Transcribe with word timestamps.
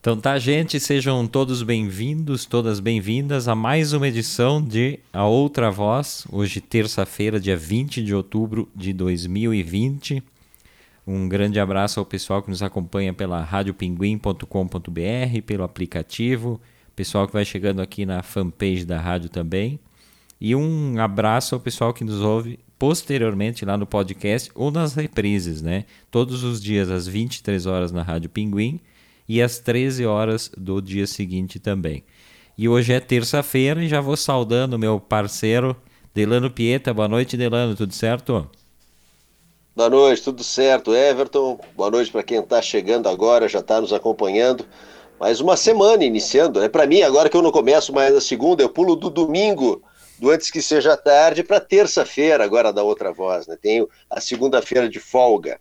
Então 0.00 0.16
tá, 0.16 0.38
gente, 0.38 0.80
sejam 0.80 1.26
todos 1.26 1.62
bem-vindos, 1.62 2.46
todas 2.46 2.80
bem-vindas 2.80 3.48
a 3.48 3.54
mais 3.54 3.92
uma 3.92 4.08
edição 4.08 4.62
de 4.62 4.98
A 5.12 5.26
Outra 5.26 5.70
Voz, 5.70 6.26
hoje 6.32 6.58
terça-feira, 6.58 7.38
dia 7.38 7.54
20 7.54 8.02
de 8.02 8.14
outubro 8.14 8.66
de 8.74 8.94
2020. 8.94 10.22
Um 11.06 11.28
grande 11.28 11.60
abraço 11.60 12.00
ao 12.00 12.06
pessoal 12.06 12.42
que 12.42 12.48
nos 12.48 12.62
acompanha 12.62 13.12
pela 13.12 13.42
radiopinguim.com.br, 13.42 15.42
pelo 15.44 15.64
aplicativo, 15.64 16.58
pessoal 16.96 17.26
que 17.26 17.34
vai 17.34 17.44
chegando 17.44 17.82
aqui 17.82 18.06
na 18.06 18.22
fanpage 18.22 18.86
da 18.86 18.98
rádio 18.98 19.28
também. 19.28 19.78
E 20.40 20.56
um 20.56 20.98
abraço 20.98 21.54
ao 21.54 21.60
pessoal 21.60 21.92
que 21.92 22.04
nos 22.04 22.22
ouve 22.22 22.58
posteriormente 22.78 23.66
lá 23.66 23.76
no 23.76 23.84
podcast 23.84 24.50
ou 24.54 24.70
nas 24.70 24.94
reprises, 24.94 25.60
né? 25.60 25.84
Todos 26.10 26.42
os 26.42 26.58
dias 26.58 26.88
às 26.88 27.06
23 27.06 27.66
horas 27.66 27.92
na 27.92 28.02
Rádio 28.02 28.30
Pinguim 28.30 28.80
e 29.30 29.40
às 29.40 29.60
13 29.60 30.04
horas 30.06 30.50
do 30.56 30.82
dia 30.82 31.06
seguinte 31.06 31.60
também. 31.60 32.02
E 32.58 32.68
hoje 32.68 32.92
é 32.92 32.98
terça-feira 32.98 33.80
e 33.80 33.88
já 33.88 34.00
vou 34.00 34.16
saudando 34.16 34.76
meu 34.76 34.98
parceiro 34.98 35.76
Delano 36.12 36.50
Pieta. 36.50 36.92
Boa 36.92 37.06
noite, 37.06 37.36
Delano, 37.36 37.76
tudo 37.76 37.94
certo? 37.94 38.50
Boa 39.76 39.88
noite, 39.88 40.20
tudo 40.20 40.42
certo, 40.42 40.92
Everton. 40.92 41.60
Boa 41.76 41.92
noite 41.92 42.10
para 42.10 42.24
quem 42.24 42.40
está 42.40 42.60
chegando 42.60 43.08
agora, 43.08 43.46
já 43.46 43.60
está 43.60 43.80
nos 43.80 43.92
acompanhando. 43.92 44.66
Mais 45.20 45.40
uma 45.40 45.56
semana 45.56 46.04
iniciando, 46.04 46.58
né? 46.58 46.68
Para 46.68 46.84
mim, 46.84 47.02
agora 47.02 47.28
que 47.28 47.36
eu 47.36 47.42
não 47.42 47.52
começo 47.52 47.92
mais 47.92 48.12
na 48.12 48.20
segunda, 48.20 48.64
eu 48.64 48.68
pulo 48.68 48.96
do 48.96 49.08
domingo, 49.08 49.80
do 50.18 50.28
antes 50.28 50.50
que 50.50 50.60
seja 50.60 50.96
tarde, 50.96 51.44
para 51.44 51.60
terça-feira, 51.60 52.42
agora 52.42 52.72
da 52.72 52.82
outra 52.82 53.12
voz, 53.12 53.46
né? 53.46 53.56
Tenho 53.62 53.88
a 54.10 54.20
segunda-feira 54.20 54.88
de 54.88 54.98
folga. 54.98 55.60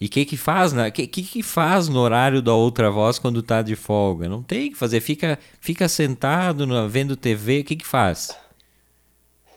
E 0.00 0.06
o 0.06 0.08
que 0.08 0.24
que 0.24 0.36
faz, 0.36 0.72
né? 0.72 0.90
que, 0.90 1.06
que 1.06 1.22
que 1.22 1.42
faz 1.42 1.88
no 1.88 2.00
horário 2.00 2.40
da 2.40 2.54
outra 2.54 2.90
voz 2.90 3.18
quando 3.18 3.42
tá 3.42 3.60
de 3.60 3.76
folga? 3.76 4.28
Não 4.28 4.42
tem 4.42 4.70
que 4.70 4.76
fazer, 4.76 5.00
fica, 5.00 5.38
fica 5.60 5.88
sentado 5.88 6.66
vendo 6.88 7.16
TV, 7.16 7.60
o 7.60 7.64
que 7.64 7.76
que 7.76 7.86
faz? 7.86 8.34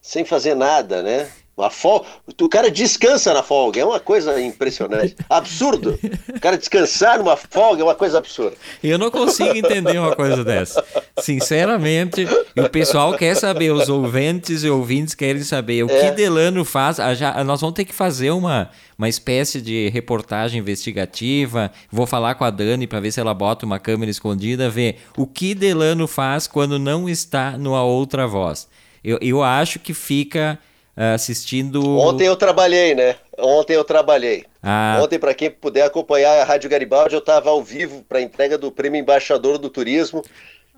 Sem 0.01 0.25
fazer 0.25 0.53
nada, 0.53 1.01
né? 1.01 1.31
Uma 1.55 1.69
folga. 1.69 2.07
O 2.41 2.49
cara 2.49 2.71
descansa 2.71 3.31
na 3.31 3.43
folga, 3.43 3.79
é 3.79 3.85
uma 3.85 3.99
coisa 3.99 4.41
impressionante. 4.41 5.15
Absurdo. 5.29 5.99
O 6.35 6.39
cara 6.39 6.57
descansar 6.57 7.19
numa 7.19 7.37
folga 7.37 7.81
é 7.81 7.85
uma 7.85 7.93
coisa 7.93 8.17
absurda. 8.17 8.57
Eu 8.83 8.97
não 8.97 9.11
consigo 9.11 9.55
entender 9.55 9.99
uma 9.99 10.15
coisa 10.15 10.43
dessa. 10.43 10.83
Sinceramente, 11.19 12.27
o 12.57 12.67
pessoal 12.69 13.15
quer 13.15 13.35
saber, 13.35 13.71
os 13.71 13.87
ouvintes 13.87 14.63
e 14.63 14.69
ouvintes 14.69 15.13
querem 15.13 15.43
saber 15.43 15.83
o 15.83 15.91
é. 15.91 15.99
que 16.09 16.11
Delano 16.15 16.65
faz. 16.65 16.99
Ah, 16.99 17.13
já, 17.13 17.43
nós 17.43 17.61
vamos 17.61 17.75
ter 17.75 17.85
que 17.85 17.93
fazer 17.93 18.31
uma, 18.31 18.71
uma 18.97 19.07
espécie 19.07 19.61
de 19.61 19.89
reportagem 19.89 20.59
investigativa. 20.59 21.71
Vou 21.91 22.07
falar 22.07 22.33
com 22.33 22.43
a 22.43 22.49
Dani 22.49 22.87
para 22.87 22.99
ver 22.99 23.11
se 23.11 23.19
ela 23.19 23.33
bota 23.33 23.63
uma 23.63 23.79
câmera 23.79 24.09
escondida, 24.09 24.71
ver 24.71 25.01
o 25.15 25.27
que 25.27 25.53
Delano 25.53 26.07
faz 26.07 26.47
quando 26.47 26.79
não 26.79 27.07
está 27.07 27.59
numa 27.59 27.83
outra 27.83 28.25
voz. 28.25 28.67
Eu, 29.03 29.19
eu 29.21 29.43
acho 29.43 29.77
que 29.77 29.93
fica 29.93 30.57
assistindo. 30.95 31.97
Ontem 31.97 32.27
eu 32.27 32.35
trabalhei, 32.35 32.93
né? 32.93 33.15
Ontem 33.37 33.73
eu 33.73 33.83
trabalhei. 33.83 34.45
Ah. 34.61 34.99
Ontem, 35.01 35.17
para 35.17 35.33
quem 35.33 35.49
puder 35.49 35.83
acompanhar 35.83 36.39
a 36.39 36.43
Rádio 36.43 36.69
Garibaldi, 36.69 37.15
eu 37.15 37.19
estava 37.19 37.49
ao 37.49 37.63
vivo 37.63 38.03
para 38.07 38.19
a 38.19 38.21
entrega 38.21 38.57
do 38.57 38.71
Prêmio 38.71 38.99
Embaixador 38.99 39.57
do 39.57 39.69
Turismo 39.69 40.23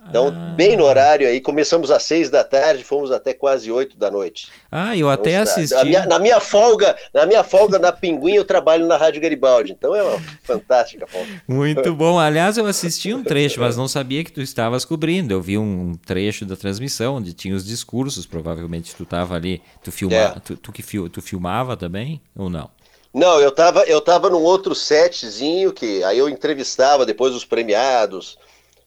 então, 0.08 0.28
ah. 0.28 0.54
bem 0.56 0.76
no 0.76 0.84
horário 0.84 1.26
aí, 1.26 1.40
começamos 1.40 1.90
às 1.90 2.02
seis 2.02 2.30
da 2.30 2.44
tarde, 2.44 2.84
fomos 2.84 3.10
até 3.10 3.32
quase 3.32 3.70
oito 3.70 3.96
da 3.96 4.10
noite. 4.10 4.48
Ah, 4.70 4.96
eu 4.96 5.10
até 5.10 5.36
assisti. 5.38 5.74
Na 5.74 5.84
minha, 5.84 6.06
na 6.06 6.18
minha, 6.18 6.40
folga, 6.40 6.96
na 7.12 7.26
minha 7.26 7.42
folga 7.42 7.78
na 7.78 7.92
Pinguim, 7.92 8.34
eu 8.34 8.44
trabalho 8.44 8.86
na 8.86 8.96
Rádio 8.96 9.20
Garibaldi, 9.20 9.72
então 9.72 9.94
é 9.94 10.02
uma 10.02 10.20
fantástica 10.42 11.06
folga. 11.06 11.42
Muito 11.48 11.94
bom. 11.94 12.18
Aliás, 12.18 12.56
eu 12.56 12.66
assisti 12.66 13.12
um 13.12 13.22
trecho, 13.22 13.60
mas 13.60 13.76
não 13.76 13.88
sabia 13.88 14.22
que 14.22 14.32
tu 14.32 14.40
estavas 14.40 14.84
cobrindo. 14.84 15.34
Eu 15.34 15.40
vi 15.40 15.58
um 15.58 15.94
trecho 16.06 16.44
da 16.44 16.56
transmissão 16.56 17.16
onde 17.16 17.32
tinha 17.32 17.54
os 17.54 17.64
discursos, 17.64 18.26
provavelmente 18.26 18.94
tu 18.94 19.02
estava 19.02 19.34
ali, 19.34 19.62
tu 19.82 19.90
filmava, 19.90 20.36
é. 20.36 20.40
tu, 20.40 20.56
tu, 20.56 20.72
que 20.72 20.82
fil, 20.82 21.08
tu 21.08 21.20
filmava 21.20 21.76
também 21.76 22.20
ou 22.36 22.48
não? 22.48 22.70
Não, 23.12 23.40
eu 23.40 23.48
estava 23.48 23.84
eu 23.84 24.00
tava 24.00 24.28
num 24.28 24.42
outro 24.42 24.74
setzinho 24.74 25.72
que 25.72 26.04
aí 26.04 26.18
eu 26.18 26.28
entrevistava 26.28 27.06
depois 27.06 27.34
os 27.34 27.46
premiados, 27.46 28.36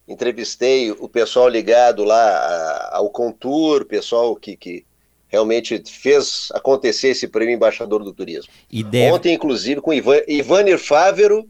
entrevistei 0.10 0.92
o 0.92 1.08
pessoal 1.08 1.48
ligado 1.48 2.04
lá 2.04 2.90
ao 2.92 3.10
Contour, 3.12 3.86
pessoal 3.86 4.36
que, 4.36 4.58
que 4.58 4.84
realmente 5.28 5.82
fez 5.86 6.50
acontecer 6.54 7.10
esse 7.10 7.28
prêmio 7.28 7.54
Embaixador 7.54 8.04
do 8.04 8.12
Turismo. 8.12 8.52
Deve... 8.90 9.14
Ontem, 9.14 9.36
inclusive, 9.36 9.80
com 9.80 9.94
Ivan, 9.94 10.22
Ivanir 10.28 10.80
Fávero, 10.80 11.48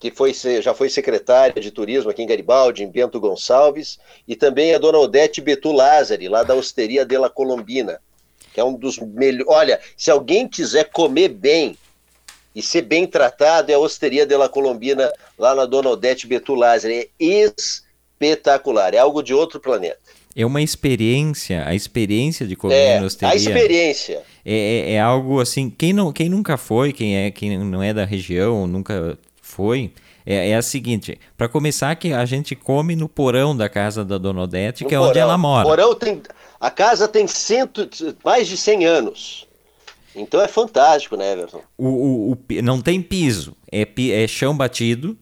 que 0.00 0.10
foi, 0.10 0.34
já 0.60 0.74
foi 0.74 0.88
secretária 0.88 1.62
de 1.62 1.70
turismo 1.70 2.10
aqui 2.10 2.22
em 2.22 2.26
Garibaldi, 2.26 2.82
em 2.82 2.90
Bento 2.90 3.20
Gonçalves, 3.20 4.00
e 4.26 4.34
também 4.34 4.74
a 4.74 4.78
dona 4.78 4.98
Odete 4.98 5.40
Betulazari, 5.40 6.28
lá 6.28 6.42
da 6.42 6.56
Osteria 6.56 7.06
de 7.06 7.16
la 7.16 7.30
Colombina, 7.30 8.00
que 8.52 8.58
é 8.58 8.64
um 8.64 8.74
dos 8.74 8.98
melhores. 8.98 9.46
Olha, 9.46 9.80
se 9.96 10.10
alguém 10.10 10.48
quiser 10.48 10.90
comer 10.90 11.28
bem 11.28 11.78
e 12.54 12.62
ser 12.62 12.82
bem 12.82 13.06
tratado 13.06 13.70
é 13.70 13.74
a 13.74 13.78
Osteria 13.78 14.26
de 14.26 14.36
la 14.36 14.48
Colombina, 14.48 15.12
lá 15.38 15.54
na 15.54 15.64
Dona 15.64 15.90
Odete 15.90 16.26
Betulazzi. 16.26 16.92
É 16.92 17.08
espetacular, 17.18 18.94
é 18.94 18.98
algo 18.98 19.22
de 19.22 19.32
outro 19.32 19.58
planeta. 19.58 19.98
É 20.34 20.46
uma 20.46 20.62
experiência, 20.62 21.66
a 21.66 21.74
experiência 21.74 22.46
de 22.46 22.56
comer 22.56 22.74
é, 22.74 23.00
na 23.00 23.06
osteria. 23.06 23.34
A 23.34 23.36
experiência. 23.36 24.22
É, 24.44 24.54
é, 24.54 24.92
é, 24.94 25.00
algo 25.00 25.40
assim, 25.40 25.68
quem, 25.68 25.92
não, 25.92 26.10
quem 26.10 26.28
nunca 26.28 26.56
foi, 26.56 26.92
quem, 26.92 27.16
é, 27.16 27.30
quem 27.30 27.58
não 27.58 27.82
é 27.82 27.92
da 27.92 28.04
região, 28.04 28.66
nunca 28.66 29.18
foi, 29.42 29.92
é, 30.24 30.50
é 30.50 30.56
a 30.56 30.62
seguinte: 30.62 31.18
para 31.36 31.48
começar, 31.48 31.94
que 31.96 32.14
a 32.14 32.24
gente 32.24 32.56
come 32.56 32.96
no 32.96 33.08
porão 33.08 33.54
da 33.54 33.68
casa 33.68 34.04
da 34.04 34.16
Dona 34.16 34.42
Odete, 34.42 34.84
no 34.84 34.88
que 34.88 34.94
é 34.94 35.00
onde 35.00 35.18
ela 35.18 35.36
mora. 35.36 35.68
Porão 35.68 35.94
tem, 35.94 36.22
a 36.58 36.70
casa 36.70 37.06
tem 37.06 37.26
cento, 37.26 37.88
mais 38.24 38.48
de 38.48 38.56
100 38.56 38.86
anos. 38.86 39.46
Então 40.14 40.40
é 40.40 40.48
fantástico, 40.48 41.16
né, 41.16 41.32
Everton? 41.32 41.62
O, 41.76 41.88
o, 41.88 42.32
o 42.32 42.62
não 42.62 42.80
tem 42.80 43.00
piso, 43.00 43.56
é, 43.70 43.86
é 44.10 44.28
chão 44.28 44.56
batido. 44.56 45.16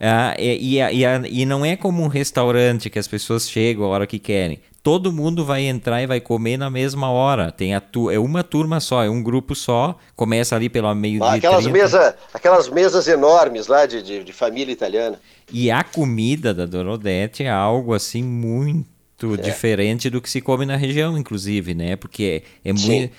Ah, 0.00 0.34
e, 0.38 0.80
e, 0.80 1.40
e, 1.40 1.46
não 1.46 1.64
é 1.64 1.76
como 1.76 2.02
um 2.02 2.08
restaurante 2.08 2.90
que 2.90 2.98
as 2.98 3.08
pessoas 3.08 3.48
chegam 3.48 3.84
a 3.84 3.88
hora 3.88 4.06
que 4.06 4.18
querem. 4.18 4.60
Todo 4.82 5.10
mundo 5.10 5.46
vai 5.46 5.62
entrar 5.62 6.02
e 6.02 6.06
vai 6.06 6.20
comer 6.20 6.58
na 6.58 6.68
mesma 6.68 7.10
hora. 7.10 7.50
Tem 7.50 7.74
a 7.74 7.80
tu, 7.80 8.10
é 8.10 8.18
uma 8.18 8.44
turma 8.44 8.80
só, 8.80 9.02
é 9.02 9.08
um 9.08 9.22
grupo 9.22 9.54
só. 9.54 9.96
Começa 10.14 10.54
ali 10.54 10.68
pelo 10.68 10.94
meio 10.94 11.20
de 11.20 11.26
aquelas, 11.26 11.66
mesa, 11.66 12.14
aquelas 12.34 12.68
mesas 12.68 13.08
enormes 13.08 13.66
lá 13.66 13.86
de, 13.86 14.02
de, 14.02 14.22
de, 14.22 14.32
família 14.32 14.72
italiana. 14.72 15.18
E 15.50 15.70
a 15.70 15.82
comida 15.82 16.52
da 16.52 16.66
Dona 16.66 16.92
Odete 16.92 17.44
é 17.44 17.50
algo 17.50 17.94
assim 17.94 18.22
muito 18.22 19.34
é. 19.34 19.36
diferente 19.38 20.10
do 20.10 20.20
que 20.20 20.28
se 20.28 20.42
come 20.42 20.66
na 20.66 20.76
região, 20.76 21.16
inclusive, 21.16 21.74
né? 21.74 21.96
Porque 21.96 22.44
é, 22.62 22.68
é 22.68 22.72
muito 22.74 23.14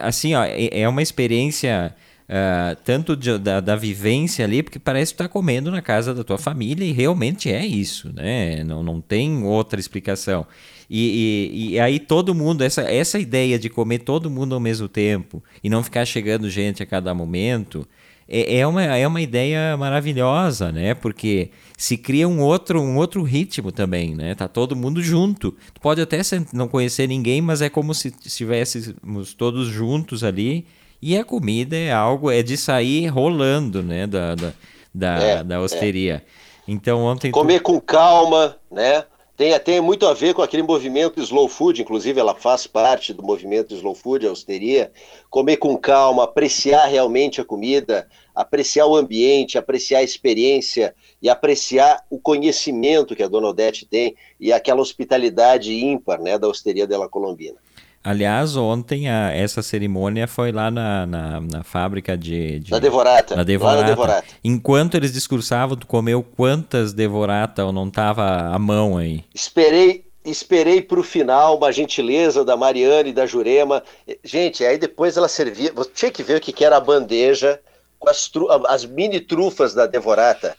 assim, 0.00 0.34
ó, 0.34 0.44
é, 0.44 0.80
é 0.80 0.88
uma 0.88 1.02
experiência 1.02 1.94
uh, 2.30 2.76
tanto 2.84 3.16
de, 3.16 3.36
da, 3.38 3.60
da, 3.60 3.76
vivência 3.76 4.44
ali, 4.44 4.62
porque 4.62 4.78
parece 4.78 5.12
que 5.12 5.16
tu 5.16 5.22
tá 5.24 5.28
comendo 5.28 5.70
na 5.70 5.82
casa 5.82 6.14
da 6.14 6.22
tua 6.22 6.38
família 6.38 6.84
e 6.84 6.92
realmente 6.92 7.50
é 7.50 7.66
isso, 7.66 8.12
né? 8.14 8.62
Não, 8.64 8.82
não 8.82 9.00
tem 9.00 9.42
outra 9.42 9.80
explicação. 9.80 10.46
E, 10.88 11.50
e, 11.52 11.74
e, 11.74 11.80
aí 11.80 12.00
todo 12.00 12.34
mundo, 12.34 12.62
essa, 12.62 12.82
essa 12.82 13.18
ideia 13.18 13.58
de 13.58 13.68
comer 13.68 14.00
todo 14.00 14.30
mundo 14.30 14.54
ao 14.54 14.60
mesmo 14.60 14.88
tempo 14.88 15.42
e 15.62 15.70
não 15.70 15.84
ficar 15.84 16.04
chegando 16.04 16.50
gente 16.50 16.82
a 16.82 16.86
cada 16.86 17.14
momento, 17.14 17.86
é, 18.30 18.58
é, 18.58 18.66
uma, 18.66 18.82
é 18.84 19.06
uma 19.06 19.20
ideia 19.20 19.76
maravilhosa, 19.76 20.70
né? 20.70 20.94
Porque 20.94 21.50
se 21.76 21.96
cria 21.96 22.28
um 22.28 22.40
outro, 22.40 22.80
um 22.80 22.96
outro 22.96 23.24
ritmo 23.24 23.72
também, 23.72 24.14
né? 24.14 24.36
Tá 24.36 24.46
todo 24.46 24.76
mundo 24.76 25.02
junto. 25.02 25.50
Tu 25.74 25.80
pode 25.80 26.00
até 26.00 26.20
não 26.52 26.68
conhecer 26.68 27.08
ninguém, 27.08 27.42
mas 27.42 27.60
é 27.60 27.68
como 27.68 27.92
se 27.92 28.14
estivéssemos 28.24 29.34
todos 29.34 29.66
juntos 29.66 30.22
ali. 30.22 30.64
E 31.02 31.18
a 31.18 31.24
comida 31.24 31.76
é 31.76 31.92
algo, 31.92 32.30
é 32.30 32.40
de 32.40 32.56
sair 32.56 33.08
rolando, 33.08 33.82
né? 33.82 34.06
Da, 34.06 34.36
da, 34.36 34.52
da, 34.94 35.14
é, 35.18 35.44
da 35.44 35.60
hosteria. 35.60 36.22
É. 36.24 36.40
Então 36.68 37.00
ontem. 37.00 37.32
Comer 37.32 37.58
tu... 37.58 37.64
com 37.64 37.80
calma, 37.80 38.56
né? 38.70 39.04
Tem, 39.40 39.58
tem 39.58 39.80
muito 39.80 40.06
a 40.06 40.12
ver 40.12 40.34
com 40.34 40.42
aquele 40.42 40.62
movimento 40.62 41.18
slow 41.18 41.48
food, 41.48 41.80
inclusive 41.80 42.20
ela 42.20 42.34
faz 42.34 42.66
parte 42.66 43.14
do 43.14 43.22
movimento 43.22 43.74
slow 43.74 43.94
food, 43.94 44.26
a 44.26 44.28
austeria. 44.28 44.92
Comer 45.30 45.56
com 45.56 45.78
calma, 45.78 46.24
apreciar 46.24 46.84
realmente 46.84 47.40
a 47.40 47.44
comida, 47.44 48.06
apreciar 48.34 48.84
o 48.86 48.94
ambiente, 48.94 49.56
apreciar 49.56 50.00
a 50.00 50.02
experiência 50.02 50.94
e 51.22 51.30
apreciar 51.30 52.04
o 52.10 52.20
conhecimento 52.20 53.16
que 53.16 53.22
a 53.22 53.28
Dona 53.28 53.48
Odete 53.48 53.86
tem 53.86 54.14
e 54.38 54.52
aquela 54.52 54.82
hospitalidade 54.82 55.72
ímpar 55.72 56.20
né, 56.20 56.38
da 56.38 56.46
Austeria 56.46 56.86
della 56.86 57.08
Colombina. 57.08 57.56
Aliás, 58.02 58.56
ontem 58.56 59.10
a, 59.10 59.30
essa 59.30 59.62
cerimônia 59.62 60.26
foi 60.26 60.52
lá 60.52 60.70
na, 60.70 61.06
na, 61.06 61.40
na 61.40 61.62
fábrica 61.62 62.16
de, 62.16 62.60
de. 62.60 62.70
Na 62.70 62.78
Devorata. 62.78 63.36
Na 63.36 63.42
Devorata. 63.42 63.82
na 63.82 63.88
Devorata. 63.88 64.26
Enquanto 64.42 64.96
eles 64.96 65.12
discursavam, 65.12 65.76
tu 65.76 65.86
comeu 65.86 66.22
quantas 66.22 66.94
Devorata 66.94 67.64
ou 67.64 67.72
não 67.72 67.90
tava 67.90 68.54
à 68.54 68.58
mão 68.58 68.96
aí? 68.96 69.24
Esperei. 69.34 70.08
Esperei 70.22 70.82
para 70.82 71.00
o 71.00 71.02
final 71.02 71.56
uma 71.56 71.72
gentileza 71.72 72.44
da 72.44 72.54
Mariana 72.54 73.08
e 73.08 73.12
da 73.12 73.24
Jurema. 73.24 73.82
Gente, 74.22 74.62
aí 74.62 74.76
depois 74.76 75.16
ela 75.16 75.28
servia. 75.28 75.72
Você 75.74 75.90
tinha 75.94 76.10
que 76.10 76.22
ver 76.22 76.36
o 76.36 76.40
que 76.40 76.62
era 76.62 76.76
a 76.76 76.80
bandeja 76.80 77.58
com 77.98 78.08
as, 78.08 78.30
as 78.68 78.84
mini 78.84 79.20
trufas 79.20 79.72
da 79.72 79.86
Devorata 79.86 80.54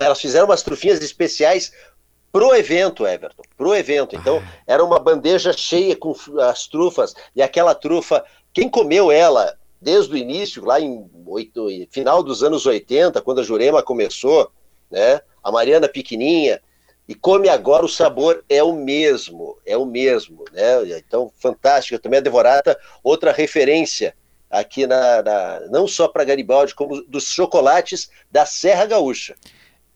elas 0.00 0.20
fizeram 0.20 0.46
umas 0.46 0.62
trufinhas 0.62 1.02
especiais 1.02 1.72
pro 2.34 2.52
evento, 2.52 3.06
Everton, 3.06 3.44
pro 3.56 3.76
evento. 3.76 4.16
Então, 4.16 4.42
ah. 4.44 4.52
era 4.66 4.84
uma 4.84 4.98
bandeja 4.98 5.52
cheia 5.52 5.94
com 5.94 6.12
as 6.40 6.66
trufas, 6.66 7.14
e 7.36 7.40
aquela 7.40 7.76
trufa, 7.76 8.24
quem 8.52 8.68
comeu 8.68 9.12
ela 9.12 9.56
desde 9.80 10.12
o 10.12 10.16
início, 10.16 10.64
lá 10.64 10.80
em 10.80 11.08
oito, 11.26 11.68
final 11.92 12.24
dos 12.24 12.42
anos 12.42 12.66
80, 12.66 13.22
quando 13.22 13.40
a 13.40 13.44
Jurema 13.44 13.84
começou, 13.84 14.50
né? 14.90 15.20
A 15.44 15.52
Mariana 15.52 15.88
pequenininha, 15.88 16.60
e 17.06 17.14
come 17.14 17.48
agora 17.48 17.84
o 17.84 17.88
sabor 17.88 18.44
é 18.48 18.64
o 18.64 18.72
mesmo, 18.72 19.56
é 19.64 19.76
o 19.76 19.86
mesmo, 19.86 20.44
né? 20.52 20.98
Então, 20.98 21.30
fantástico. 21.38 22.02
Também 22.02 22.18
a 22.18 22.22
Devorata, 22.22 22.76
outra 23.04 23.30
referência 23.30 24.12
aqui 24.50 24.88
na, 24.88 25.22
na 25.22 25.60
não 25.70 25.86
só 25.86 26.08
para 26.08 26.24
Garibaldi, 26.24 26.74
como 26.74 27.00
dos 27.04 27.28
chocolates 27.28 28.10
da 28.28 28.44
Serra 28.44 28.86
Gaúcha. 28.86 29.36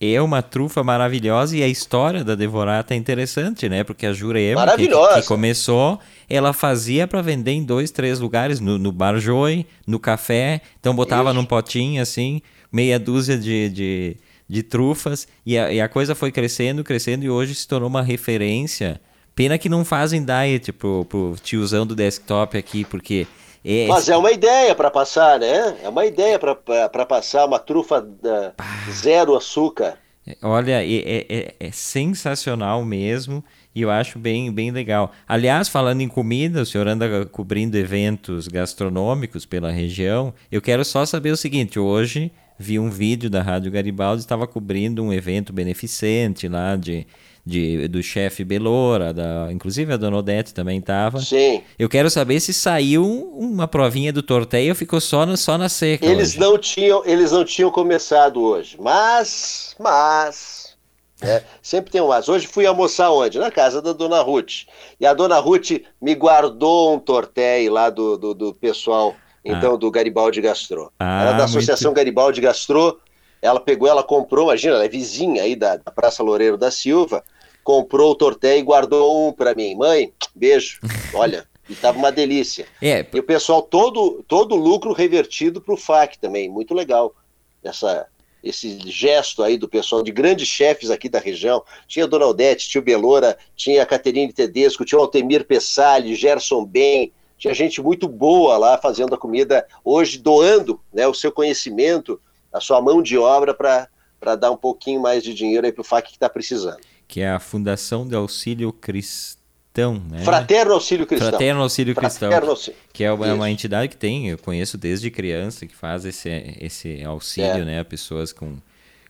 É 0.01 0.21
uma 0.23 0.43
trufa 0.43 0.85
maravilhosa 0.85 1.57
e 1.57 1.63
a 1.63 1.67
história 1.67 2.23
da 2.23 2.35
Devorata 2.37 2.95
é 2.95 2.97
interessante, 2.97 3.69
né? 3.69 3.83
Porque 3.83 4.07
a 4.07 4.13
Jurema, 4.13 4.65
que, 4.77 4.89
que, 4.89 5.27
começou, 5.27 5.99
ela 6.31 6.53
fazia 6.53 7.09
para 7.09 7.21
vender 7.21 7.51
em 7.51 7.65
dois, 7.65 7.91
três 7.91 8.21
lugares, 8.21 8.61
no, 8.61 8.79
no 8.79 8.93
Bar 8.93 9.19
Joy, 9.19 9.67
no 9.87 9.99
café, 9.99 10.61
então 10.79 10.95
botava 10.95 11.31
Isso. 11.31 11.35
num 11.35 11.45
potinho 11.45 12.01
assim, 12.01 12.41
meia 12.71 12.99
dúzia 12.99 13.37
de, 13.37 13.69
de 13.69 14.17
de 14.49 14.63
trufas, 14.63 15.29
e 15.45 15.59
a, 15.59 15.71
e 15.71 15.81
a 15.81 15.89
coisa 15.89 16.15
foi 16.15 16.33
crescendo, 16.33 16.83
crescendo, 16.83 17.25
e 17.25 17.31
hoje 17.31 17.55
se 17.55 17.69
tornou 17.69 17.89
uma 17.89 18.03
referência. 18.03 19.01
Pena 19.35 19.59
que 19.59 19.69
não 19.69 19.85
fazem 19.85 20.25
diet 20.25 20.73
pro, 20.73 21.05
pro 21.05 21.37
tiozão 21.43 21.87
do 21.87 21.95
desktop 21.95 22.57
aqui, 22.57 22.85
porque. 22.85 23.27
É... 23.71 23.87
Mas 23.87 24.09
é 24.09 24.17
uma 24.17 24.33
ideia 24.33 24.75
para 24.75 24.91
passar, 24.91 25.39
né? 25.39 25.77
É 25.83 25.89
uma 25.91 26.07
ideia 26.07 26.39
para 26.39 27.05
passar 27.05 27.45
uma 27.45 27.59
trufa 27.59 28.01
da, 28.01 28.55
zero 28.91 29.37
açúcar. 29.37 29.99
Olha, 30.43 30.83
é, 30.83 31.27
é, 31.29 31.55
é, 31.61 31.71
sensacional 31.71 32.83
mesmo 32.83 33.45
e 33.75 33.83
eu 33.83 33.91
acho 33.91 34.19
bem, 34.19 34.51
bem 34.51 34.71
legal. 34.71 35.13
Aliás, 35.27 35.69
falando 35.69 36.01
em 36.01 36.09
comida, 36.09 36.63
o 36.63 36.67
senhor 36.67 36.89
anda 36.89 37.27
cobrindo 37.27 37.77
eventos 37.77 38.49
gastronômicos 38.49 39.45
pela 39.45 39.71
região. 39.71 40.33
Eu 40.51 40.63
quero 40.63 40.83
só 40.83 41.05
saber 41.05 41.31
o 41.31 41.37
seguinte: 41.37 41.79
hoje 41.79 42.33
vi 42.59 42.79
um 42.79 42.89
vídeo 42.89 43.29
da 43.29 43.43
Rádio 43.43 43.71
Garibaldi, 43.71 44.23
estava 44.23 44.47
cobrindo 44.47 45.03
um 45.03 45.13
evento 45.13 45.53
beneficente 45.53 46.49
lá 46.49 46.75
de, 46.75 47.07
de 47.49 47.89
do 47.89 48.03
chefe 48.03 48.45
Belora, 48.45 49.13
da, 49.13 49.49
inclusive 49.51 49.93
a 49.93 49.97
Dona 49.97 50.19
Odete 50.19 50.53
também 50.53 50.79
estava. 50.79 51.21
Sim. 51.21 51.63
Eu 51.79 51.89
quero 51.89 52.11
saber 52.11 52.41
se 52.41 52.53
saiu 52.53 53.05
uma 53.35 53.67
provinha 53.67 54.13
do 54.13 54.23
torteio 54.23 54.71
ou 54.71 54.75
ficou 54.75 55.01
só, 55.01 55.25
no, 55.25 55.37
só 55.37 55.57
na 55.57 55.69
seca. 55.69 56.05
Eles 56.05 56.37
não 56.37 56.59
tinham, 56.59 57.03
eles 57.05 57.33
não 57.33 57.45
tinham 57.45 57.71
começado 57.71 58.43
hoje, 58.43 58.77
mas, 58.79 59.75
mas 59.79 60.77
é, 61.23 61.43
sempre 61.63 61.91
tem 61.91 62.01
um 62.01 62.09
mas. 62.09 62.29
Hoje 62.29 62.47
fui 62.47 62.67
almoçar 62.67 63.11
onde? 63.11 63.39
Na 63.39 63.51
casa 63.51 63.83
da 63.83 63.93
Dona 63.93 64.21
Ruth. 64.21 64.67
E 65.01 65.07
a 65.07 65.15
Dona 65.15 65.39
Ruth 65.39 65.71
me 66.01 66.15
guardou 66.15 66.95
um 66.95 66.99
torteio 66.99 67.73
lá 67.73 67.91
do, 67.91 68.17
do, 68.17 68.35
do 68.35 68.55
pessoal 68.55 69.17
então, 69.45 69.75
ah. 69.75 69.77
do 69.77 69.91
Garibaldi 69.91 70.41
Gastrô. 70.41 70.93
Ah, 70.99 71.23
ela 71.23 71.35
é 71.35 71.39
da 71.39 71.45
Associação 71.45 71.91
muito... 71.91 71.97
Garibaldi 71.97 72.41
Gastrô, 72.41 72.99
ela 73.41 73.61
pegou, 73.61 73.89
ela 73.89 74.03
comprou, 74.03 74.45
imagina, 74.47 74.75
ela 74.75 74.85
é 74.85 74.89
vizinha 74.89 75.43
aí 75.43 75.57
da, 75.57 75.77
da 75.77 75.91
Praça 75.91 76.23
Loureiro 76.23 76.57
da 76.57 76.71
Silva, 76.71 77.25
comprou 77.69 78.13
o 78.13 78.15
torté 78.15 78.57
e 78.57 78.63
guardou 78.63 79.29
um 79.29 79.31
para 79.31 79.55
mim. 79.55 79.75
Mãe, 79.75 80.11
beijo, 80.35 80.81
olha, 81.13 81.47
e 81.69 81.75
tava 81.75 81.99
uma 81.99 82.11
delícia. 82.11 82.67
É. 82.81 83.05
E 83.13 83.19
o 83.19 83.23
pessoal, 83.23 83.61
todo, 83.61 84.25
todo 84.27 84.57
lucro 84.57 84.95
revertido 84.95 85.61
para 85.61 85.75
o 85.75 85.77
FAC 85.77 86.17
também, 86.17 86.49
muito 86.49 86.73
legal. 86.73 87.15
Essa, 87.63 88.07
esse 88.43 88.79
gesto 88.91 89.43
aí 89.43 89.59
do 89.59 89.69
pessoal, 89.69 90.03
de 90.03 90.11
grandes 90.11 90.49
chefes 90.49 90.91
aqui 90.91 91.11
da 91.11 91.19
região. 91.19 91.63
Tinha 91.87 92.07
a 92.07 92.09
Dona 92.09 92.27
Odete, 92.27 92.71
tinha 92.71 92.81
o 92.81 92.85
Belora, 92.85 93.37
tinha 93.55 93.83
a 93.83 93.87
Caterine 93.87 94.33
Tedesco, 94.33 94.87
tinha 94.87 94.99
o 94.99 95.03
Altemir 95.03 95.45
Pessali, 95.45 96.15
Gerson 96.15 96.65
Ben, 96.65 97.13
tinha 97.37 97.53
gente 97.53 97.83
muito 97.83 98.09
boa 98.09 98.57
lá 98.57 98.79
fazendo 98.79 99.15
a 99.15 99.19
comida, 99.19 99.67
hoje 99.85 100.17
doando 100.17 100.81
né, 100.91 101.07
o 101.07 101.13
seu 101.13 101.31
conhecimento, 101.31 102.19
a 102.51 102.61
sua 102.61 102.81
mão 102.81 103.03
de 103.03 103.19
obra 103.19 103.53
para 103.53 104.37
dar 104.37 104.51
um 104.51 104.57
pouquinho 104.57 105.03
mais 105.03 105.23
de 105.23 105.35
dinheiro 105.35 105.67
aí 105.67 105.73
para 105.73 105.83
o 105.83 105.85
FAC 105.85 106.07
que 106.07 106.17
está 106.17 106.31
precisando. 106.31 106.81
Que 107.09 107.23
é 107.23 107.31
a 107.31 107.41
Fundação 107.41 108.07
de 108.07 108.15
Auxílio 108.15 108.73
Cristão. 108.73 110.01
Né? 110.09 110.23
Fraterno 110.23 110.75
Auxílio 110.75 111.07
Cristão. 111.07 111.31
Fraterno 111.31 111.63
Auxílio 111.63 111.95
Cristão. 111.95 112.29
Fraterno 112.29 112.51
Auxílio. 112.53 112.79
Que 112.93 113.03
é 113.03 113.13
uma, 113.13 113.35
uma, 113.35 113.51
entidade 113.51 113.89
que 113.89 113.97
tem, 113.97 114.29
eu 114.29 114.39
conheço 114.39 114.77
desde 114.77 115.11
criança, 115.11 115.67
que 115.67 115.75
faz 115.75 116.05
esse, 116.05 116.29
esse 116.61 117.03
auxílio 117.03 117.63
é. 117.63 117.65
né, 117.65 117.81
a 117.81 117.85
pessoas 117.85 118.33
com, 118.33 118.59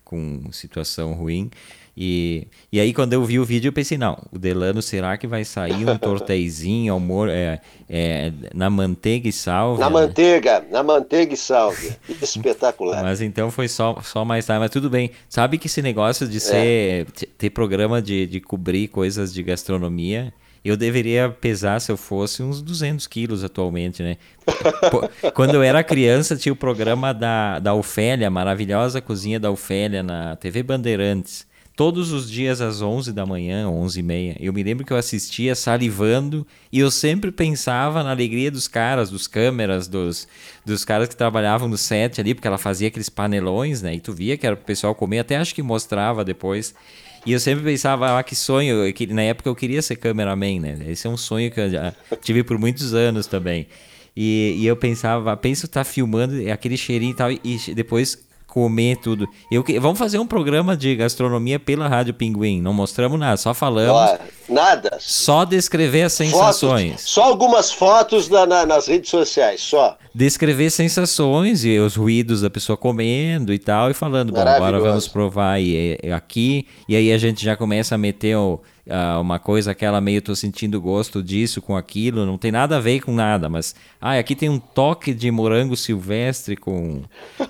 com 0.09 0.51
situação 0.51 1.13
ruim. 1.13 1.51
E, 1.95 2.47
e 2.73 2.81
aí, 2.81 2.95
quando 2.95 3.13
eu 3.13 3.25
vi 3.25 3.39
o 3.39 3.45
vídeo, 3.45 3.69
eu 3.69 3.73
pensei, 3.73 3.99
não, 3.99 4.17
o 4.33 4.39
Delano, 4.39 4.81
será 4.81 5.19
que 5.19 5.27
vai 5.27 5.45
sair 5.45 5.85
um 5.85 5.99
torteizinho 5.99 6.95
amor, 6.95 7.29
é, 7.29 7.61
é, 7.91 8.33
na 8.55 8.71
manteiga 8.71 9.29
e 9.29 9.33
salve? 9.33 9.81
Na 9.81 9.91
manteiga, 9.91 10.65
na 10.71 10.83
manteiga 10.83 11.35
e 11.35 11.37
salve. 11.37 11.95
Espetacular. 12.23 13.03
Mas 13.03 13.21
então 13.21 13.51
foi 13.51 13.69
só, 13.69 14.01
só 14.01 14.25
mais 14.25 14.47
tarde, 14.47 14.61
mas 14.61 14.71
tudo 14.71 14.89
bem. 14.89 15.11
Sabe 15.29 15.59
que 15.59 15.67
esse 15.67 15.83
negócio 15.83 16.27
de 16.27 16.41
ser, 16.41 16.57
é. 16.57 17.07
ter 17.37 17.51
programa 17.51 18.01
de, 18.01 18.27
de 18.27 18.41
cobrir 18.41 18.89
coisas 18.89 19.35
de 19.35 19.43
gastronomia, 19.43 20.33
eu 20.69 20.77
deveria 20.77 21.29
pesar, 21.29 21.81
se 21.81 21.91
eu 21.91 21.97
fosse, 21.97 22.43
uns 22.43 22.63
200 22.63 23.07
quilos 23.07 23.45
atualmente, 23.45 24.03
né? 24.03 24.17
Quando 25.35 25.55
eu 25.55 25.63
era 25.63 25.83
criança, 25.83 26.37
tinha 26.37 26.53
o 26.53 26.57
programa 26.57 27.13
da, 27.13 27.59
da 27.59 27.75
Ofélia, 27.75 28.31
maravilhosa 28.31 29.01
cozinha 29.01 29.39
da 29.39 29.51
Ofélia, 29.51 30.03
na 30.03 30.37
TV 30.37 30.63
Bandeirantes 30.63 31.49
todos 31.79 32.11
os 32.11 32.29
dias 32.29 32.61
às 32.61 32.83
11 32.83 33.13
da 33.13 33.25
manhã, 33.25 33.69
11 33.69 34.01
e 34.01 34.03
meia. 34.03 34.37
Eu 34.41 34.53
me 34.53 34.65
lembro 34.65 34.85
que 34.85 34.93
eu 34.93 34.97
assistia 34.97 35.55
salivando 35.55 36.45
e 36.73 36.81
eu 36.81 36.91
sempre 36.91 37.31
pensava 37.31 38.03
na 38.03 38.11
alegria 38.11 38.51
dos 38.51 38.67
caras, 38.67 39.11
dos 39.11 39.29
câmeras, 39.29 39.87
dos, 39.87 40.27
dos 40.67 40.85
caras 40.85 41.09
que 41.09 41.15
trabalhavam 41.15 41.69
no 41.69 41.79
set 41.79 42.21
ali, 42.21 42.35
porque 42.35 42.49
ela 42.49 42.59
fazia 42.59 42.89
aqueles 42.89 43.09
panelões, 43.09 43.81
né? 43.81 43.95
E 43.95 44.01
tu 44.01 44.13
via 44.13 44.37
que 44.37 44.45
era 44.45 44.57
o 44.57 44.59
pessoal 44.59 44.93
comer, 44.93 45.21
até 45.21 45.37
acho 45.37 45.55
que 45.55 45.63
mostrava 45.63 46.25
depois. 46.25 46.75
E 47.27 47.33
eu 47.33 47.41
sempre 47.41 47.65
pensava, 47.65 48.19
ah, 48.19 48.23
que 48.23 48.35
sonho, 48.35 48.93
que 48.93 49.07
na 49.07 49.23
época 49.23 49.49
eu 49.49 49.55
queria 49.55 49.83
ser 49.83 49.97
cameraman, 49.97 50.61
né? 50.61 50.79
Esse 50.89 51.07
é 51.07 51.11
um 51.11 51.17
sonho 51.17 51.51
que 51.51 51.61
eu 51.61 51.71
já 51.71 51.93
tive 52.23 52.43
por 52.43 52.59
muitos 52.59 52.95
anos 52.95 53.27
também. 53.27 53.67
E, 54.17 54.57
e 54.59 54.67
eu 54.67 54.77
pensava, 54.77 55.37
penso 55.37 55.67
estar 55.67 55.85
tá 55.85 55.85
filmando 55.85 56.35
aquele 56.51 56.77
cheirinho 56.77 57.13
e 57.13 57.15
tal, 57.15 57.31
e 57.31 57.75
depois 57.75 58.28
comer 58.49 58.97
tudo. 58.97 59.29
Eu, 59.53 59.63
vamos 59.79 59.99
fazer 59.99 60.19
um 60.19 60.27
programa 60.27 60.77
de 60.77 60.97
gastronomia 60.97 61.61
pela 61.61 61.87
Rádio 61.87 62.15
Pinguim. 62.15 62.61
Não 62.61 62.73
mostramos 62.73 63.21
nada, 63.21 63.37
só 63.37 63.53
falamos. 63.53 64.19
nada. 64.49 64.97
Só 64.99 65.45
descrever 65.45 66.03
as 66.03 66.15
sensações. 66.15 66.93
Fotos, 66.93 67.11
só 67.11 67.23
algumas 67.25 67.71
fotos 67.71 68.29
na, 68.29 68.47
na, 68.47 68.67
nas 68.67 68.89
redes 68.89 69.11
sociais, 69.11 69.61
só. 69.61 69.97
Descrever 70.15 70.71
sensações 70.71 71.65
e 71.65 71.79
os 71.79 71.95
ruídos 71.95 72.41
da 72.41 72.49
pessoa 72.49 72.77
comendo 72.77 73.53
e 73.53 73.59
tal, 73.59 73.91
e 73.91 73.95
falando, 73.95 74.33
bom, 74.33 74.41
agora 74.41 74.81
vamos 74.81 75.07
provar 75.07 75.61
e, 75.61 75.99
e 76.03 76.11
aqui. 76.11 76.67
E 76.89 76.97
aí 76.97 77.13
a 77.13 77.19
gente 77.19 77.45
já 77.45 77.55
começa 77.55 77.95
a 77.95 77.99
meter 77.99 78.35
o 78.35 78.61
uh, 78.89 79.21
uma 79.21 79.39
coisa 79.39 79.71
aquela 79.71 80.01
meio 80.01 80.23
tô 80.23 80.35
sentindo 80.35 80.81
gosto 80.81 81.23
disso 81.23 81.63
com 81.63 81.77
aquilo, 81.77 82.27
não 82.27 82.39
tem 82.39 82.51
nada 82.51 82.77
a 82.77 82.81
ver 82.81 83.01
com 83.01 83.13
nada, 83.13 83.49
mas 83.49 83.75
ah, 84.01 84.19
aqui 84.19 84.35
tem 84.35 84.49
um 84.49 84.59
toque 84.59 85.13
de 85.13 85.31
morango 85.31 85.77
silvestre 85.77 86.57
com, 86.57 87.03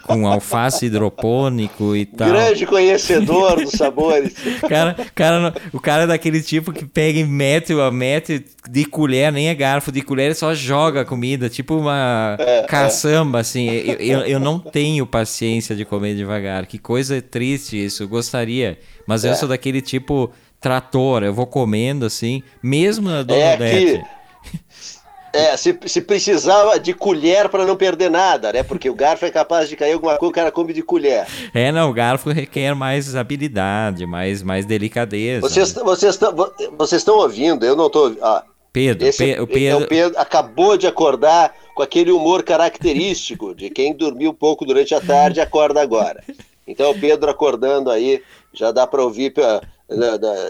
com 0.02 0.26
alface 0.26 0.86
hidropônico 0.86 1.94
e 1.94 2.06
tal. 2.06 2.28
Grande 2.28 2.66
conhecedor 2.66 3.56
dos 3.56 3.72
sabores. 3.72 4.34
cara, 4.68 4.96
cara, 5.14 5.54
o 5.72 5.80
cara 5.80 6.04
é 6.04 6.06
daquele 6.06 6.42
tipo 6.42 6.72
que 6.72 6.84
pega 6.84 7.18
e 7.18 7.24
mete, 7.24 7.74
mete 7.92 8.44
de 8.70 8.84
colher, 8.84 9.32
nem 9.32 9.48
é 9.48 9.54
garfo, 9.54 9.92
de 9.92 10.02
colher 10.02 10.34
só 10.34 10.54
joga 10.54 11.02
a 11.02 11.04
comida, 11.04 11.48
tipo 11.48 11.74
uma 11.76 12.36
é, 12.38 12.60
é. 12.60 12.62
caçamba, 12.62 13.38
é. 13.38 13.40
assim. 13.40 13.68
Eu, 13.68 13.94
eu, 13.96 14.20
eu, 14.20 14.40
não 14.40 14.58
tenho 14.58 15.06
paciência 15.06 15.74
de 15.74 15.84
comer 15.84 16.14
devagar. 16.14 16.66
Que 16.66 16.78
coisa 16.78 17.20
triste 17.20 17.82
isso, 17.82 18.02
eu 18.02 18.08
gostaria. 18.08 18.78
Mas 19.06 19.24
é. 19.24 19.30
eu 19.30 19.34
sou 19.34 19.48
daquele 19.48 19.80
tipo 19.80 20.30
trator, 20.60 21.22
eu 21.22 21.32
vou 21.32 21.46
comendo 21.46 22.06
assim, 22.06 22.42
mesmo 22.62 23.08
na 23.08 23.22
Dona 23.22 23.40
é 23.40 23.54
Odete. 23.54 24.04
Que... 24.42 24.58
É, 25.30 25.56
se, 25.56 25.78
se 25.86 26.00
precisava 26.00 26.80
de 26.80 26.94
colher 26.94 27.48
para 27.50 27.66
não 27.66 27.76
perder 27.76 28.10
nada, 28.10 28.52
né? 28.52 28.62
Porque 28.62 28.88
o 28.88 28.94
garfo 28.94 29.26
é 29.26 29.30
capaz 29.30 29.68
de 29.68 29.76
cair 29.76 29.92
alguma 29.92 30.16
coisa, 30.16 30.30
o 30.30 30.34
cara 30.34 30.50
come 30.50 30.72
de 30.72 30.82
colher. 30.82 31.26
É, 31.52 31.70
não, 31.70 31.90
o 31.90 31.92
garfo 31.92 32.30
requer 32.30 32.74
mais 32.74 33.14
habilidade, 33.14 34.06
mais, 34.06 34.42
mais 34.42 34.64
delicadeza. 34.64 35.46
Vocês, 35.46 35.74
né? 35.74 35.82
vocês, 35.84 36.14
estão, 36.14 36.34
vocês 36.78 37.02
estão 37.02 37.18
ouvindo, 37.18 37.64
eu 37.64 37.76
não 37.76 37.88
estou. 37.88 38.16
Ah, 38.22 38.42
Pedro, 38.72 39.06
esse, 39.06 39.18
Pe 39.18 39.40
o 39.40 39.46
Pedro... 39.46 39.82
É, 39.82 39.84
o 39.84 39.88
Pedro 39.88 40.18
acabou 40.18 40.76
de 40.76 40.86
acordar 40.86 41.54
com 41.74 41.82
aquele 41.82 42.10
humor 42.10 42.42
característico 42.42 43.54
de 43.54 43.70
quem 43.70 43.94
dormiu 43.94 44.32
pouco 44.32 44.64
durante 44.64 44.94
a 44.94 45.00
tarde 45.00 45.40
acorda 45.40 45.80
agora. 45.80 46.22
Então, 46.66 46.90
o 46.90 46.98
Pedro 46.98 47.30
acordando 47.30 47.90
aí, 47.90 48.22
já 48.52 48.70
dá 48.70 48.86
para 48.86 49.02
ouvir 49.02 49.32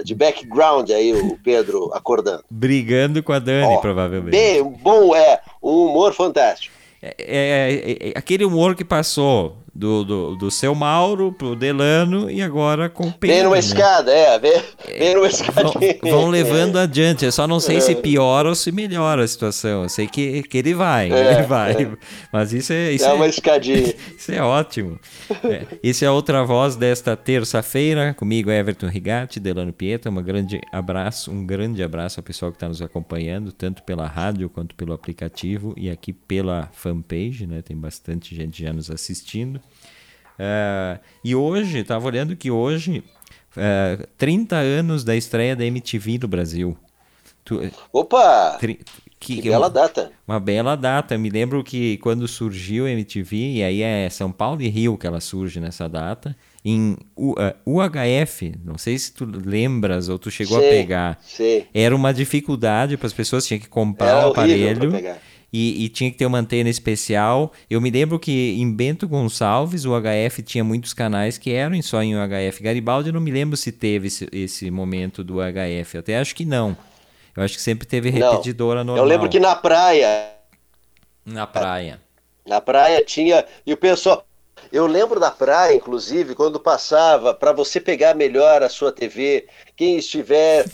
de 0.04 0.14
background 0.14 0.90
aí 0.90 1.12
o 1.12 1.38
Pedro 1.38 1.90
acordando. 1.94 2.44
Brigando 2.50 3.22
com 3.22 3.32
a 3.32 3.38
Dani, 3.38 3.80
provavelmente. 3.80 4.32
Bem, 4.32 4.62
bom, 4.62 5.14
é, 5.14 5.40
um 5.62 5.86
humor 5.86 6.12
fantástico. 6.12 6.76
É, 7.00 7.14
é, 7.18 8.06
é, 8.08 8.08
é, 8.08 8.12
aquele 8.16 8.44
humor 8.44 8.74
que 8.74 8.84
passou 8.84 9.56
do, 9.78 10.02
do, 10.02 10.36
do 10.36 10.50
seu 10.50 10.74
Mauro 10.74 11.30
pro 11.30 11.54
Delano 11.54 12.28
e 12.28 12.42
agora 12.42 12.88
com 12.88 13.06
o 13.06 13.12
Pedro. 13.12 13.36
Vem 13.36 13.44
numa 13.44 13.54
né? 13.54 13.60
escada, 13.60 14.12
é, 14.12 14.36
vem, 14.36 14.60
vem 14.98 15.14
numa 15.14 15.28
escadinha. 15.28 15.98
Vão, 16.02 16.10
vão 16.10 16.26
levando 16.28 16.78
adiante, 16.78 17.24
eu 17.24 17.30
só 17.30 17.46
não 17.46 17.60
sei 17.60 17.76
é. 17.76 17.80
se 17.80 17.94
piora 17.94 18.48
ou 18.48 18.56
se 18.56 18.72
melhora 18.72 19.22
a 19.22 19.28
situação. 19.28 19.84
Eu 19.84 19.88
sei 19.88 20.08
que, 20.08 20.42
que 20.42 20.58
ele 20.58 20.74
vai, 20.74 21.12
é, 21.12 21.34
ele 21.34 21.42
vai. 21.44 21.82
É. 21.84 21.96
Mas 22.32 22.52
isso 22.52 22.72
é. 22.72 22.90
Isso 22.90 23.04
é 23.04 23.12
uma 23.12 23.28
escadinha. 23.28 23.94
isso 24.18 24.32
é 24.32 24.42
ótimo. 24.42 24.98
É, 25.44 25.64
esse 25.80 26.04
é 26.04 26.08
a 26.08 26.12
outra 26.12 26.42
voz 26.42 26.74
desta 26.74 27.16
terça-feira. 27.16 28.14
Comigo, 28.14 28.50
Everton 28.50 28.88
Rigatti, 28.88 29.38
Delano 29.38 29.72
Pietro. 29.72 30.10
Um 30.10 30.20
grande 30.20 30.60
abraço, 30.72 31.30
um 31.30 31.46
grande 31.46 31.84
abraço 31.84 32.18
ao 32.18 32.24
pessoal 32.24 32.50
que 32.50 32.56
está 32.56 32.66
nos 32.66 32.82
acompanhando, 32.82 33.52
tanto 33.52 33.84
pela 33.84 34.08
rádio 34.08 34.50
quanto 34.50 34.74
pelo 34.74 34.92
aplicativo 34.92 35.72
e 35.76 35.88
aqui 35.88 36.12
pela 36.12 36.68
fanpage, 36.72 37.46
né? 37.46 37.62
Tem 37.62 37.76
bastante 37.76 38.34
gente 38.34 38.64
já 38.64 38.72
nos 38.72 38.90
assistindo. 38.90 39.60
Uh, 40.38 41.00
e 41.24 41.34
hoje, 41.34 41.78
estava 41.78 42.06
olhando 42.06 42.36
que 42.36 42.50
hoje, 42.50 43.02
uh, 43.56 43.60
é, 43.60 44.06
30 44.16 44.56
anos 44.56 45.02
da 45.02 45.16
estreia 45.16 45.56
da 45.56 45.64
MTV 45.64 46.18
no 46.22 46.28
Brasil. 46.28 46.76
Tu, 47.44 47.60
Opa! 47.92 48.56
Tri, 48.60 48.80
que, 49.18 49.42
que, 49.42 49.48
bela 49.48 49.66
uma, 49.66 49.70
data. 49.70 50.12
Uma 50.26 50.38
bela 50.38 50.76
data. 50.76 51.18
Me 51.18 51.28
lembro 51.28 51.64
que 51.64 51.96
quando 51.98 52.28
surgiu 52.28 52.86
a 52.86 52.90
MTV, 52.90 53.36
e 53.36 53.62
aí 53.64 53.82
é 53.82 54.08
São 54.08 54.30
Paulo 54.30 54.62
e 54.62 54.68
Rio 54.68 54.96
que 54.96 55.06
ela 55.06 55.20
surge 55.20 55.58
nessa 55.58 55.88
data, 55.88 56.36
em 56.64 56.96
U, 57.16 57.32
uh, 57.32 57.40
é, 57.40 57.56
UHF, 57.66 58.54
não 58.64 58.78
sei 58.78 58.96
se 58.98 59.12
tu 59.12 59.24
lembras 59.24 60.08
ou 60.08 60.18
tu 60.18 60.30
chegou 60.30 60.60
sim, 60.60 60.66
a 60.66 60.70
pegar. 60.70 61.18
Sim. 61.22 61.64
Era 61.74 61.96
uma 61.96 62.14
dificuldade 62.14 62.96
para 62.96 63.06
as 63.06 63.12
pessoas, 63.12 63.46
tinha 63.46 63.58
que 63.58 63.68
comprar 63.68 64.24
o 64.24 64.28
um 64.28 64.30
aparelho 64.30 64.92
e, 65.52 65.84
e, 65.84 65.88
tinha 65.88 66.10
que 66.10 66.16
ter 66.18 66.26
uma 66.26 66.38
antena 66.38 66.68
especial. 66.68 67.52
Eu 67.70 67.80
me 67.80 67.90
lembro 67.90 68.18
que 68.18 68.54
em 68.58 68.70
Bento 68.70 69.08
Gonçalves 69.08 69.86
o 69.86 69.92
HF 69.98 70.42
tinha 70.42 70.62
muitos 70.62 70.92
canais 70.92 71.38
que 71.38 71.50
eram 71.52 71.80
só 71.80 72.02
em 72.02 72.14
UHF. 72.14 72.62
Garibaldi 72.62 73.08
eu 73.08 73.14
não 73.14 73.20
me 73.20 73.30
lembro 73.30 73.56
se 73.56 73.72
teve 73.72 74.08
esse, 74.08 74.28
esse 74.30 74.70
momento 74.70 75.24
do 75.24 75.36
HF. 75.36 75.94
Eu 75.94 76.00
até 76.00 76.18
acho 76.18 76.34
que 76.34 76.44
não. 76.44 76.76
Eu 77.34 77.42
acho 77.42 77.54
que 77.54 77.62
sempre 77.62 77.86
teve 77.86 78.10
repetidora 78.10 78.80
não. 78.80 78.96
normal. 78.96 79.04
Eu 79.04 79.08
lembro 79.08 79.28
que 79.28 79.40
na 79.40 79.56
praia. 79.56 80.32
Na 81.24 81.46
praia. 81.46 82.00
Na 82.46 82.60
praia 82.60 83.02
tinha. 83.04 83.44
E 83.64 83.72
o 83.72 83.76
pessoal. 83.76 84.27
Eu 84.72 84.86
lembro 84.86 85.18
da 85.18 85.30
praia, 85.30 85.74
inclusive, 85.74 86.34
quando 86.34 86.60
passava 86.60 87.32
para 87.32 87.52
você 87.52 87.80
pegar 87.80 88.14
melhor 88.14 88.62
a 88.62 88.68
sua 88.68 88.92
TV, 88.92 89.46
quem 89.76 89.96
estiver 89.96 90.66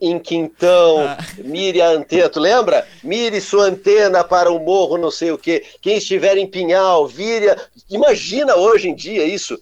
em 0.00 0.18
Quintão, 0.18 1.00
ah. 1.00 1.18
mire 1.38 1.80
a 1.80 1.88
antena, 1.88 2.28
tu 2.28 2.40
lembra? 2.40 2.86
Mire 3.02 3.40
sua 3.40 3.64
antena 3.64 4.24
para 4.24 4.50
o 4.50 4.58
morro, 4.58 4.96
não 4.96 5.10
sei 5.10 5.30
o 5.30 5.38
quê. 5.38 5.64
Quem 5.80 5.98
estiver 5.98 6.36
em 6.36 6.46
Pinhal, 6.46 7.06
vire. 7.06 7.50
A... 7.50 7.56
Imagina 7.90 8.56
hoje 8.56 8.88
em 8.88 8.94
dia 8.94 9.24
isso. 9.24 9.60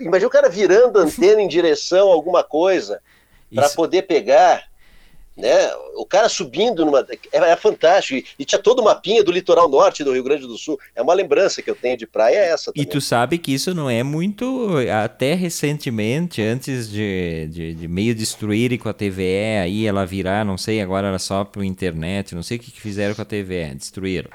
Imagina 0.00 0.28
o 0.28 0.30
cara 0.30 0.48
virando 0.48 0.98
a 0.98 1.02
antena 1.02 1.42
em 1.42 1.48
direção 1.48 2.10
a 2.10 2.14
alguma 2.14 2.44
coisa 2.44 3.00
para 3.52 3.68
poder 3.70 4.02
pegar 4.02 4.64
né? 5.36 5.68
O 5.96 6.06
cara 6.06 6.28
subindo 6.28 6.84
numa. 6.84 7.04
É, 7.32 7.38
é 7.38 7.56
fantástico. 7.56 8.26
E, 8.38 8.44
tinha 8.44 8.60
todo 8.60 8.80
o 8.80 8.84
mapinha 8.84 9.22
do 9.24 9.32
litoral 9.32 9.68
norte 9.68 10.04
do 10.04 10.12
Rio 10.12 10.22
Grande 10.22 10.46
do 10.46 10.56
Sul. 10.56 10.78
É 10.94 11.02
uma 11.02 11.14
lembrança 11.14 11.60
que 11.60 11.70
eu 11.70 11.74
tenho 11.74 11.96
de 11.96 12.06
praia 12.06 12.36
é 12.36 12.50
essa 12.50 12.72
também. 12.72 12.82
E 12.82 12.86
tu 12.86 13.00
sabe 13.00 13.38
que 13.38 13.52
isso 13.52 13.74
não 13.74 13.90
é 13.90 14.02
muito. 14.02 14.70
Até 15.02 15.34
recentemente, 15.34 16.40
antes 16.40 16.88
de, 16.88 17.48
de, 17.50 17.74
de 17.74 17.88
meio 17.88 18.14
destruírem 18.14 18.78
com 18.78 18.88
a 18.88 18.92
TVE, 18.92 19.58
aí 19.62 19.86
ela 19.86 20.06
virar, 20.06 20.44
não 20.44 20.56
sei, 20.56 20.80
agora 20.80 21.08
era 21.08 21.18
só 21.18 21.44
pro 21.44 21.64
internet, 21.64 22.34
não 22.34 22.42
sei 22.42 22.56
o 22.56 22.60
que, 22.60 22.70
que 22.70 22.80
fizeram 22.80 23.14
com 23.14 23.22
a 23.22 23.24
TVE, 23.24 23.74
destruíram. 23.74 24.30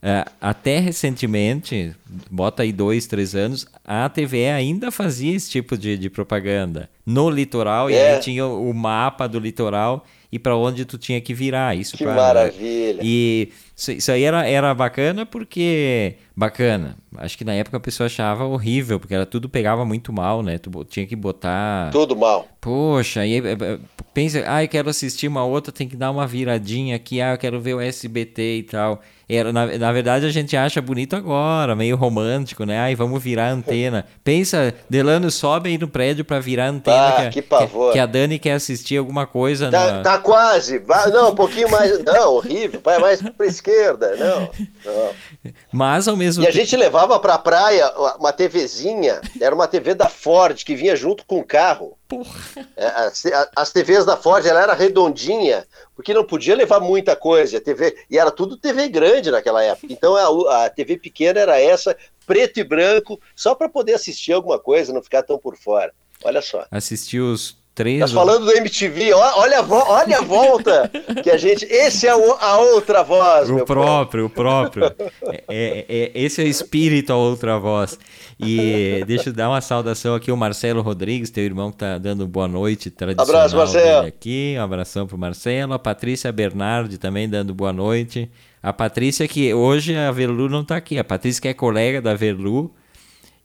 Uh, 0.00 0.30
até 0.40 0.78
recentemente, 0.78 1.92
bota 2.30 2.62
aí 2.62 2.72
dois, 2.72 3.06
três 3.06 3.34
anos, 3.34 3.66
a 3.84 4.08
TVE 4.08 4.46
ainda 4.46 4.92
fazia 4.92 5.34
esse 5.34 5.50
tipo 5.50 5.76
de, 5.76 5.98
de 5.98 6.08
propaganda 6.08 6.88
no 7.04 7.28
litoral, 7.28 7.90
é. 7.90 7.92
e 7.92 8.00
aí 8.00 8.20
tinha 8.20 8.46
o 8.46 8.72
mapa 8.72 9.26
do 9.26 9.40
litoral 9.40 10.06
e 10.30 10.38
para 10.38 10.56
onde 10.56 10.84
tu 10.84 10.98
tinha 10.98 11.20
que 11.20 11.32
virar. 11.32 11.76
Isso 11.76 11.96
que 11.96 12.04
pra, 12.04 12.14
maravilha! 12.14 13.00
E 13.02 13.50
isso 13.76 14.10
aí 14.10 14.24
era, 14.24 14.46
era 14.46 14.74
bacana 14.74 15.24
porque. 15.24 16.16
Bacana. 16.36 16.96
Acho 17.16 17.38
que 17.38 17.44
na 17.44 17.54
época 17.54 17.76
a 17.76 17.80
pessoa 17.80 18.06
achava 18.06 18.44
horrível, 18.44 19.00
porque 19.00 19.14
era 19.14 19.24
tudo 19.24 19.48
pegava 19.48 19.84
muito 19.84 20.12
mal, 20.12 20.42
né? 20.42 20.58
Tu 20.58 20.84
tinha 20.84 21.06
que 21.06 21.16
botar. 21.16 21.90
Tudo 21.90 22.14
mal. 22.14 22.46
Poxa, 22.60 23.20
aí 23.20 23.38
é, 23.38 23.52
é, 23.52 23.78
pensa, 24.12 24.44
ah, 24.46 24.62
eu 24.62 24.68
quero 24.68 24.90
assistir 24.90 25.28
uma 25.28 25.44
outra, 25.44 25.72
tem 25.72 25.88
que 25.88 25.96
dar 25.96 26.10
uma 26.10 26.26
viradinha 26.26 26.96
aqui, 26.96 27.20
ah, 27.20 27.32
eu 27.32 27.38
quero 27.38 27.60
ver 27.60 27.74
o 27.74 27.80
SBT 27.80 28.58
e 28.58 28.62
tal. 28.64 29.00
Era, 29.30 29.52
na, 29.52 29.66
na 29.66 29.92
verdade, 29.92 30.24
a 30.24 30.30
gente 30.30 30.56
acha 30.56 30.80
bonito 30.80 31.14
agora, 31.14 31.76
meio 31.76 31.96
romântico, 31.96 32.64
né? 32.64 32.78
Ai, 32.78 32.94
vamos 32.94 33.22
virar 33.22 33.48
a 33.48 33.52
antena. 33.52 34.06
Pensa, 34.24 34.74
Delano 34.88 35.30
sobe 35.30 35.68
aí 35.68 35.76
no 35.76 35.86
prédio 35.86 36.24
para 36.24 36.40
virar 36.40 36.64
a 36.64 36.70
antena. 36.70 37.08
Ah, 37.08 37.24
que, 37.26 37.32
que 37.32 37.42
pavor. 37.42 37.88
Que, 37.88 37.92
que, 37.92 37.98
a 37.98 38.06
Dani 38.06 38.38
quer 38.38 38.52
assistir 38.52 38.96
alguma 38.96 39.26
coisa. 39.26 39.70
Tá, 39.70 39.92
na... 39.92 40.02
tá 40.02 40.18
quase. 40.18 40.82
Não, 41.12 41.32
um 41.32 41.34
pouquinho 41.34 41.70
mais. 41.70 42.02
Não, 42.02 42.36
horrível. 42.36 42.80
Vai 42.82 42.98
mais 42.98 43.20
pra 43.20 43.46
esquerda. 43.46 44.16
Não, 44.16 44.50
não. 44.86 45.52
Mas 45.70 46.08
ao 46.08 46.16
mesmo 46.16 46.42
tempo. 46.42 46.56
E 46.56 46.58
a 46.58 46.64
gente 46.64 46.74
levava 46.74 47.20
pra 47.20 47.36
praia 47.36 47.92
uma 48.18 48.32
TVzinha, 48.32 49.20
era 49.38 49.54
uma 49.54 49.68
TV 49.68 49.94
da 49.94 50.08
Ford 50.08 50.64
que 50.64 50.74
vinha 50.74 50.96
junto 50.96 51.26
com 51.26 51.38
o 51.38 51.44
carro. 51.44 51.97
Porra. 52.08 52.40
É, 52.74 52.86
as, 52.86 53.22
as 53.54 53.72
TVs 53.72 54.06
da 54.06 54.16
Ford, 54.16 54.44
ela 54.46 54.62
era 54.62 54.72
redondinha, 54.72 55.66
porque 55.94 56.14
não 56.14 56.24
podia 56.24 56.56
levar 56.56 56.80
muita 56.80 57.14
coisa. 57.14 57.58
A 57.58 57.60
TV, 57.60 57.94
e 58.10 58.18
era 58.18 58.30
tudo 58.30 58.56
TV 58.56 58.88
grande 58.88 59.30
naquela 59.30 59.62
época. 59.62 59.92
Então 59.92 60.16
a, 60.16 60.64
a 60.64 60.70
TV 60.70 60.96
pequena 60.96 61.38
era 61.38 61.60
essa, 61.60 61.94
preto 62.26 62.58
e 62.58 62.64
branco, 62.64 63.20
só 63.36 63.54
para 63.54 63.68
poder 63.68 63.92
assistir 63.92 64.32
alguma 64.32 64.58
coisa, 64.58 64.92
não 64.92 65.02
ficar 65.02 65.22
tão 65.22 65.38
por 65.38 65.56
fora. 65.56 65.92
Olha 66.24 66.40
só. 66.40 66.66
Assistir 66.70 67.20
os 67.20 67.58
três. 67.78 68.00
Tá 68.00 68.08
falando 68.08 68.46
do 68.46 68.56
MTV, 68.56 69.12
olha, 69.12 69.62
olha 69.62 70.18
a 70.18 70.22
volta 70.22 70.90
que 71.22 71.30
a 71.30 71.36
gente. 71.36 71.64
Esse 71.66 72.08
é 72.08 72.10
a 72.10 72.56
outra 72.58 73.04
voz. 73.04 73.48
O 73.48 73.64
próprio, 73.64 74.26
o 74.26 74.30
próprio. 74.30 74.92
É, 75.22 75.44
é, 75.48 75.86
é, 75.88 76.10
esse 76.12 76.42
é 76.42 76.44
o 76.44 76.48
espírito, 76.48 77.12
a 77.12 77.16
outra 77.16 77.56
voz. 77.56 77.96
E 78.40 79.04
deixa 79.06 79.28
eu 79.28 79.32
dar 79.32 79.48
uma 79.48 79.60
saudação 79.60 80.16
aqui 80.16 80.28
ao 80.28 80.36
Marcelo 80.36 80.82
Rodrigues, 80.82 81.30
teu 81.30 81.44
irmão 81.44 81.70
que 81.70 81.78
tá 81.78 81.98
dando 81.98 82.26
boa 82.26 82.48
noite 82.48 82.90
tradicional 82.90 83.42
Abraço, 83.42 83.56
Marcelo. 83.56 84.06
aqui. 84.08 84.56
Um 84.58 84.62
abração 84.62 85.06
pro 85.06 85.16
Marcelo. 85.16 85.72
A 85.72 85.78
Patrícia 85.78 86.32
Bernardi 86.32 86.98
também 86.98 87.28
dando 87.28 87.54
boa 87.54 87.72
noite. 87.72 88.28
A 88.60 88.72
Patrícia 88.72 89.28
que 89.28 89.54
hoje 89.54 89.96
a 89.96 90.10
Verlu 90.10 90.48
não 90.48 90.64
tá 90.64 90.76
aqui. 90.76 90.98
A 90.98 91.04
Patrícia 91.04 91.40
que 91.40 91.48
é 91.48 91.54
colega 91.54 92.02
da 92.02 92.14
Verlu 92.14 92.74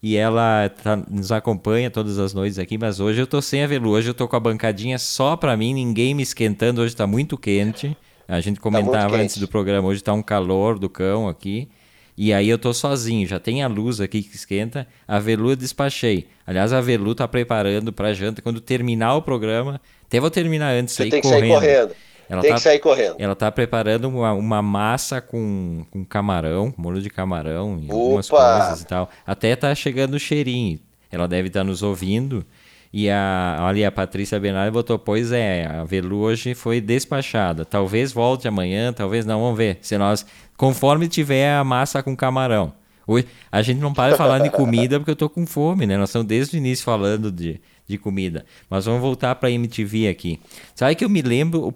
e 0.04 0.18
ela 0.18 0.68
tá, 0.68 0.98
nos 1.10 1.32
acompanha 1.32 1.90
todas 1.90 2.20
as 2.20 2.34
noites 2.34 2.60
aqui, 2.60 2.78
mas 2.78 3.00
hoje 3.00 3.22
eu 3.22 3.26
tô 3.26 3.42
sem 3.42 3.64
a 3.64 3.68
Velu, 3.68 3.90
hoje 3.92 4.10
eu 4.10 4.14
tô 4.14 4.28
com 4.28 4.36
a 4.36 4.40
bancadinha 4.40 5.00
só 5.00 5.38
para 5.38 5.56
mim, 5.56 5.74
ninguém 5.74 6.14
me 6.14 6.22
esquentando, 6.22 6.82
hoje 6.82 6.94
tá 6.94 7.08
muito 7.08 7.38
quente. 7.38 7.96
A 8.28 8.42
gente 8.42 8.58
tá 8.58 8.62
comentava 8.62 9.16
tá 9.16 9.24
antes 9.24 9.38
do 9.38 9.48
programa, 9.48 9.88
hoje 9.88 10.04
tá 10.04 10.12
um 10.12 10.22
calor 10.22 10.78
do 10.78 10.90
cão 10.90 11.30
aqui. 11.30 11.70
E 12.18 12.34
aí 12.34 12.50
eu 12.50 12.58
tô 12.60 12.74
sozinho, 12.74 13.26
já 13.26 13.40
tem 13.40 13.64
a 13.64 13.68
luz 13.68 14.02
aqui 14.02 14.22
que 14.22 14.36
esquenta. 14.36 14.86
A 15.08 15.20
Velu 15.20 15.52
eu 15.52 15.56
despachei. 15.56 16.28
Aliás, 16.46 16.74
a 16.74 16.82
Velu 16.82 17.16
tá 17.16 17.26
preparando 17.26 17.94
para 17.94 18.14
janta 18.14 18.42
quando 18.42 18.60
terminar 18.60 19.16
o 19.16 19.22
programa. 19.22 19.80
Até 20.06 20.20
vou 20.20 20.30
terminar 20.30 20.74
antes 20.74 20.96
Você 20.96 21.04
aí 21.04 21.10
tem 21.10 21.22
que 21.22 21.28
correndo. 21.28 21.60
sair 21.60 21.76
correndo. 21.78 21.96
Ela 22.34 22.42
Tem 22.42 22.50
tá, 22.50 22.56
que 22.56 22.62
sair 22.64 22.80
correndo. 22.80 23.16
Ela 23.20 23.36
tá 23.36 23.52
preparando 23.52 24.10
uma, 24.10 24.34
uma 24.34 24.60
massa 24.60 25.22
com, 25.22 25.86
com 25.92 26.04
camarão, 26.04 26.74
molho 26.76 27.00
de 27.00 27.10
camarão 27.10 27.80
e 27.80 27.92
algumas 27.92 28.28
coisas 28.28 28.82
e 28.82 28.88
tal. 28.88 29.08
Até 29.26 29.56
tá 29.56 29.74
chegando 29.76 30.16
o 30.16 30.20
cheirinho. 30.20 30.80
Ela 31.12 31.28
deve 31.28 31.50
estar 31.50 31.60
tá 31.60 31.64
nos 31.64 31.84
ouvindo. 31.84 32.44
E 32.92 33.08
a, 33.08 33.60
olha, 33.62 33.88
a 33.88 33.92
Patrícia 33.92 34.40
Bernardo 34.40 34.74
botou, 34.74 34.98
pois 34.98 35.32
é, 35.32 35.68
a 35.68 35.84
Velu 35.84 36.22
hoje 36.22 36.56
foi 36.56 36.82
despachada. 36.82 37.66
Talvez 37.66 38.12
volte 38.12 38.48
amanhã, 38.48 38.92
talvez 38.92 39.28
não, 39.28 39.40
vamos 39.40 39.58
ver. 39.58 39.78
Se 39.82 39.96
nós, 39.96 40.26
conforme 40.58 41.08
tiver 41.08 41.54
a 41.54 41.64
massa 41.64 42.02
com 42.02 42.16
camarão. 42.16 42.74
Hoje, 43.06 43.28
a 43.52 43.62
gente 43.62 43.80
não 43.80 43.94
para 43.94 44.14
de 44.14 44.18
falar 44.18 44.40
de 44.40 44.50
comida 44.50 45.00
porque 45.00 45.12
eu 45.12 45.16
tô 45.16 45.30
com 45.30 45.46
fome, 45.46 45.86
né? 45.86 45.98
Nós 45.98 46.10
estamos 46.10 46.28
desde 46.28 46.56
o 46.56 46.58
início 46.58 46.84
falando 46.84 47.32
de, 47.32 47.62
de 47.94 47.98
comida. 47.98 48.46
Mas 48.70 48.86
vamos 48.86 49.02
voltar 49.02 49.36
para 49.36 49.50
a 49.50 49.52
MTV 49.52 50.08
aqui. 50.08 50.40
Sabe 50.76 50.96
que 50.96 51.06
eu 51.06 51.10
me 51.10 51.22
lembro, 51.22 51.68
o, 51.68 51.74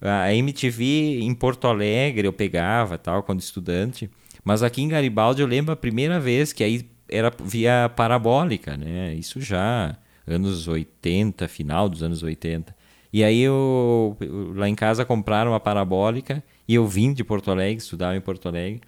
a 0.00 0.34
MTV 0.34 1.20
em 1.22 1.34
Porto 1.34 1.66
Alegre 1.66 2.26
eu 2.26 2.32
pegava, 2.32 2.98
tal, 2.98 3.22
quando 3.22 3.40
estudante. 3.40 4.10
Mas 4.44 4.62
aqui 4.62 4.82
em 4.82 4.88
Garibaldi 4.88 5.42
eu 5.42 5.48
lembro 5.48 5.72
a 5.72 5.76
primeira 5.76 6.20
vez 6.20 6.52
que 6.52 6.62
aí 6.62 6.88
era 7.08 7.32
via 7.42 7.90
parabólica, 7.94 8.76
né? 8.76 9.14
Isso 9.14 9.40
já 9.40 9.96
anos 10.26 10.66
80, 10.66 11.46
final 11.48 11.88
dos 11.88 12.02
anos 12.02 12.22
80. 12.22 12.74
E 13.12 13.24
aí 13.24 13.40
eu, 13.40 14.16
lá 14.54 14.68
em 14.68 14.74
casa 14.74 15.04
compraram 15.04 15.52
uma 15.52 15.60
parabólica 15.60 16.42
e 16.68 16.74
eu 16.74 16.86
vim 16.86 17.12
de 17.12 17.24
Porto 17.24 17.50
Alegre, 17.50 17.78
estudava 17.78 18.16
em 18.16 18.20
Porto 18.20 18.48
Alegre. 18.48 18.82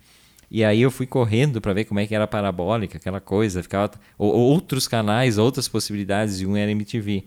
E 0.51 0.65
aí 0.65 0.81
eu 0.81 0.91
fui 0.91 1.07
correndo 1.07 1.61
para 1.61 1.73
ver 1.73 1.85
como 1.85 2.01
é 2.01 2.07
que 2.07 2.15
era 2.15 2.25
a 2.25 2.27
parabólica, 2.27 2.97
aquela 2.97 3.21
coisa, 3.21 3.63
ficava 3.63 3.91
outros 4.17 4.89
canais, 4.89 5.37
outras 5.37 5.69
possibilidades, 5.69 6.41
e 6.41 6.47
um 6.47 6.57
era 6.57 6.71
MTV. 6.71 7.25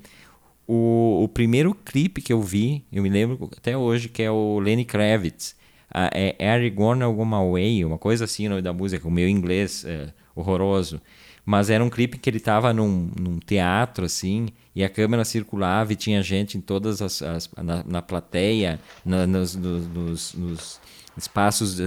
O, 0.67 1.23
o 1.23 1.27
primeiro 1.27 1.75
clipe 1.75 2.21
que 2.21 2.33
eu 2.33 2.41
vi, 2.41 2.83
eu 2.91 3.03
me 3.03 3.09
lembro 3.09 3.49
até 3.55 3.77
hoje, 3.77 4.09
que 4.09 4.23
é 4.23 4.31
o 4.31 4.59
Lenny 4.59 4.85
Kravitz. 4.85 5.55
Uh, 5.93 6.09
é 6.39 6.49
Are 6.49 6.69
Gone 6.69 7.03
Alguma 7.03 7.43
Way, 7.51 7.83
uma 7.83 7.97
coisa 7.97 8.23
assim 8.23 8.47
o 8.47 8.49
nome 8.49 8.61
da 8.61 8.71
música, 8.71 9.05
o 9.05 9.11
meu 9.11 9.27
inglês 9.27 9.83
é, 9.85 10.13
horroroso. 10.33 11.01
Mas 11.45 11.69
era 11.69 11.83
um 11.83 11.89
clipe 11.89 12.17
que 12.17 12.29
ele 12.29 12.37
estava 12.37 12.73
num, 12.73 13.09
num, 13.19 13.39
teatro, 13.39 14.05
assim, 14.05 14.47
e 14.75 14.83
a 14.83 14.89
câmera 14.89 15.25
circulava 15.25 15.93
e 15.93 15.95
tinha 15.95 16.21
gente 16.21 16.57
em 16.57 16.61
todas 16.61 17.01
as. 17.01 17.21
as 17.21 17.49
na, 17.57 17.83
na, 17.83 18.01
plateia, 18.01 18.79
na, 19.05 19.25
nos, 19.25 19.55
nos, 19.55 20.33
nos, 20.33 20.81
espaços 21.17 21.79
uh, 21.79 21.83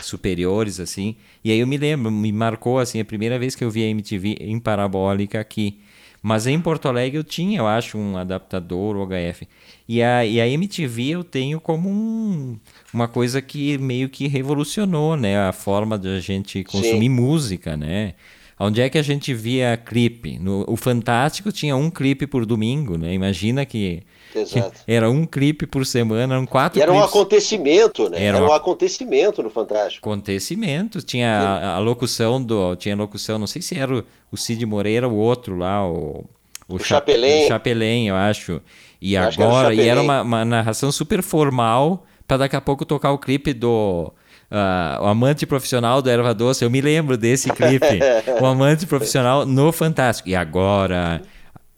superiores, 0.00 0.80
assim. 0.80 1.16
E 1.42 1.50
aí 1.50 1.58
eu 1.58 1.66
me 1.66 1.76
lembro, 1.76 2.10
me 2.10 2.32
marcou, 2.32 2.78
assim, 2.78 3.00
a 3.00 3.04
primeira 3.04 3.38
vez 3.38 3.54
que 3.54 3.64
eu 3.64 3.70
vi 3.70 3.84
a 3.84 3.88
MTV 3.88 4.36
em 4.40 4.58
parabólica 4.58 5.40
aqui. 5.40 5.80
Mas 6.22 6.46
em 6.46 6.60
Porto 6.60 6.88
Alegre 6.88 7.18
eu 7.18 7.24
tinha, 7.24 7.58
eu 7.58 7.68
acho, 7.68 7.96
um 7.96 8.16
adaptador 8.16 8.96
UHF. 8.96 9.46
E 9.88 10.02
a, 10.02 10.26
e 10.26 10.40
a 10.40 10.48
MTV 10.48 11.10
eu 11.10 11.22
tenho 11.22 11.60
como 11.60 11.88
um, 11.88 12.58
uma 12.92 13.06
coisa 13.06 13.40
que 13.40 13.78
meio 13.78 14.08
que 14.08 14.26
revolucionou, 14.26 15.16
né? 15.16 15.38
A 15.38 15.52
forma 15.52 15.96
de 15.96 16.08
a 16.08 16.18
gente 16.18 16.64
consumir 16.64 17.06
Sim. 17.06 17.08
música, 17.10 17.76
né? 17.76 18.14
Onde 18.58 18.80
é 18.80 18.88
que 18.88 18.96
a 18.96 19.02
gente 19.02 19.34
via 19.34 19.76
clipe? 19.76 20.38
No, 20.38 20.64
o 20.66 20.76
Fantástico 20.76 21.52
tinha 21.52 21.76
um 21.76 21.90
clipe 21.90 22.26
por 22.26 22.46
domingo, 22.46 22.96
né? 22.96 23.12
Imagina 23.12 23.66
que, 23.66 24.02
que 24.32 24.64
era 24.86 25.10
um 25.10 25.26
clipe 25.26 25.66
por 25.66 25.84
semana, 25.84 26.34
eram 26.34 26.46
quatro 26.46 26.78
e 26.78 26.82
era 26.82 26.90
clipes. 26.90 27.06
um 27.06 27.10
acontecimento, 27.10 28.08
né? 28.08 28.24
Era, 28.24 28.38
era 28.38 28.46
um 28.46 28.52
acontecimento 28.52 29.42
no 29.42 29.50
Fantástico. 29.50 30.08
Acontecimento. 30.08 31.02
Tinha 31.02 31.30
a, 31.30 31.74
a, 31.74 31.78
locução 31.78 32.42
do... 32.42 32.74
Tinha 32.76 32.96
locução, 32.96 33.38
não 33.38 33.46
sei 33.46 33.60
se 33.60 33.78
era 33.78 33.94
o, 33.94 34.04
o 34.32 34.38
Cid 34.38 34.64
Moreira 34.64 35.06
ou 35.06 35.14
o 35.14 35.16
outro 35.18 35.56
lá, 35.56 35.86
o... 35.86 36.24
O, 36.68 36.76
o 36.76 36.78
Chapelém. 36.80 37.44
O 37.44 37.48
Chapelém, 37.48 38.08
eu 38.08 38.16
acho. 38.16 38.60
E 39.00 39.14
eu 39.14 39.22
agora... 39.22 39.68
Acho 39.68 39.80
e 39.80 39.86
era 39.86 40.00
uma, 40.00 40.22
uma 40.22 40.44
narração 40.44 40.90
super 40.90 41.22
formal 41.22 42.04
para 42.26 42.38
daqui 42.38 42.56
a 42.56 42.60
pouco 42.60 42.84
tocar 42.84 43.12
o 43.12 43.18
clipe 43.18 43.52
do 43.52 44.12
Uh, 44.50 45.02
o 45.02 45.06
amante 45.06 45.44
profissional 45.44 46.00
do 46.00 46.08
Erva 46.08 46.32
Doce, 46.32 46.64
eu 46.64 46.70
me 46.70 46.80
lembro 46.80 47.16
desse 47.16 47.50
clipe. 47.50 48.00
o 48.40 48.46
amante 48.46 48.86
profissional 48.86 49.44
no 49.44 49.72
Fantástico. 49.72 50.28
E 50.28 50.36
agora, 50.36 51.22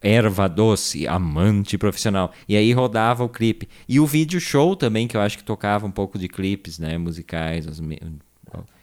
Erva 0.01 0.47
Doce, 0.47 1.07
amante 1.07 1.77
profissional. 1.77 2.31
E 2.47 2.55
aí 2.55 2.71
rodava 2.71 3.23
o 3.23 3.29
clipe. 3.29 3.67
E 3.87 3.99
o 3.99 4.05
vídeo 4.05 4.39
show 4.39 4.75
também, 4.75 5.07
que 5.07 5.17
eu 5.17 5.21
acho 5.21 5.37
que 5.37 5.43
tocava 5.43 5.85
um 5.85 5.91
pouco 5.91 6.17
de 6.17 6.27
clipes 6.27 6.79
né, 6.79 6.97
musicais, 6.97 7.65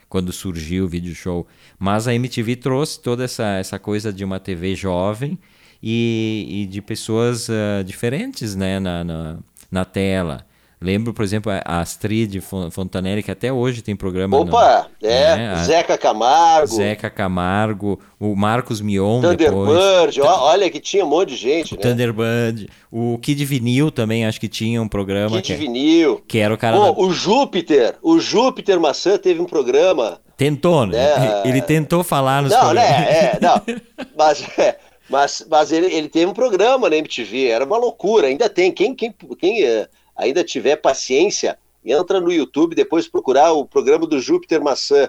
quando 0.08 0.32
surgiu 0.32 0.84
o 0.84 0.88
vídeo 0.88 1.14
show. 1.14 1.46
Mas 1.78 2.06
a 2.06 2.14
MTV 2.14 2.56
trouxe 2.56 3.00
toda 3.00 3.24
essa, 3.24 3.56
essa 3.56 3.78
coisa 3.78 4.12
de 4.12 4.24
uma 4.24 4.38
TV 4.38 4.74
jovem 4.74 5.38
e, 5.82 6.46
e 6.48 6.66
de 6.66 6.82
pessoas 6.82 7.48
uh, 7.48 7.84
diferentes 7.84 8.54
né, 8.54 8.78
na, 8.78 9.04
na, 9.04 9.38
na 9.70 9.84
tela. 9.84 10.45
Lembro, 10.78 11.14
por 11.14 11.24
exemplo, 11.24 11.50
a 11.50 11.80
Astrid 11.80 12.38
Fontanelli, 12.70 13.22
que 13.22 13.30
até 13.30 13.50
hoje 13.50 13.80
tem 13.80 13.96
programa. 13.96 14.36
Opa, 14.36 14.88
no, 15.00 15.08
é, 15.08 15.36
né? 15.36 15.64
Zeca 15.64 15.96
Camargo. 15.96 16.74
Zeca 16.74 17.08
Camargo, 17.08 17.98
o 18.20 18.36
Marcos 18.36 18.82
Mion 18.82 19.22
Thunderbird, 19.22 20.20
olha 20.20 20.68
que 20.68 20.78
tinha 20.78 21.02
um 21.02 21.08
monte 21.08 21.30
de 21.30 21.36
gente, 21.36 21.72
o 21.72 21.76
né? 21.76 21.82
Thunderbird, 21.82 22.68
o 22.92 23.18
Kid 23.22 23.42
Vinil 23.46 23.90
também, 23.90 24.26
acho 24.26 24.38
que 24.38 24.48
tinha 24.48 24.82
um 24.82 24.86
programa. 24.86 25.36
Kid 25.36 25.54
que, 25.54 25.54
Vinil. 25.54 26.22
Que 26.28 26.38
era 26.38 26.52
o 26.52 26.58
cara... 26.58 26.76
Pô, 26.76 26.84
da... 26.84 27.00
o 27.00 27.10
Júpiter, 27.10 27.96
o 28.02 28.20
Júpiter 28.20 28.78
Maçã 28.78 29.16
teve 29.16 29.40
um 29.40 29.46
programa... 29.46 30.20
Tentou, 30.36 30.84
né? 30.84 30.98
É... 30.98 31.42
Ele 31.48 31.62
tentou 31.62 32.04
falar 32.04 32.42
nos 32.42 32.52
Não, 32.52 32.60
programas. 32.60 32.90
né, 32.90 33.08
é, 33.08 33.38
não, 33.40 33.62
mas... 34.14 34.46
É, 34.58 34.76
mas, 35.08 35.46
mas 35.48 35.70
ele, 35.70 35.86
ele 35.86 36.08
teve 36.08 36.26
um 36.26 36.34
programa 36.34 36.90
na 36.90 36.96
MTV, 36.96 37.46
era 37.46 37.64
uma 37.64 37.78
loucura, 37.78 38.26
ainda 38.26 38.50
tem. 38.50 38.72
Quem, 38.72 38.92
quem, 38.92 39.14
quem 39.38 39.62
é, 39.62 39.88
ainda 40.16 40.42
tiver 40.42 40.76
paciência, 40.76 41.58
entra 41.84 42.20
no 42.20 42.32
YouTube, 42.32 42.74
depois 42.74 43.06
procurar 43.06 43.52
o 43.52 43.66
programa 43.66 44.06
do 44.06 44.20
Júpiter 44.20 44.60
Maçã, 44.62 45.08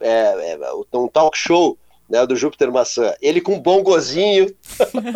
é, 0.00 0.52
é, 0.52 0.58
um 0.94 1.08
talk 1.08 1.36
show 1.36 1.76
né, 2.08 2.24
do 2.26 2.36
Júpiter 2.36 2.70
Maçã. 2.70 3.14
Ele 3.20 3.40
com 3.40 3.58
bom 3.58 3.82
gozinho, 3.82 4.54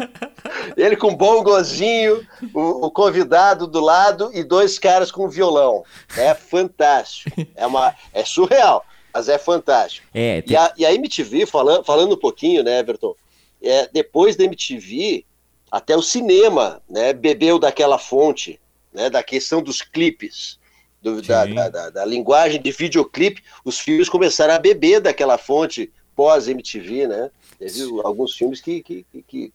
ele 0.76 0.96
com 0.96 1.14
bom 1.14 1.42
gozinho, 1.42 2.26
o, 2.52 2.86
o, 2.86 2.90
convidado 2.90 3.66
do 3.66 3.80
lado 3.80 4.30
e 4.34 4.42
dois 4.42 4.78
caras 4.78 5.10
com 5.10 5.28
violão. 5.28 5.84
É 6.16 6.34
fantástico. 6.34 7.46
É, 7.54 7.66
uma, 7.66 7.94
é 8.12 8.24
surreal, 8.24 8.84
mas 9.12 9.28
é 9.28 9.38
fantástico. 9.38 10.06
É, 10.12 10.42
tem... 10.42 10.54
e, 10.54 10.56
a, 10.56 10.74
e 10.78 10.86
a 10.86 10.94
MTV, 10.94 11.46
falando, 11.46 11.84
falando 11.84 12.14
um 12.14 12.18
pouquinho, 12.18 12.62
né, 12.62 12.80
Everton? 12.80 13.14
É, 13.62 13.88
depois 13.92 14.36
da 14.36 14.44
MTV, 14.44 15.24
até 15.70 15.96
o 15.96 16.02
cinema 16.02 16.82
né, 16.88 17.12
bebeu 17.12 17.58
daquela 17.58 17.98
fonte 17.98 18.58
né, 18.92 19.10
da 19.10 19.22
questão 19.22 19.62
dos 19.62 19.82
clipes, 19.82 20.58
do, 21.02 21.22
da, 21.22 21.46
da, 21.46 21.90
da, 21.90 22.04
linguagem 22.04 22.60
de 22.60 22.70
videoclipe, 22.72 23.42
os 23.64 23.78
filmes 23.78 24.08
começaram 24.08 24.54
a 24.54 24.58
beber 24.58 25.00
daquela 25.00 25.38
fonte 25.38 25.90
pós-MTV, 26.14 27.06
né? 27.06 27.30
Teve 27.58 27.82
alguns 28.04 28.34
filmes 28.34 28.60
que, 28.60 28.82
que, 28.82 29.06
que, 29.26 29.52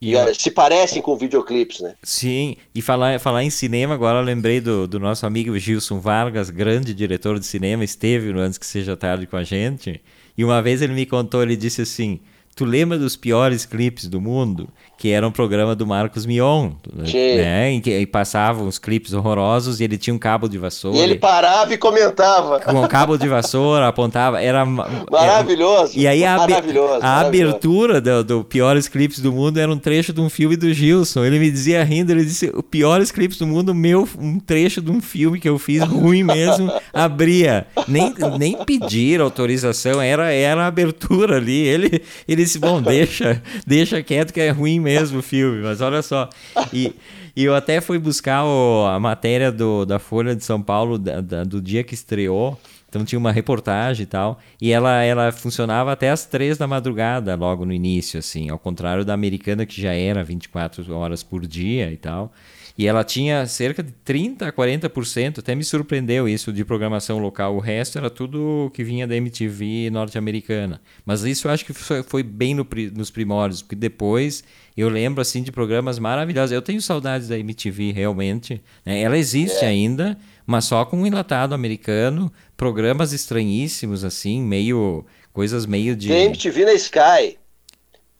e, 0.00 0.12
se 0.34 0.50
parecem 0.50 1.00
com 1.00 1.16
videoclipes, 1.16 1.80
né? 1.80 1.94
Sim, 2.02 2.56
e 2.74 2.82
falar, 2.82 3.18
falar 3.18 3.42
em 3.42 3.50
cinema, 3.50 3.94
agora 3.94 4.18
eu 4.18 4.22
lembrei 4.22 4.60
do, 4.60 4.86
do 4.86 5.00
nosso 5.00 5.24
amigo 5.24 5.58
Gilson 5.58 5.98
Vargas, 5.98 6.50
grande 6.50 6.92
diretor 6.92 7.38
de 7.38 7.46
cinema, 7.46 7.82
esteve 7.82 8.30
no 8.32 8.40
Antes 8.40 8.58
Que 8.58 8.66
Seja 8.66 8.96
Tarde 8.96 9.26
com 9.26 9.36
a 9.36 9.42
gente, 9.42 10.02
e 10.36 10.44
uma 10.44 10.60
vez 10.60 10.82
ele 10.82 10.92
me 10.92 11.06
contou, 11.06 11.42
ele 11.42 11.56
disse 11.56 11.80
assim, 11.80 12.20
tu 12.56 12.64
lembra 12.64 12.98
dos 12.98 13.14
piores 13.14 13.64
clipes 13.64 14.08
do 14.08 14.20
mundo? 14.20 14.68
que 14.98 15.10
era 15.10 15.28
um 15.28 15.30
programa 15.30 15.74
do 15.74 15.86
Marcos 15.86 16.24
Mion, 16.24 16.70
né? 16.94 17.70
Em 17.70 17.80
que 17.82 18.06
passavam 18.06 18.66
os 18.66 18.78
clipes 18.78 19.12
horrorosos 19.12 19.78
e 19.78 19.84
ele 19.84 19.98
tinha 19.98 20.14
um 20.14 20.18
cabo 20.18 20.48
de 20.48 20.56
vassoura. 20.56 20.96
E 20.96 21.00
ele 21.00 21.16
parava 21.16 21.74
e 21.74 21.76
comentava. 21.76 22.60
Com 22.60 22.80
um 22.80 22.88
cabo 22.88 23.18
de 23.18 23.28
vassoura, 23.28 23.88
apontava, 23.88 24.40
era 24.40 24.64
maravilhoso. 24.64 25.92
Era, 25.92 26.00
e 26.00 26.06
aí 26.06 26.24
a, 26.24 26.38
maravilhoso, 26.38 27.00
a 27.02 27.20
abertura 27.20 28.00
do, 28.00 28.24
do, 28.24 28.44
piores 28.44 28.88
clipes 28.88 29.20
do 29.20 29.30
mundo 29.30 29.58
era 29.58 29.70
um 29.70 29.78
trecho 29.78 30.14
de 30.14 30.20
um 30.20 30.30
filme 30.30 30.56
do 30.56 30.72
Gilson. 30.72 31.24
Ele 31.24 31.38
me 31.38 31.50
dizia 31.50 31.84
rindo, 31.84 32.10
ele 32.10 32.24
disse: 32.24 32.50
"O 32.54 32.62
piores 32.62 33.12
clipes 33.12 33.36
do 33.36 33.46
mundo, 33.46 33.74
meu, 33.74 34.08
um 34.18 34.40
trecho 34.40 34.80
de 34.80 34.90
um 34.90 35.02
filme 35.02 35.38
que 35.38 35.48
eu 35.48 35.58
fiz 35.58 35.82
ruim 35.82 36.22
mesmo, 36.22 36.72
abria. 36.90 37.66
Nem 37.86 38.14
nem 38.38 38.64
pedir 38.64 39.20
autorização, 39.20 40.00
era 40.00 40.32
era 40.32 40.64
a 40.64 40.68
abertura 40.68 41.36
ali. 41.36 41.66
Ele 41.66 42.02
ele 42.26 42.45
disse: 42.46 42.58
"Bom, 42.58 42.80
deixa, 42.80 43.42
deixa 43.66 44.02
quieto 44.02 44.32
que 44.32 44.40
é 44.40 44.50
ruim 44.50 44.80
mesmo 44.80 45.22
filme, 45.22 45.62
mas 45.62 45.80
olha 45.80 46.02
só. 46.02 46.28
E, 46.72 46.94
e 47.36 47.44
eu 47.44 47.54
até 47.54 47.80
fui 47.80 47.98
buscar 47.98 48.44
o, 48.44 48.86
a 48.86 48.98
matéria 48.98 49.52
do, 49.52 49.84
da 49.84 49.98
Folha 49.98 50.34
de 50.34 50.44
São 50.44 50.62
Paulo 50.62 50.98
da, 50.98 51.20
da, 51.20 51.44
do 51.44 51.60
dia 51.60 51.84
que 51.84 51.94
estreou. 51.94 52.58
Então 52.88 53.04
tinha 53.04 53.18
uma 53.18 53.32
reportagem 53.32 54.04
e 54.04 54.06
tal. 54.06 54.40
E 54.60 54.72
ela, 54.72 55.02
ela 55.02 55.30
funcionava 55.30 55.92
até 55.92 56.10
as 56.10 56.24
três 56.24 56.56
da 56.56 56.66
madrugada, 56.66 57.34
logo 57.34 57.66
no 57.66 57.72
início, 57.72 58.18
assim. 58.18 58.48
Ao 58.48 58.58
contrário 58.58 59.04
da 59.04 59.12
americana, 59.12 59.66
que 59.66 59.80
já 59.80 59.92
era 59.92 60.24
24 60.24 60.94
horas 60.94 61.22
por 61.22 61.46
dia 61.46 61.92
e 61.92 61.96
tal. 61.96 62.32
E 62.78 62.86
ela 62.86 63.02
tinha 63.02 63.46
cerca 63.46 63.82
de 63.82 63.92
30% 64.04 64.42
a 64.42 64.52
40%, 64.52 65.38
até 65.38 65.54
me 65.54 65.64
surpreendeu 65.64 66.28
isso, 66.28 66.52
de 66.52 66.64
programação 66.64 67.18
local. 67.18 67.56
O 67.56 67.58
resto 67.58 67.96
era 67.96 68.10
tudo 68.10 68.70
que 68.74 68.84
vinha 68.84 69.06
da 69.06 69.16
MTV 69.16 69.88
norte-americana. 69.90 70.80
Mas 71.04 71.22
isso 71.22 71.48
eu 71.48 71.52
acho 71.52 71.64
que 71.64 71.72
foi, 71.72 72.02
foi 72.02 72.22
bem 72.22 72.54
no, 72.54 72.66
nos 72.94 73.10
primórdios, 73.10 73.62
porque 73.62 73.76
depois 73.76 74.44
eu 74.76 74.90
lembro 74.90 75.22
assim 75.22 75.42
de 75.42 75.50
programas 75.50 75.98
maravilhosos. 75.98 76.52
Eu 76.52 76.60
tenho 76.60 76.82
saudades 76.82 77.28
da 77.28 77.38
MTV 77.38 77.92
realmente. 77.92 78.62
Né? 78.84 79.00
Ela 79.00 79.16
existe 79.16 79.64
é. 79.64 79.68
ainda, 79.68 80.18
mas 80.46 80.66
só 80.66 80.84
com 80.84 80.98
um 80.98 81.06
enlatado 81.06 81.54
americano, 81.54 82.30
programas 82.58 83.14
estranhíssimos 83.14 84.04
assim, 84.04 84.42
meio 84.42 85.06
coisas 85.32 85.64
meio 85.64 85.96
de. 85.96 86.08
Tem 86.08 86.26
MTV 86.26 86.64
na 86.66 86.74
Sky. 86.74 87.38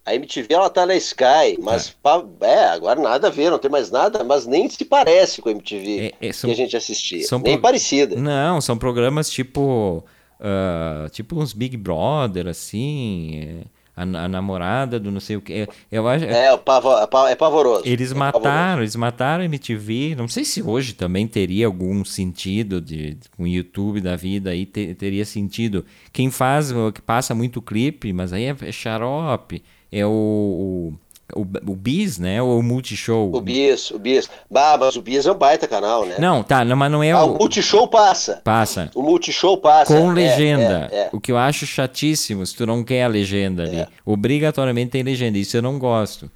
A 0.07 0.15
MTV 0.15 0.55
ela 0.55 0.71
tá 0.71 0.87
na 0.87 0.95
Sky, 0.95 1.59
mas 1.61 1.97
é. 2.41 2.47
é. 2.47 2.69
agora 2.69 3.01
nada 3.01 3.27
a 3.27 3.31
ver, 3.31 3.51
não 3.51 3.59
tem 3.59 3.69
mais 3.69 3.91
nada, 3.91 4.23
mas 4.23 4.47
nem 4.47 4.71
se 4.71 4.85
parece 4.85 5.43
com 5.43 5.49
a 5.49 5.53
MTV 5.53 6.15
é, 6.21 6.29
é, 6.29 6.33
são, 6.33 6.49
que 6.49 6.55
a 6.55 6.57
gente 6.57 6.77
assistia. 6.77 7.27
São 7.27 7.41
nem 7.41 7.55
pro... 7.55 7.63
parecida. 7.63 8.15
Não, 8.15 8.61
são 8.61 8.79
programas 8.79 9.29
tipo. 9.29 10.05
Uh, 10.39 11.11
tipo 11.11 11.37
uns 11.41 11.53
Big 11.53 11.77
Brother, 11.77 12.47
assim. 12.47 13.65
É, 13.65 13.77
a, 13.97 14.03
a, 14.03 14.29
namorada 14.29 15.01
do 15.01 15.11
não 15.11 15.19
sei 15.19 15.37
o 15.37 15.41
que. 15.41 15.53
É, 15.53 15.69
eu 15.91 16.07
acho, 16.07 16.25
é, 16.25 16.51
é, 16.51 16.53
é 16.53 17.35
pavoroso. 17.35 17.83
Eles 17.85 18.13
mataram, 18.13 18.43
pavoroso. 18.43 18.83
eles 18.83 18.95
mataram 18.95 19.43
a 19.43 19.47
MTV. 19.47 20.15
Não 20.17 20.29
sei 20.29 20.45
se 20.45 20.63
hoje 20.63 20.93
também 20.93 21.27
teria 21.27 21.67
algum 21.67 22.05
sentido 22.05 22.81
de 22.81 23.17
com 23.37 23.43
o 23.43 23.49
YouTube 23.49 24.01
da 24.01 24.15
vida 24.15 24.51
aí 24.51 24.67
ter, 24.67 24.95
teria 24.95 25.25
sentido. 25.25 25.85
Quem 26.13 26.31
faz, 26.31 26.73
que 26.95 27.03
passa 27.03 27.35
muito 27.35 27.61
clipe, 27.61 28.13
mas 28.13 28.33
aí 28.33 28.45
é, 28.45 28.57
é 28.61 28.71
xarope 28.71 29.65
é 29.91 30.05
o, 30.05 30.93
o, 31.35 31.41
o, 31.41 31.77
Bis, 31.77 32.19
né? 32.19 32.41
Ou 32.41 32.59
o 32.59 32.63
Multishow? 32.63 33.35
O 33.35 33.41
Bis, 33.41 33.91
o 33.91 33.99
Bis. 33.99 34.29
Bah, 34.51 34.77
mas 34.79 34.97
o 34.97 35.03
Bis 35.03 35.27
é 35.27 35.33
um 35.33 35.37
baita 35.37 35.67
canal, 35.67 36.05
né? 36.05 36.17
Não, 36.19 36.43
tá, 36.43 36.65
não, 36.65 36.77
mas 36.77 36.91
não 36.91 37.03
é 37.03 37.13
ah, 37.13 37.25
o... 37.25 37.35
o 37.35 37.39
Multishow 37.39 37.89
passa. 37.89 38.41
Passa. 38.45 38.91
O 38.95 39.03
Multishow 39.03 39.59
passa. 39.59 39.97
Com 39.97 40.11
é, 40.13 40.15
legenda. 40.15 40.89
É, 40.93 40.97
é. 40.97 41.11
O 41.13 41.21
que 41.21 41.33
eu 41.33 41.39
acho 41.39 41.67
chatíssimo, 41.67 42.47
se 42.47 42.55
tu 42.55 42.67
não 42.67 42.85
quer 42.85 43.05
a 43.05 43.09
legenda 43.09 43.65
ali. 43.65 43.79
É. 43.79 43.89
Obrigatoriamente 44.05 44.91
tem 44.91 45.03
legenda, 45.03 45.39
isso 45.39 45.57
eu 45.57 45.63
não 45.63 45.79
gosto. 45.79 46.31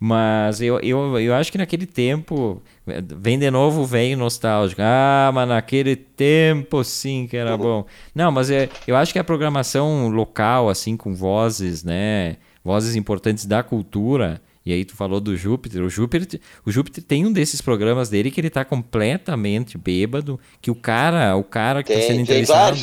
Mas 0.00 0.60
eu, 0.62 0.78
eu, 0.78 1.18
eu 1.18 1.34
acho 1.34 1.50
que 1.50 1.58
naquele 1.58 1.84
tempo, 1.84 2.62
vem 2.86 3.36
de 3.36 3.50
novo 3.50 3.80
o 3.80 3.84
velho 3.84 4.16
nostálgico. 4.16 4.80
Ah, 4.80 5.32
mas 5.34 5.48
naquele 5.48 5.96
tempo 5.96 6.84
sim 6.84 7.26
que 7.28 7.36
era 7.36 7.56
bom. 7.56 7.84
Não, 8.14 8.30
mas 8.30 8.48
é, 8.48 8.68
eu 8.86 8.94
acho 8.94 9.12
que 9.12 9.18
a 9.18 9.24
programação 9.24 10.08
local, 10.08 10.68
assim, 10.68 10.96
com 10.96 11.14
vozes, 11.14 11.82
né? 11.82 12.36
Vozes 12.64 12.96
importantes 12.96 13.46
da 13.46 13.62
cultura, 13.62 14.40
e 14.68 14.72
aí 14.74 14.84
tu 14.84 14.94
falou 14.94 15.18
do 15.18 15.34
Júpiter. 15.34 15.82
O 15.82 15.88
Júpiter, 15.88 16.38
o 16.62 16.70
Júpiter 16.70 17.02
tem 17.02 17.24
um 17.24 17.32
desses 17.32 17.62
programas 17.62 18.10
dele 18.10 18.30
que 18.30 18.38
ele 18.38 18.50
tá 18.50 18.66
completamente 18.66 19.78
bêbado, 19.78 20.38
que 20.60 20.70
o 20.70 20.74
cara, 20.74 21.34
o 21.36 21.42
cara 21.42 21.82
que 21.82 21.90
tá 21.90 21.98
tem, 21.98 22.06
tá 22.06 22.12
sendo 22.12 22.20
entrevistado. 22.20 22.78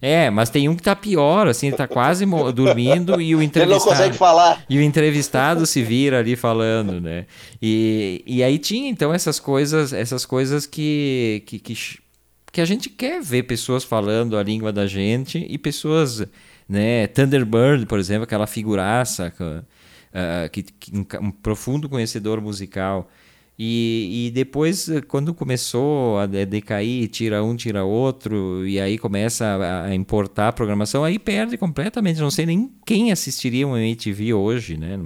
É, 0.00 0.30
mas 0.30 0.48
tem 0.48 0.66
um 0.66 0.74
que 0.74 0.82
tá 0.82 0.96
pior, 0.96 1.46
assim, 1.46 1.66
ele 1.66 1.76
tá 1.76 1.86
quase 1.86 2.24
dormindo 2.54 3.20
e 3.20 3.34
o 3.34 3.42
entrevistado. 3.42 3.62
Ele 3.62 3.78
não 3.78 3.80
consegue 3.80 4.16
falar. 4.16 4.64
E 4.66 4.78
o 4.78 4.82
entrevistado 4.82 5.66
se 5.66 5.82
vira 5.82 6.20
ali 6.20 6.36
falando, 6.36 7.02
né? 7.02 7.26
E, 7.60 8.22
e 8.26 8.42
aí 8.42 8.58
tinha 8.58 8.88
então 8.88 9.12
essas 9.12 9.38
coisas, 9.38 9.92
essas 9.92 10.24
coisas 10.24 10.64
que, 10.64 11.42
que, 11.44 11.58
que, 11.58 11.76
que 12.50 12.60
a 12.62 12.64
gente 12.64 12.88
quer 12.88 13.20
ver 13.20 13.42
pessoas 13.42 13.84
falando 13.84 14.38
a 14.38 14.42
língua 14.42 14.72
da 14.72 14.86
gente 14.86 15.46
e 15.46 15.58
pessoas, 15.58 16.26
né? 16.68 17.06
Thunderbird, 17.08 17.86
por 17.86 17.98
exemplo, 17.98 18.24
aquela 18.24 18.46
figuraça 18.46 19.32
uh, 19.40 20.50
que, 20.50 20.62
que 20.62 20.96
um, 20.96 21.06
um, 21.26 21.30
profundo 21.30 21.88
conhecedor 21.88 22.40
musical. 22.40 23.08
E, 23.58 24.26
e 24.26 24.30
depois, 24.32 24.86
quando 25.08 25.32
começou 25.32 26.18
a 26.18 26.26
decair, 26.26 27.08
tira 27.08 27.42
um, 27.42 27.56
tira 27.56 27.84
outro, 27.84 28.66
e 28.66 28.78
aí 28.78 28.98
começa 28.98 29.46
a, 29.46 29.84
a 29.84 29.94
importar 29.94 30.48
a 30.48 30.52
programação, 30.52 31.02
aí 31.02 31.18
perde 31.18 31.56
completamente. 31.56 32.20
Não 32.20 32.30
sei 32.30 32.44
nem 32.44 32.70
quem 32.84 33.10
assistiria 33.10 33.66
uma 33.66 33.80
MTV 33.80 34.34
hoje, 34.34 34.76
né? 34.76 34.98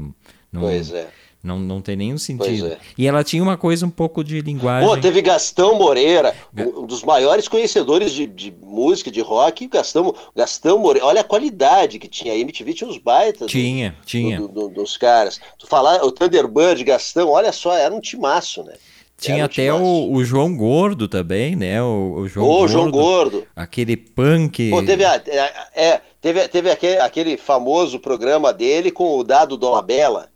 Não, 0.52 0.62
pois 0.62 0.92
é. 0.92 1.08
Não, 1.42 1.58
não 1.58 1.80
tem 1.80 1.96
nenhum 1.96 2.18
sentido. 2.18 2.66
É. 2.66 2.78
E 2.98 3.06
ela 3.06 3.24
tinha 3.24 3.42
uma 3.42 3.56
coisa 3.56 3.86
um 3.86 3.90
pouco 3.90 4.22
de 4.22 4.42
linguagem. 4.42 4.86
Pô, 4.86 4.96
teve 4.96 5.22
Gastão 5.22 5.74
Moreira, 5.74 6.34
um 6.54 6.84
dos 6.84 7.02
maiores 7.02 7.48
conhecedores 7.48 8.12
de, 8.12 8.26
de 8.26 8.54
música, 8.62 9.10
de 9.10 9.22
rock. 9.22 9.66
Gastão, 9.66 10.14
Gastão 10.36 10.78
Moreira, 10.78 11.06
olha 11.06 11.22
a 11.22 11.24
qualidade 11.24 11.98
que 11.98 12.08
tinha. 12.08 12.34
A 12.34 12.36
MTV 12.36 12.74
tinha 12.74 12.90
uns 12.90 12.98
baitas. 12.98 13.50
Tinha, 13.50 13.96
do, 13.98 14.06
tinha. 14.06 14.38
Do, 14.38 14.48
do, 14.48 14.68
dos 14.68 14.98
caras. 14.98 15.40
Tu 15.58 15.66
falar, 15.66 16.04
o 16.04 16.12
Thunderbird, 16.12 16.84
Gastão, 16.84 17.30
olha 17.30 17.52
só, 17.52 17.74
era 17.74 17.94
um 17.94 18.00
timaço, 18.00 18.62
né? 18.62 18.74
Tinha 19.20 19.44
até 19.44 19.72
o, 19.72 20.12
o, 20.12 20.24
João 20.24 20.56
Gordo 20.56 21.06
também, 21.06 21.54
né? 21.54 21.82
O, 21.82 22.20
o 22.20 22.28
João, 22.28 22.46
Ô, 22.46 22.50
Gordo, 22.50 22.72
João 22.72 22.90
Gordo. 22.90 23.46
Aquele 23.54 23.96
punk. 23.96 24.70
Pô, 24.70 24.82
teve, 24.82 25.04
a, 25.04 25.22
é, 25.26 25.52
é, 25.74 26.00
teve, 26.20 26.48
teve 26.48 26.70
aquele, 26.70 26.98
aquele 26.98 27.36
famoso 27.36 27.98
programa 27.98 28.50
dele 28.50 28.90
com 28.90 29.18
o 29.18 29.24
Dado 29.24 29.58
Dolabella. 29.58 30.30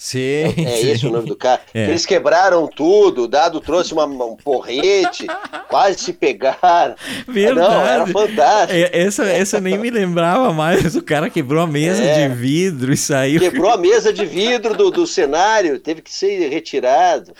Sim, 0.00 0.54
é, 0.56 0.62
é 0.62 0.80
esse 0.92 1.04
o 1.08 1.10
nome 1.10 1.26
do 1.26 1.34
cara. 1.34 1.60
É. 1.74 1.88
Eles 1.88 2.06
quebraram 2.06 2.68
tudo, 2.68 3.24
o 3.24 3.26
Dado 3.26 3.60
trouxe 3.60 3.92
uma, 3.92 4.04
um 4.04 4.36
porrete, 4.36 5.26
quase 5.68 5.98
se 5.98 6.12
pegaram. 6.12 6.94
Verdade. 7.26 7.68
Não, 7.68 7.84
era 7.84 8.06
fantástico. 8.06 8.74
É, 8.74 8.90
essa, 8.92 9.24
essa 9.24 9.60
nem 9.60 9.76
me 9.76 9.90
lembrava 9.90 10.52
mais. 10.52 10.94
O 10.94 11.02
cara 11.02 11.28
quebrou 11.28 11.60
a 11.60 11.66
mesa 11.66 12.00
é. 12.00 12.28
de 12.28 12.34
vidro 12.36 12.92
e 12.92 12.96
saiu. 12.96 13.40
Quebrou 13.40 13.72
a 13.72 13.76
mesa 13.76 14.12
de 14.12 14.24
vidro 14.24 14.72
do, 14.76 14.88
do 14.92 15.04
cenário, 15.04 15.80
teve 15.80 16.00
que 16.00 16.14
ser 16.14 16.48
retirado. 16.48 17.32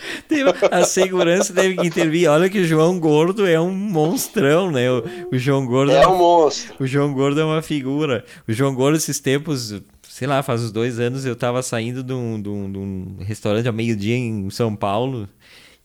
A 0.69 0.83
segurança 0.83 1.53
teve 1.53 1.77
que 1.77 1.87
intervir. 1.87 2.29
Olha 2.29 2.49
que 2.49 2.59
o 2.59 2.65
João 2.65 2.99
Gordo 2.99 3.47
é 3.47 3.59
um 3.59 3.71
monstrão, 3.71 4.69
né? 4.69 4.91
O, 4.91 5.05
o 5.31 5.37
João 5.37 5.65
Gordo 5.65 5.93
é 5.93 6.05
um 6.05 6.17
monstro. 6.17 6.75
O 6.77 6.85
João 6.85 7.13
Gordo 7.13 7.39
é 7.39 7.45
uma 7.45 7.61
figura. 7.61 8.25
O 8.45 8.51
João 8.51 8.75
Gordo, 8.75 8.97
esses 8.97 9.21
tempos 9.21 9.81
sei 10.19 10.27
lá, 10.27 10.43
faz 10.43 10.61
uns 10.61 10.71
dois 10.73 10.99
anos 10.99 11.25
eu 11.25 11.33
tava 11.33 11.63
saindo 11.63 12.03
de 12.03 12.11
um, 12.11 12.41
de 12.41 12.49
um, 12.49 12.69
de 12.69 12.77
um 12.77 13.17
restaurante 13.21 13.67
ao 13.67 13.73
meio-dia 13.73 14.17
em 14.17 14.49
São 14.49 14.75
Paulo. 14.75 15.29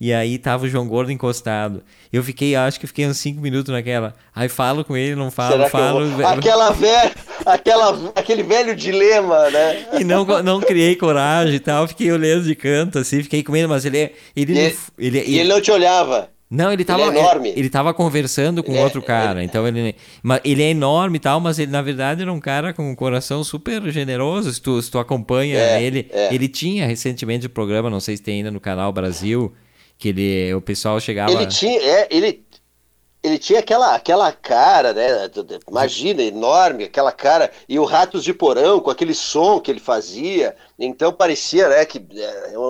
E 0.01 0.12
aí 0.12 0.38
tava 0.38 0.64
o 0.64 0.68
João 0.68 0.88
Gordo 0.88 1.12
encostado. 1.12 1.85
Eu 2.12 2.20
fiquei, 2.20 2.57
acho 2.57 2.81
que 2.81 2.87
fiquei 2.88 3.07
uns 3.07 3.16
cinco 3.18 3.40
minutos 3.40 3.73
naquela. 3.73 4.12
Aí 4.35 4.49
falo 4.49 4.85
com 4.85 4.97
ele, 4.97 5.14
não 5.14 5.31
falo, 5.31 5.53
Será 5.53 5.70
falo. 5.70 6.09
Vou... 6.09 6.27
Aquela 6.27 6.70
velha, 6.73 7.14
aquela, 7.47 8.12
aquele 8.16 8.42
velho 8.42 8.75
dilema, 8.75 9.49
né? 9.51 9.87
E 10.01 10.03
não, 10.03 10.25
não 10.42 10.61
criei 10.61 10.97
coragem 10.97 11.55
e 11.55 11.61
tal. 11.61 11.87
Fiquei 11.87 12.11
olhando 12.11 12.42
de 12.42 12.57
canto, 12.57 12.99
assim, 12.99 13.23
fiquei 13.23 13.44
com 13.44 13.55
ele, 13.55 13.68
mas 13.68 13.85
ele, 13.85 13.99
é, 13.99 14.12
ele, 14.35 14.53
e, 14.53 14.59
ele, 14.59 14.77
ele, 14.99 15.18
ele, 15.18 15.31
e 15.31 15.38
ele 15.38 15.49
não 15.49 15.61
te 15.61 15.70
olhava. 15.70 16.29
Não, 16.50 16.72
ele 16.72 16.85
tava, 16.85 17.02
ele 17.02 17.16
é 17.16 17.20
enorme. 17.20 17.48
Ele, 17.48 17.61
ele 17.61 17.70
tava 17.70 17.92
conversando 17.94 18.62
com 18.62 18.72
ele 18.72 18.80
é 18.80 18.85
outro 18.85 19.00
é, 19.00 19.04
cara. 19.04 19.40
Ele, 19.40 19.46
então 19.46 19.66
ele, 19.66 19.96
ele 20.44 20.62
é 20.62 20.70
enorme 20.70 21.16
e 21.16 21.20
tal, 21.20 21.40
mas 21.40 21.59
ele 21.59 21.72
na 21.72 21.83
verdade 21.83 22.22
era 22.22 22.33
um 22.33 22.40
cara 22.40 22.72
com 22.72 22.90
um 22.90 22.94
coração 22.94 23.42
super 23.42 23.83
generoso. 23.90 24.52
Se 24.52 24.61
tu, 24.61 24.80
se 24.80 24.90
tu 24.90 24.98
acompanha 24.98 25.59
é, 25.59 25.83
ele, 25.83 26.09
é. 26.12 26.35
ele 26.35 26.48
tinha 26.48 26.87
recentemente 26.87 27.46
o 27.46 27.50
um 27.50 27.52
programa, 27.52 27.90
não 27.90 28.00
sei 28.00 28.16
se 28.16 28.22
tem 28.22 28.37
ainda 28.37 28.50
no 28.50 28.61
canal 28.61 28.92
Brasil, 28.92 29.52
que 29.98 30.11
ele, 30.11 30.54
o 30.54 30.61
pessoal 30.61 31.00
chegava. 31.00 31.33
Ele 31.33 31.46
tinha, 31.46 31.80
é, 31.80 32.07
ele, 32.11 32.44
ele 33.24 33.38
tinha 33.38 33.61
aquela, 33.61 33.94
aquela 33.94 34.30
cara, 34.30 34.92
né? 34.92 35.30
Imagina, 35.68 36.22
enorme, 36.22 36.85
aquela 36.85 37.11
cara. 37.11 37.50
E 37.66 37.78
o 37.78 37.85
Ratos 37.85 38.22
de 38.22 38.35
Porão, 38.35 38.80
com 38.80 38.90
aquele 38.90 39.14
som 39.14 39.59
que 39.59 39.70
ele 39.70 39.80
fazia. 39.80 40.54
Então 40.78 41.11
parecia 41.11 41.70
né, 41.70 41.87
que 41.87 42.04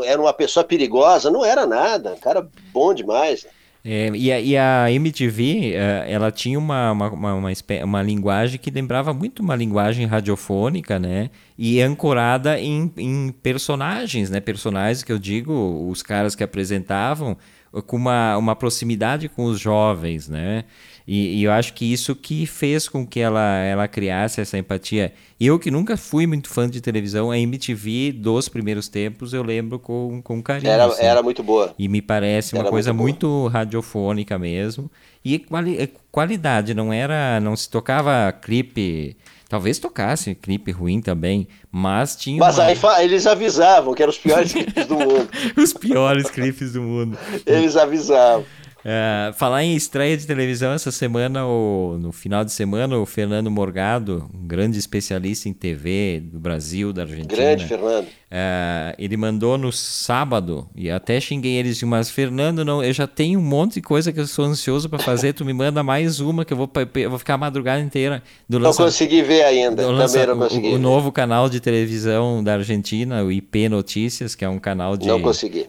era 0.07 0.21
uma 0.21 0.33
pessoa 0.33 0.63
perigosa. 0.63 1.29
Não 1.29 1.45
era 1.45 1.67
nada, 1.67 2.13
um 2.13 2.21
cara 2.21 2.49
bom 2.73 2.95
demais. 2.95 3.45
É, 3.87 4.09
e, 4.15 4.33
a, 4.33 4.41
e, 4.41 4.57
a, 4.57 4.91
MTV, 4.91 5.75
é, 5.75 6.07
ela 6.09 6.31
tinha 6.31 6.59
uma, 6.59 6.91
uma, 6.93 7.11
uma, 7.13 7.53
uma, 7.83 8.03
linguagem 8.03 8.59
que 8.59 8.71
lembrava 8.71 9.13
muito 9.13 9.43
uma 9.43 9.55
linguagem 9.55 10.07
radiofônica, 10.07 10.99
né? 10.99 11.29
E 11.59 11.83
ancorada 11.83 12.59
em, 12.59 12.91
em 12.97 13.31
personagens, 13.43 14.31
né? 14.31 14.41
Personagens 14.41 15.03
que 15.03 15.13
eu 15.13 15.19
digo, 15.19 15.87
os 15.91 16.03
caras 16.03 16.35
que 16.35 16.43
apresentavam 16.43 17.37
com 17.83 17.97
uma, 17.97 18.39
uma 18.39 18.57
proximidade 18.57 19.29
com 19.29 19.45
os 19.45 19.61
jovens, 19.61 20.29
né? 20.29 20.65
E, 21.07 21.41
e, 21.41 21.45
eu 21.45 21.53
acho 21.53 21.75
que 21.75 21.93
isso 21.93 22.17
que 22.17 22.47
fez 22.47 22.89
com 22.89 23.07
que 23.07 23.21
ela, 23.21 23.59
ela 23.59 23.87
criasse 23.87 24.41
essa 24.41 24.57
empatia. 24.57 25.13
Eu 25.39 25.59
que 25.59 25.71
nunca 25.71 25.97
fui 25.99 26.27
muito 26.27 26.49
fã 26.49 26.69
de 26.69 26.81
televisão, 26.81 27.31
a 27.31 27.39
MTV 27.39 28.13
dos 28.13 28.49
primeiros 28.49 28.89
tempos 28.89 29.35
eu 29.35 29.43
lembro 29.43 29.79
com, 29.79 30.23
com 30.23 30.43
carinho. 30.43 30.73
Era, 30.73 30.87
assim. 30.87 31.05
era 31.05 31.23
muito 31.23 31.43
boa. 31.43 31.75
E 31.79 31.89
me 31.89 32.01
parece 32.01 32.55
uma 32.55 32.65
coisa 32.65 32.93
muito, 32.93 33.27
muito, 33.27 33.49
radiofônica 33.49 34.39
mesmo. 34.39 34.91
E 35.23 35.39
quali 35.39 35.93
qualidade, 36.11 36.73
não 36.73 36.93
era. 36.93 37.39
não 37.41 37.55
se 37.55 37.69
tocava 37.69 38.33
clipe 38.33 39.17
Talvez 39.55 39.79
tocasse 39.79 40.35
clipe 40.35 40.73
ruim 40.73 41.01
também, 41.01 41.47
mas 41.71 42.17
tinha. 42.17 42.39
Mas 42.41 42.59
uma... 42.59 42.65
aí 42.65 43.05
eles 43.05 43.27
avisavam 43.27 43.95
que 43.95 44.03
eram 44.03 44.11
os 44.11 44.19
piores 44.19 44.53
clipes 44.53 44.87
do 44.87 44.97
mundo. 44.97 45.29
os 45.57 45.73
piores 45.73 46.31
clipes 46.31 46.73
do 46.73 46.83
mundo. 46.83 47.19
Eles 47.47 47.77
avisavam. 47.77 48.45
É, 48.85 49.33
falar 49.33 49.65
em 49.65 49.75
estreia 49.75 50.15
de 50.15 50.27
televisão 50.27 50.73
essa 50.73 50.93
semana, 50.93 51.47
o, 51.47 51.97
no 51.99 52.13
final 52.13 52.45
de 52.45 52.53
semana, 52.53 52.99
o 52.99 53.07
Fernando 53.07 53.51
Morgado, 53.51 54.31
um 54.35 54.47
grande 54.47 54.79
especialista 54.79 55.49
em 55.49 55.55
TV 55.55 56.21
do 56.23 56.39
Brasil, 56.39 56.93
da 56.93 57.03
Argentina. 57.03 57.35
Grande, 57.35 57.67
Fernando. 57.67 58.07
É, 58.37 58.97
ele 58.99 59.17
mandou 59.17 59.57
no 59.57 59.71
sábado, 59.71 60.69
e 60.75 60.91
até 60.91 61.21
xinguei 61.21 61.53
eles, 61.53 61.81
mas 61.85 62.11
Fernando, 62.11 62.65
não, 62.65 62.83
eu 62.83 62.93
já 62.93 63.07
tenho 63.07 63.39
um 63.39 63.43
monte 63.43 63.75
de 63.75 63.83
coisa 63.83 64.13
que 64.13 64.19
eu 64.19 64.27
sou 64.27 64.45
ansioso 64.45 64.89
para 64.89 64.99
fazer, 64.99 65.35
tu 65.35 65.45
me 65.45 65.53
manda 65.53 65.85
mais 65.85 66.19
uma 66.19 66.45
que 66.45 66.53
eu 66.53 66.57
vou, 66.57 66.69
eu 66.97 67.11
vou 67.11 67.19
ficar 67.19 67.35
a 67.35 67.39
madrugada 67.39 67.81
inteira. 67.81 68.25
Do 68.49 68.59
não 68.59 68.67
lança... 68.67 68.83
consegui 68.83 69.23
ver 69.23 69.45
ainda, 69.45 69.83
também 69.83 69.97
lança... 69.97 70.27
não 70.27 70.37
consegui. 70.37 70.69
O, 70.69 70.75
o, 70.75 70.79
novo 70.79 71.13
canal 71.13 71.49
de 71.49 71.61
televisão 71.61 72.43
da 72.43 72.55
Argentina, 72.55 73.23
o 73.23 73.31
IP 73.31 73.69
Notícias, 73.69 74.35
que 74.35 74.45
é 74.45 74.49
um 74.49 74.59
canal 74.59 74.97
de, 74.97 75.07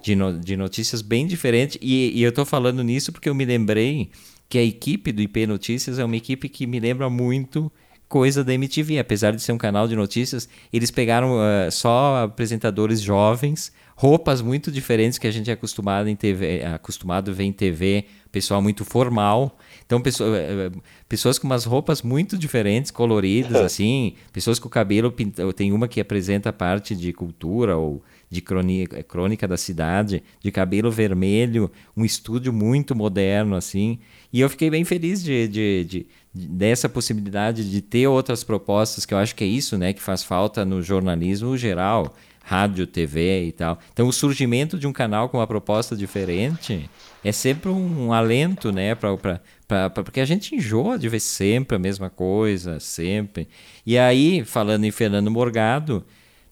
de, 0.01 0.15
no, 0.15 0.39
de 0.39 0.57
notícias 0.57 1.03
bem 1.03 1.27
diferente, 1.27 1.77
e, 1.79 2.19
e 2.19 2.23
eu 2.23 2.31
tô 2.31 2.43
falando 2.43 2.83
nisso 2.83 3.05
isso 3.05 3.11
porque 3.11 3.29
eu 3.29 3.35
me 3.35 3.45
lembrei 3.45 4.09
que 4.49 4.57
a 4.57 4.63
equipe 4.63 5.11
do 5.11 5.21
IP 5.21 5.45
Notícias 5.45 5.99
é 5.99 6.05
uma 6.05 6.15
equipe 6.15 6.49
que 6.49 6.65
me 6.65 6.79
lembra 6.79 7.09
muito 7.09 7.71
coisa 8.07 8.43
da 8.43 8.53
MTV. 8.53 8.99
Apesar 8.99 9.31
de 9.31 9.41
ser 9.41 9.51
um 9.51 9.57
canal 9.57 9.87
de 9.87 9.95
notícias, 9.95 10.47
eles 10.71 10.91
pegaram 10.91 11.37
uh, 11.37 11.71
só 11.71 12.23
apresentadores 12.23 13.01
jovens, 13.01 13.71
roupas 13.95 14.41
muito 14.41 14.71
diferentes 14.71 15.17
que 15.17 15.27
a 15.27 15.31
gente 15.31 15.49
é 15.49 15.53
acostumado 15.53 16.09
em 16.09 16.15
TV, 16.15 16.63
acostumado 16.63 17.31
a 17.31 17.33
ver 17.33 17.43
em 17.43 17.53
TV, 17.53 18.05
pessoal 18.31 18.61
muito 18.61 18.83
formal. 18.83 19.57
Então, 19.85 20.01
pessoa, 20.01 20.29
uh, 20.29 20.81
pessoas 21.07 21.39
com 21.39 21.47
umas 21.47 21.65
roupas 21.65 22.01
muito 22.01 22.37
diferentes, 22.37 22.91
coloridas, 22.91 23.55
assim, 23.61 24.15
pessoas 24.33 24.59
com 24.59 24.67
o 24.67 24.71
cabelo. 24.71 25.13
Tem 25.55 25.71
uma 25.71 25.87
que 25.87 25.99
apresenta 26.01 26.51
parte 26.51 26.95
de 26.95 27.13
cultura 27.13 27.77
ou 27.77 28.03
de 28.29 28.41
crônica, 28.41 29.01
crônica 29.03 29.47
da 29.47 29.57
cidade, 29.57 30.23
de 30.41 30.51
cabelo 30.51 30.91
vermelho, 30.91 31.71
um 31.95 32.03
estúdio 32.03 32.51
muito 32.51 32.95
moderno, 32.95 33.55
assim. 33.55 33.99
E 34.33 34.41
eu 34.41 34.49
fiquei 34.49 34.69
bem 34.69 34.83
feliz 34.83 35.23
de, 35.23 35.47
de, 35.47 35.85
de, 35.85 36.07
dessa 36.35 36.89
possibilidade 36.89 37.69
de 37.69 37.81
ter 37.81 38.07
outras 38.07 38.43
propostas, 38.43 39.05
que 39.05 39.13
eu 39.13 39.17
acho 39.17 39.33
que 39.33 39.43
é 39.43 39.47
isso 39.47 39.77
né, 39.77 39.93
que 39.93 40.01
faz 40.01 40.21
falta 40.21 40.65
no 40.65 40.81
jornalismo 40.81 41.57
geral, 41.57 42.13
rádio, 42.43 42.85
TV 42.85 43.45
e 43.45 43.51
tal. 43.53 43.79
Então, 43.93 44.07
o 44.07 44.13
surgimento 44.13 44.77
de 44.77 44.85
um 44.85 44.91
canal 44.91 45.29
com 45.29 45.37
uma 45.37 45.47
proposta 45.47 45.95
diferente 45.95 46.89
é 47.23 47.31
sempre 47.31 47.69
um 47.69 48.11
alento, 48.11 48.71
né, 48.71 48.93
pra, 48.93 49.15
pra, 49.15 49.41
pra, 49.65 49.89
pra, 49.89 50.03
porque 50.03 50.19
a 50.19 50.25
gente 50.25 50.53
enjoa 50.53 50.99
de 50.99 51.07
ver 51.07 51.21
sempre 51.21 51.77
a 51.77 51.79
mesma 51.79 52.09
coisa, 52.09 52.79
sempre. 52.81 53.47
E 53.85 53.97
aí, 53.97 54.43
falando 54.43 54.83
em 54.83 54.91
Fernando 54.91 55.31
Morgado, 55.31 56.05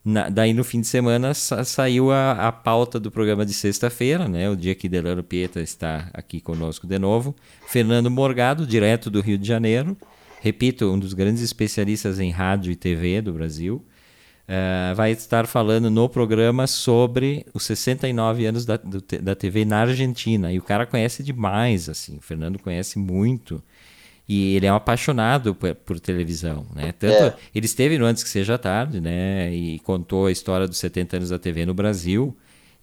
Na, 0.05 0.27
daí 0.27 0.53
no 0.53 0.65
fim 0.65 0.81
de 0.81 0.87
semana 0.87 1.33
sa 1.33 1.63
saiu 1.63 2.11
a, 2.11 2.47
a 2.47 2.51
pauta 2.51 2.99
do 2.99 3.09
programa 3.09 3.45
de 3.45 3.53
sexta-feira, 3.53 4.27
né? 4.27 4.49
O 4.49 4.55
dia 4.55 4.75
que 4.75 4.89
Delano 4.89 5.23
Pieta 5.23 5.61
está 5.61 6.09
aqui 6.13 6.41
conosco 6.41 6.85
de 6.85 6.99
novo. 6.99 7.33
Fernando 7.67 8.11
Morgado, 8.11 8.67
direto 8.67 9.09
do 9.09 9.21
Rio 9.21 9.37
de 9.37 9.47
Janeiro. 9.47 9.95
Repito, 10.41 10.91
um 10.91 10.99
dos 10.99 11.13
grandes 11.13 11.41
especialistas 11.41 12.19
em 12.19 12.29
rádio 12.29 12.69
e 12.69 12.75
TV 12.75 13.21
do 13.21 13.31
Brasil. 13.31 13.85
Uh, 14.43 14.93
vai 14.93 15.13
estar 15.13 15.47
falando 15.47 15.89
no 15.89 16.09
programa 16.09 16.67
sobre 16.67 17.45
os 17.53 17.63
69 17.63 18.45
anos 18.45 18.65
da, 18.65 18.75
do, 18.75 19.01
da 19.21 19.35
TV 19.35 19.63
na 19.63 19.79
Argentina. 19.79 20.51
E 20.51 20.59
o 20.59 20.61
cara 20.61 20.85
conhece 20.85 21.23
demais, 21.23 21.87
assim. 21.87 22.17
O 22.17 22.21
Fernando 22.21 22.59
conhece 22.59 22.99
muito. 22.99 23.63
E 24.27 24.55
ele 24.55 24.65
é 24.65 24.71
um 24.71 24.75
apaixonado 24.75 25.53
por, 25.53 25.75
por 25.75 25.99
televisão, 25.99 26.65
né? 26.73 26.93
Tanto 26.97 27.23
é. 27.23 27.33
ele 27.53 27.65
esteve 27.65 27.97
no 27.97 28.05
Antes 28.05 28.23
que 28.23 28.29
Seja 28.29 28.57
Tarde, 28.57 29.01
né? 29.01 29.53
E 29.53 29.79
contou 29.79 30.27
a 30.27 30.31
história 30.31 30.67
dos 30.67 30.77
70 30.77 31.17
anos 31.17 31.29
da 31.29 31.37
TV 31.37 31.65
no 31.65 31.73
Brasil. 31.73 32.35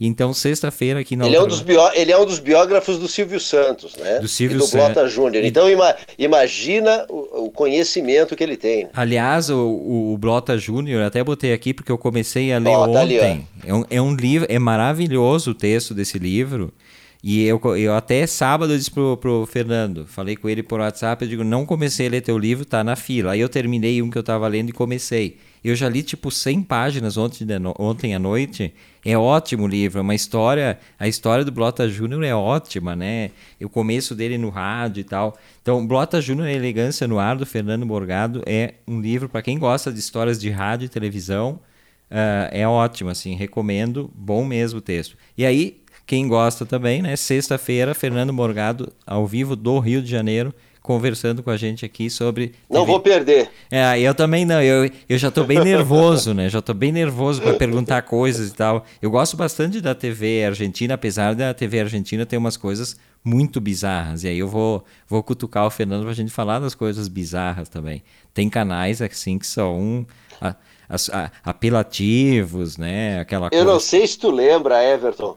Então, 0.03 0.33
sexta-feira 0.33 1.00
aqui 1.00 1.14
na 1.14 1.26
ele, 1.26 1.37
é 1.37 1.42
um 1.42 1.46
dos 1.46 1.61
bió... 1.61 1.90
ele 1.92 2.11
é 2.11 2.18
um 2.18 2.24
dos 2.24 2.38
biógrafos 2.38 2.98
do 2.98 3.07
Silvio 3.07 3.38
Santos, 3.38 3.96
né? 3.96 4.18
Do 4.18 4.29
Silvio 4.29 4.57
e 4.57 4.59
do. 4.59 4.66
Blota 4.66 5.07
Júnior. 5.07 5.44
Então, 5.44 5.68
ima... 5.68 5.94
imagina 6.18 7.05
o, 7.11 7.44
o, 7.44 7.50
conhecimento 7.50 8.35
que 8.35 8.42
ele 8.42 8.57
tem. 8.57 8.88
Aliás, 8.94 9.50
o, 9.50 10.12
o 10.12 10.16
Blota 10.16 10.57
Júnior, 10.57 11.03
até 11.03 11.22
botei 11.22 11.53
aqui 11.53 11.74
porque 11.74 11.92
eu 11.92 11.98
comecei 11.98 12.50
a 12.50 12.59
ler 12.59 12.70
oh, 12.70 12.85
ontem. 12.85 12.94
Tá 12.94 13.00
ali, 13.00 13.16
é, 13.18 13.74
um, 13.74 13.85
é 13.90 14.00
um 14.00 14.14
livro, 14.14 14.46
é 14.50 14.59
maravilhoso 14.59 15.50
o 15.50 15.55
texto 15.55 15.92
desse 15.92 16.18
livro. 16.18 16.72
E 17.22 17.44
eu, 17.44 17.61
eu 17.76 17.94
até 17.94 18.26
sábado 18.26 18.72
eu 18.72 18.78
disse 18.78 18.90
pro, 18.90 19.16
pro 19.18 19.44
Fernando, 19.44 20.06
falei 20.06 20.37
com 20.37 20.48
ele 20.48 20.62
por 20.62 20.80
WhatsApp, 20.80 21.22
eu 21.22 21.28
digo, 21.28 21.44
não 21.44 21.66
comecei 21.66 22.06
a 22.06 22.11
ler 22.11 22.22
teu 22.22 22.38
livro, 22.38 22.64
tá 22.64 22.83
na 22.83 22.96
fila. 22.96 23.33
Aí 23.33 23.40
eu 23.40 23.48
terminei 23.48 24.00
um 24.00 24.09
que 24.09 24.16
eu 24.16 24.22
tava 24.22 24.48
lendo 24.48 24.70
e 24.70 24.72
comecei. 24.72 25.37
Eu 25.62 25.74
já 25.76 25.87
li 25.87 26.02
tipo 26.02 26.30
100 26.30 26.62
páginas 26.62 27.18
ontem, 27.18 27.46
ontem 27.78 28.14
à 28.14 28.18
noite. 28.18 28.72
É 29.04 29.16
ótimo 29.18 29.64
o 29.64 29.68
livro, 29.68 29.98
é 29.98 30.02
uma 30.02 30.14
história, 30.14 30.78
a 30.98 31.06
história 31.06 31.44
do 31.44 31.52
Blota 31.52 31.88
Júnior 31.88 32.22
é 32.24 32.35
ótima, 32.35 32.96
né? 32.96 33.30
O 33.61 33.68
começo 33.68 34.14
dele 34.14 34.38
no 34.38 34.48
rádio 34.48 35.02
e 35.02 35.04
tal. 35.04 35.37
Então, 35.61 35.87
Blota 35.87 36.20
Júnior, 36.22 36.48
Elegância 36.48 37.06
no 37.06 37.18
Ar, 37.18 37.37
do 37.37 37.44
Fernando 37.44 37.85
Morgado, 37.85 38.42
é 38.46 38.74
um 38.88 38.98
livro 38.98 39.28
para 39.28 39.42
quem 39.42 39.59
gosta 39.59 39.92
de 39.92 39.98
histórias 39.98 40.40
de 40.40 40.48
rádio 40.48 40.87
e 40.87 40.88
televisão. 40.88 41.61
Uh, 42.11 42.50
é 42.50 42.66
ótimo, 42.66 43.09
assim, 43.09 43.37
recomendo, 43.37 44.11
bom 44.14 44.44
mesmo 44.44 44.78
o 44.80 44.83
texto. 44.83 45.16
E 45.38 45.46
aí, 45.46 45.80
quem 46.11 46.27
gosta 46.27 46.66
também, 46.66 47.01
né? 47.01 47.14
Sexta-feira, 47.14 47.94
Fernando 47.94 48.33
Morgado, 48.33 48.92
ao 49.07 49.29
vivo 49.29 49.55
do 49.55 49.79
Rio 49.79 50.03
de 50.03 50.11
Janeiro, 50.11 50.53
conversando 50.83 51.40
com 51.40 51.51
a 51.51 51.57
gente 51.57 51.85
aqui 51.85 52.11
sobre. 52.11 52.53
Não 52.68 52.85
vou 52.85 52.99
perder. 52.99 53.49
É, 53.70 53.96
eu 54.01 54.12
também 54.12 54.44
não. 54.44 54.61
Eu, 54.61 54.90
eu 55.09 55.16
já 55.16 55.29
estou 55.29 55.44
bem 55.44 55.61
nervoso, 55.62 56.35
né? 56.35 56.49
Já 56.49 56.59
estou 56.59 56.75
bem 56.75 56.90
nervoso 56.90 57.40
para 57.40 57.55
perguntar 57.55 58.03
coisas 58.03 58.51
e 58.51 58.53
tal. 58.53 58.85
Eu 59.01 59.09
gosto 59.09 59.37
bastante 59.37 59.81
da 59.81 59.94
TV 59.94 60.46
argentina, 60.46 60.94
apesar 60.94 61.33
da 61.33 61.55
TV 61.55 61.79
argentina 61.79 62.27
ter 62.27 62.38
umas 62.38 62.57
coisas 62.57 62.96
muito 63.23 63.61
bizarras. 63.61 64.25
E 64.25 64.29
aí 64.31 64.38
eu 64.40 64.49
vou, 64.49 64.85
vou 65.07 65.23
cutucar 65.23 65.64
o 65.64 65.70
Fernando 65.70 66.03
para 66.03 66.11
a 66.11 66.14
gente 66.14 66.33
falar 66.33 66.59
das 66.59 66.75
coisas 66.75 67.07
bizarras 67.07 67.68
também. 67.68 68.03
Tem 68.35 68.51
canais 68.51 69.01
assim 69.01 69.38
que 69.38 69.46
são. 69.46 70.05
A, 70.40 70.57
a, 70.88 70.96
a, 71.12 71.31
apelativos, 71.44 72.77
né? 72.77 73.20
Aquela 73.20 73.46
eu 73.46 73.51
coisa. 73.51 73.64
não 73.64 73.79
sei 73.79 74.05
se 74.09 74.18
tu 74.18 74.29
lembra, 74.33 74.83
Everton 74.83 75.37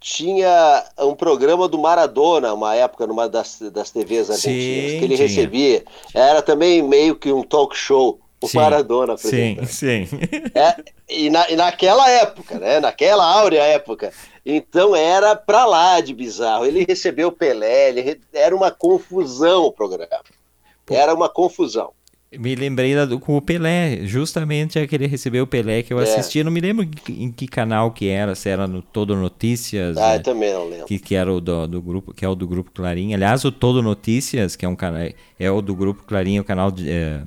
tinha 0.00 0.84
um 0.98 1.14
programa 1.14 1.68
do 1.68 1.78
Maradona, 1.78 2.54
uma 2.54 2.74
época, 2.74 3.06
numa 3.06 3.28
das, 3.28 3.60
das 3.70 3.90
TVs 3.90 4.30
argentinas, 4.30 4.92
sim, 4.92 4.98
que 4.98 5.04
ele 5.04 5.16
tinha. 5.16 5.28
recebia. 5.28 5.84
Era 6.14 6.40
também 6.40 6.82
meio 6.82 7.14
que 7.14 7.30
um 7.30 7.42
talk 7.42 7.76
show. 7.76 8.18
O 8.42 8.48
sim, 8.48 8.56
Maradona 8.56 9.12
apresentando. 9.12 9.66
Sim, 9.66 10.06
sim. 10.06 10.18
É, 10.54 10.74
e, 11.06 11.28
na, 11.28 11.50
e 11.50 11.56
naquela 11.56 12.08
época, 12.08 12.58
né? 12.58 12.80
Naquela 12.80 13.22
áurea 13.22 13.62
época. 13.62 14.14
Então 14.46 14.96
era 14.96 15.36
pra 15.36 15.66
lá 15.66 16.00
de 16.00 16.14
bizarro. 16.14 16.64
Ele 16.64 16.86
recebeu 16.88 17.28
o 17.28 17.32
Pelé, 17.32 17.90
ele, 17.90 18.18
era 18.32 18.56
uma 18.56 18.70
confusão 18.70 19.64
o 19.64 19.72
programa. 19.72 20.24
Era 20.88 21.14
uma 21.14 21.28
confusão. 21.28 21.92
Me 22.38 22.54
lembrei 22.54 22.94
da, 22.94 23.08
com 23.16 23.36
o 23.36 23.42
Pelé, 23.42 24.02
justamente 24.04 24.78
é 24.78 24.86
que 24.86 24.94
ele 24.94 25.08
recebeu 25.08 25.42
o 25.42 25.46
Pelé 25.48 25.82
que 25.82 25.92
eu 25.92 25.98
é. 25.98 26.04
assisti, 26.04 26.44
não 26.44 26.52
me 26.52 26.60
lembro 26.60 26.88
em 27.08 27.32
que 27.32 27.48
canal 27.48 27.90
que 27.90 28.06
era, 28.06 28.36
se 28.36 28.48
era 28.48 28.68
no 28.68 28.80
Todo 28.80 29.16
Notícias. 29.16 29.96
Ah, 29.96 30.10
né? 30.10 30.16
eu 30.18 30.22
também 30.22 30.52
não 30.52 30.68
lembro. 30.68 30.86
Que, 30.86 31.00
que 31.00 31.16
era 31.16 31.32
o 31.32 31.40
do, 31.40 31.66
do, 31.66 31.82
grupo, 31.82 32.14
que 32.14 32.24
é 32.24 32.28
o 32.28 32.36
do 32.36 32.46
grupo 32.46 32.70
Clarim. 32.70 33.14
Aliás, 33.14 33.44
o 33.44 33.50
Todo 33.50 33.82
Notícias, 33.82 34.54
que 34.54 34.64
é 34.64 34.68
um 34.68 34.76
canal, 34.76 35.08
é 35.40 35.50
o 35.50 35.60
do 35.60 35.74
grupo 35.74 36.04
Clarim, 36.04 36.38
o 36.38 36.44
canal 36.44 36.70
de, 36.70 36.88
é, 36.88 37.22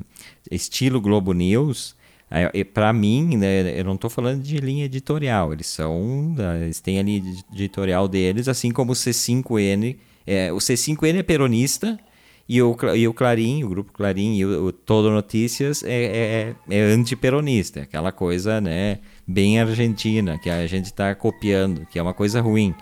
estilo 0.49 1.01
Globo 1.01 1.33
News. 1.33 1.97
É, 2.31 2.63
para 2.63 2.93
mim, 2.93 3.35
né, 3.35 3.77
eu 3.77 3.83
não 3.83 3.95
estou 3.95 4.09
falando 4.09 4.41
de 4.41 4.55
linha 4.57 4.85
editorial, 4.85 5.51
eles 5.51 5.67
são, 5.67 6.33
eles 6.61 6.79
têm 6.79 6.97
a 6.97 7.03
linha 7.03 7.21
editorial 7.53 8.07
deles, 8.07 8.47
assim 8.47 8.71
como 8.71 8.93
o 8.93 8.95
C5N. 8.95 9.97
É, 10.25 10.53
o 10.53 10.57
C5N 10.57 11.19
é 11.19 11.23
peronista 11.23 11.99
e 12.47 12.62
o, 12.62 12.75
e 12.95 13.08
o 13.08 13.13
Clarim, 13.13 13.63
o 13.63 13.69
grupo 13.69 13.93
Clarim 13.93 14.36
e 14.36 14.45
o, 14.45 14.65
o 14.65 14.71
Todo 14.71 15.10
Notícias 15.10 15.84
é, 15.84 16.56
é, 16.69 16.75
é 16.75 16.82
antiperonista, 16.82 17.82
aquela 17.82 18.12
coisa 18.12 18.60
né, 18.60 18.99
bem 19.25 19.60
argentina, 19.60 20.38
que 20.38 20.49
a 20.49 20.67
gente 20.67 20.86
está 20.86 21.15
copiando, 21.15 21.86
que 21.86 21.97
é 21.97 22.01
uma 22.01 22.13
coisa 22.13 22.41
ruim. 22.41 22.75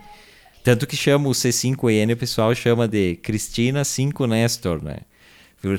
Tanto 0.64 0.86
que 0.86 0.96
chama 0.96 1.28
o 1.28 1.32
C5N, 1.32 2.14
o 2.14 2.18
pessoal 2.18 2.54
chama 2.54 2.88
de 2.88 3.16
Cristina 3.18 3.84
5 3.84 4.28
Nestor, 4.28 4.84
né? 4.84 4.98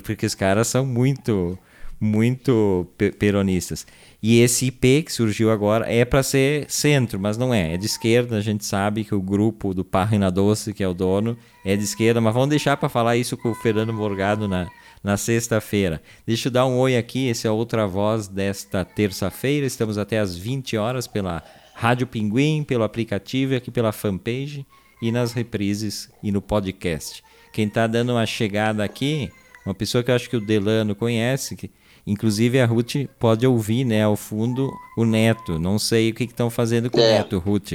Porque 0.04 0.26
os 0.26 0.34
caras 0.34 0.68
são 0.68 0.86
muito, 0.86 1.58
muito 2.00 2.88
peronistas. 3.18 3.86
E 4.22 4.38
esse 4.38 4.66
IP 4.66 5.02
que 5.02 5.12
surgiu 5.12 5.50
agora 5.50 5.90
é 5.92 6.04
para 6.04 6.22
ser 6.22 6.70
centro, 6.70 7.18
mas 7.18 7.36
não 7.36 7.52
é. 7.52 7.74
É 7.74 7.76
de 7.76 7.86
esquerda. 7.86 8.36
A 8.36 8.40
gente 8.40 8.64
sabe 8.64 9.02
que 9.02 9.14
o 9.14 9.20
grupo 9.20 9.74
do 9.74 9.84
Parrina 9.84 10.30
Doce, 10.30 10.72
que 10.72 10.84
é 10.84 10.86
o 10.86 10.94
dono, 10.94 11.36
é 11.64 11.74
de 11.74 11.82
esquerda. 11.82 12.20
Mas 12.20 12.32
vamos 12.32 12.48
deixar 12.48 12.76
para 12.76 12.88
falar 12.88 13.16
isso 13.16 13.36
com 13.36 13.50
o 13.50 13.54
Fernando 13.54 13.92
Morgado 13.92 14.46
na, 14.46 14.68
na 15.02 15.16
sexta-feira. 15.16 16.00
Deixa 16.24 16.46
eu 16.46 16.52
dar 16.52 16.66
um 16.66 16.78
oi 16.78 16.96
aqui. 16.96 17.26
Esse 17.26 17.48
é 17.48 17.50
outra 17.50 17.84
voz 17.84 18.28
desta 18.28 18.84
terça-feira. 18.84 19.66
Estamos 19.66 19.98
até 19.98 20.20
às 20.20 20.36
20 20.36 20.76
horas 20.76 21.08
pela 21.08 21.42
Rádio 21.74 22.06
Pinguim, 22.06 22.62
pelo 22.62 22.84
aplicativo 22.84 23.54
e 23.54 23.56
aqui 23.56 23.72
pela 23.72 23.90
fanpage 23.90 24.64
e 25.02 25.10
nas 25.10 25.32
reprises 25.32 26.08
e 26.22 26.30
no 26.30 26.40
podcast. 26.40 27.24
Quem 27.52 27.66
está 27.66 27.88
dando 27.88 28.12
uma 28.12 28.24
chegada 28.24 28.84
aqui, 28.84 29.32
uma 29.64 29.74
pessoa 29.74 30.02
que 30.02 30.10
eu 30.10 30.14
acho 30.14 30.28
que 30.28 30.36
o 30.36 30.40
Delano 30.40 30.94
conhece, 30.94 31.56
que 31.56 31.70
Inclusive 32.06 32.60
a 32.60 32.66
Ruth 32.66 33.06
pode 33.18 33.46
ouvir, 33.46 33.84
né, 33.84 34.02
ao 34.02 34.16
fundo, 34.16 34.72
o 34.96 35.04
neto. 35.04 35.58
Não 35.58 35.78
sei 35.78 36.10
o 36.10 36.14
que 36.14 36.24
estão 36.24 36.50
fazendo 36.50 36.90
com 36.90 36.98
é. 36.98 37.02
o 37.02 37.12
neto, 37.18 37.38
Ruth. 37.38 37.74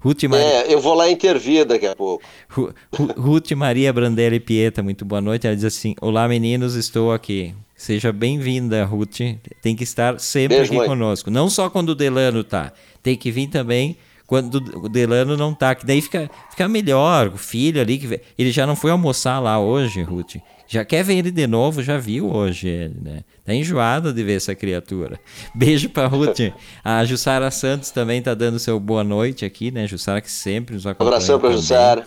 Ruth 0.00 0.22
Maria... 0.24 0.46
É, 0.46 0.72
eu 0.72 0.80
vou 0.80 0.94
lá 0.94 1.10
intervir 1.10 1.66
daqui 1.66 1.86
a 1.86 1.94
pouco. 1.94 2.24
Ruth 3.16 3.50
Maria 3.52 3.92
Brandelli 3.92 4.40
Pieta, 4.40 4.82
muito 4.82 5.04
boa 5.04 5.20
noite. 5.20 5.46
Ela 5.46 5.56
diz 5.56 5.64
assim: 5.64 5.94
Olá 6.00 6.28
meninos, 6.28 6.74
estou 6.74 7.12
aqui. 7.12 7.54
Seja 7.74 8.12
bem-vinda, 8.12 8.84
Ruth. 8.84 9.18
Tem 9.60 9.76
que 9.76 9.84
estar 9.84 10.18
sempre 10.20 10.56
Beijo, 10.56 10.72
aqui 10.72 10.78
mãe. 10.78 10.88
conosco. 10.88 11.30
Não 11.30 11.50
só 11.50 11.68
quando 11.68 11.90
o 11.90 11.94
Delano 11.94 12.42
tá, 12.42 12.72
tem 13.02 13.16
que 13.16 13.30
vir 13.30 13.48
também 13.48 13.96
quando 14.26 14.56
o 14.56 14.88
Delano 14.88 15.36
não 15.36 15.54
tá, 15.54 15.74
que 15.74 15.86
daí 15.86 16.00
fica, 16.00 16.30
fica 16.50 16.66
melhor. 16.68 17.28
O 17.28 17.36
filho 17.36 17.80
ali, 17.80 17.98
que 17.98 18.20
ele 18.38 18.50
já 18.50 18.66
não 18.66 18.74
foi 18.74 18.90
almoçar 18.90 19.38
lá 19.38 19.58
hoje, 19.60 20.02
Ruth. 20.02 20.36
Já 20.68 20.84
quer 20.84 21.04
ver 21.04 21.14
ele 21.16 21.30
de 21.30 21.46
novo, 21.46 21.82
já 21.82 21.96
viu 21.96 22.30
hoje 22.30 22.68
ele, 22.68 22.96
né? 23.00 23.20
Tá 23.44 23.54
enjoado 23.54 24.12
de 24.12 24.22
ver 24.22 24.36
essa 24.36 24.54
criatura. 24.54 25.18
Beijo 25.54 25.88
pra 25.88 26.06
Ruth. 26.06 26.52
A 26.82 27.04
Jussara 27.04 27.50
Santos 27.50 27.90
também 27.90 28.20
tá 28.20 28.34
dando 28.34 28.58
seu 28.58 28.78
boa 28.80 29.04
noite 29.04 29.44
aqui, 29.44 29.70
né? 29.70 29.86
Jussara 29.86 30.20
que 30.20 30.30
sempre 30.30 30.74
nos 30.74 30.86
acompanha. 30.86 31.08
abração 31.08 31.38
pra 31.38 31.52
Jussara. 31.52 32.06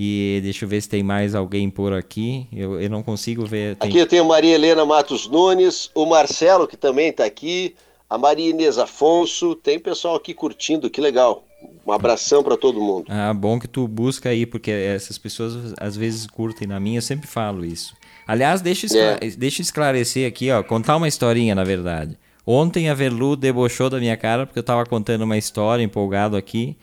E 0.00 0.38
deixa 0.44 0.64
eu 0.64 0.68
ver 0.68 0.80
se 0.80 0.88
tem 0.88 1.02
mais 1.02 1.34
alguém 1.34 1.68
por 1.68 1.92
aqui. 1.92 2.46
Eu, 2.52 2.80
eu 2.80 2.88
não 2.88 3.02
consigo 3.02 3.44
ver. 3.44 3.74
Tem... 3.74 3.88
Aqui 3.88 3.98
eu 3.98 4.06
tenho 4.06 4.24
Maria 4.24 4.54
Helena 4.54 4.86
Matos 4.86 5.26
Nunes, 5.26 5.90
o 5.92 6.06
Marcelo, 6.06 6.68
que 6.68 6.76
também 6.76 7.08
está 7.08 7.24
aqui, 7.24 7.74
a 8.08 8.16
Maria 8.16 8.50
Inês 8.50 8.78
Afonso. 8.78 9.56
Tem 9.56 9.76
pessoal 9.76 10.14
aqui 10.14 10.34
curtindo, 10.34 10.88
que 10.88 11.00
legal. 11.00 11.47
Um 11.86 11.92
abração 11.92 12.42
para 12.42 12.56
todo 12.56 12.80
mundo. 12.80 13.06
Ah, 13.08 13.32
bom 13.32 13.58
que 13.58 13.66
tu 13.66 13.88
busca 13.88 14.28
aí, 14.28 14.44
porque 14.44 14.70
essas 14.70 15.16
pessoas 15.16 15.74
às 15.78 15.96
vezes 15.96 16.26
curtem 16.26 16.68
na 16.68 16.78
minha, 16.78 16.98
eu 16.98 17.02
sempre 17.02 17.26
falo 17.26 17.64
isso. 17.64 17.96
Aliás, 18.26 18.60
deixa, 18.60 18.86
esclare 18.86 19.26
é. 19.26 19.30
deixa 19.30 19.62
esclarecer 19.62 20.28
aqui, 20.28 20.50
ó, 20.50 20.62
contar 20.62 20.96
uma 20.96 21.08
historinha, 21.08 21.54
na 21.54 21.64
verdade. 21.64 22.16
Ontem 22.46 22.88
a 22.88 22.94
Verlu 22.94 23.36
debochou 23.36 23.90
da 23.90 23.98
minha 23.98 24.16
cara 24.16 24.46
porque 24.46 24.58
eu 24.58 24.62
tava 24.62 24.84
contando 24.86 25.22
uma 25.22 25.36
história, 25.36 25.82
empolgado 25.82 26.36
aqui, 26.36 26.76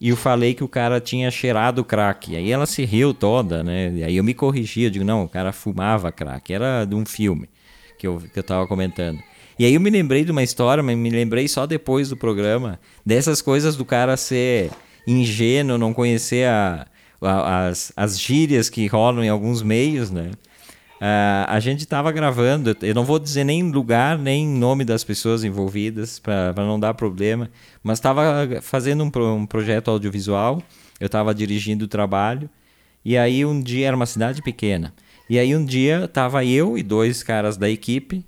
e 0.00 0.08
eu 0.08 0.16
falei 0.16 0.54
que 0.54 0.64
o 0.64 0.68
cara 0.68 1.00
tinha 1.00 1.30
cheirado 1.30 1.84
crack. 1.84 2.32
E 2.32 2.36
aí 2.36 2.50
ela 2.50 2.66
se 2.66 2.84
riu 2.84 3.12
toda, 3.12 3.62
né? 3.62 3.92
E 3.96 4.02
aí 4.02 4.16
eu 4.16 4.24
me 4.24 4.32
corrigi, 4.32 4.84
eu 4.84 4.90
digo, 4.90 5.04
não, 5.04 5.24
o 5.24 5.28
cara 5.28 5.52
fumava 5.52 6.10
crack. 6.10 6.52
Era 6.52 6.84
de 6.86 6.94
um 6.94 7.04
filme 7.04 7.48
que 7.98 8.06
eu, 8.06 8.18
que 8.32 8.38
eu 8.38 8.42
tava 8.42 8.66
comentando. 8.66 9.18
E 9.60 9.66
aí 9.66 9.74
eu 9.74 9.80
me 9.80 9.90
lembrei 9.90 10.24
de 10.24 10.32
uma 10.32 10.42
história, 10.42 10.82
mas 10.82 10.96
me 10.96 11.10
lembrei 11.10 11.46
só 11.46 11.66
depois 11.66 12.08
do 12.08 12.16
programa, 12.16 12.80
dessas 13.04 13.42
coisas 13.42 13.76
do 13.76 13.84
cara 13.84 14.16
ser 14.16 14.70
ingênuo, 15.06 15.76
não 15.76 15.92
conhecer 15.92 16.48
a, 16.48 16.86
a, 17.20 17.66
as, 17.66 17.92
as 17.94 18.18
gírias 18.18 18.70
que 18.70 18.86
rolam 18.86 19.22
em 19.22 19.28
alguns 19.28 19.62
meios, 19.62 20.10
né? 20.10 20.30
Uh, 20.96 21.44
a 21.46 21.60
gente 21.60 21.80
estava 21.80 22.10
gravando, 22.10 22.74
eu 22.80 22.94
não 22.94 23.04
vou 23.04 23.18
dizer 23.18 23.44
nem 23.44 23.70
lugar, 23.70 24.16
nem 24.16 24.48
nome 24.48 24.82
das 24.82 25.04
pessoas 25.04 25.44
envolvidas, 25.44 26.18
para 26.18 26.54
não 26.56 26.80
dar 26.80 26.94
problema, 26.94 27.50
mas 27.82 27.98
estava 27.98 28.48
fazendo 28.62 29.04
um, 29.04 29.12
um, 29.34 29.44
projeto 29.44 29.90
audiovisual, 29.90 30.62
eu 30.98 31.04
estava 31.04 31.34
dirigindo 31.34 31.84
o 31.84 31.88
trabalho, 31.88 32.48
e 33.04 33.14
aí 33.14 33.44
um 33.44 33.60
dia 33.60 33.88
era 33.88 33.96
uma 33.96 34.06
cidade 34.06 34.40
pequena, 34.40 34.94
e 35.28 35.38
aí 35.38 35.54
um 35.54 35.66
dia 35.66 36.06
estava 36.06 36.42
eu 36.46 36.78
e 36.78 36.82
dois 36.82 37.22
caras 37.22 37.58
da 37.58 37.68
equipe, 37.68 38.24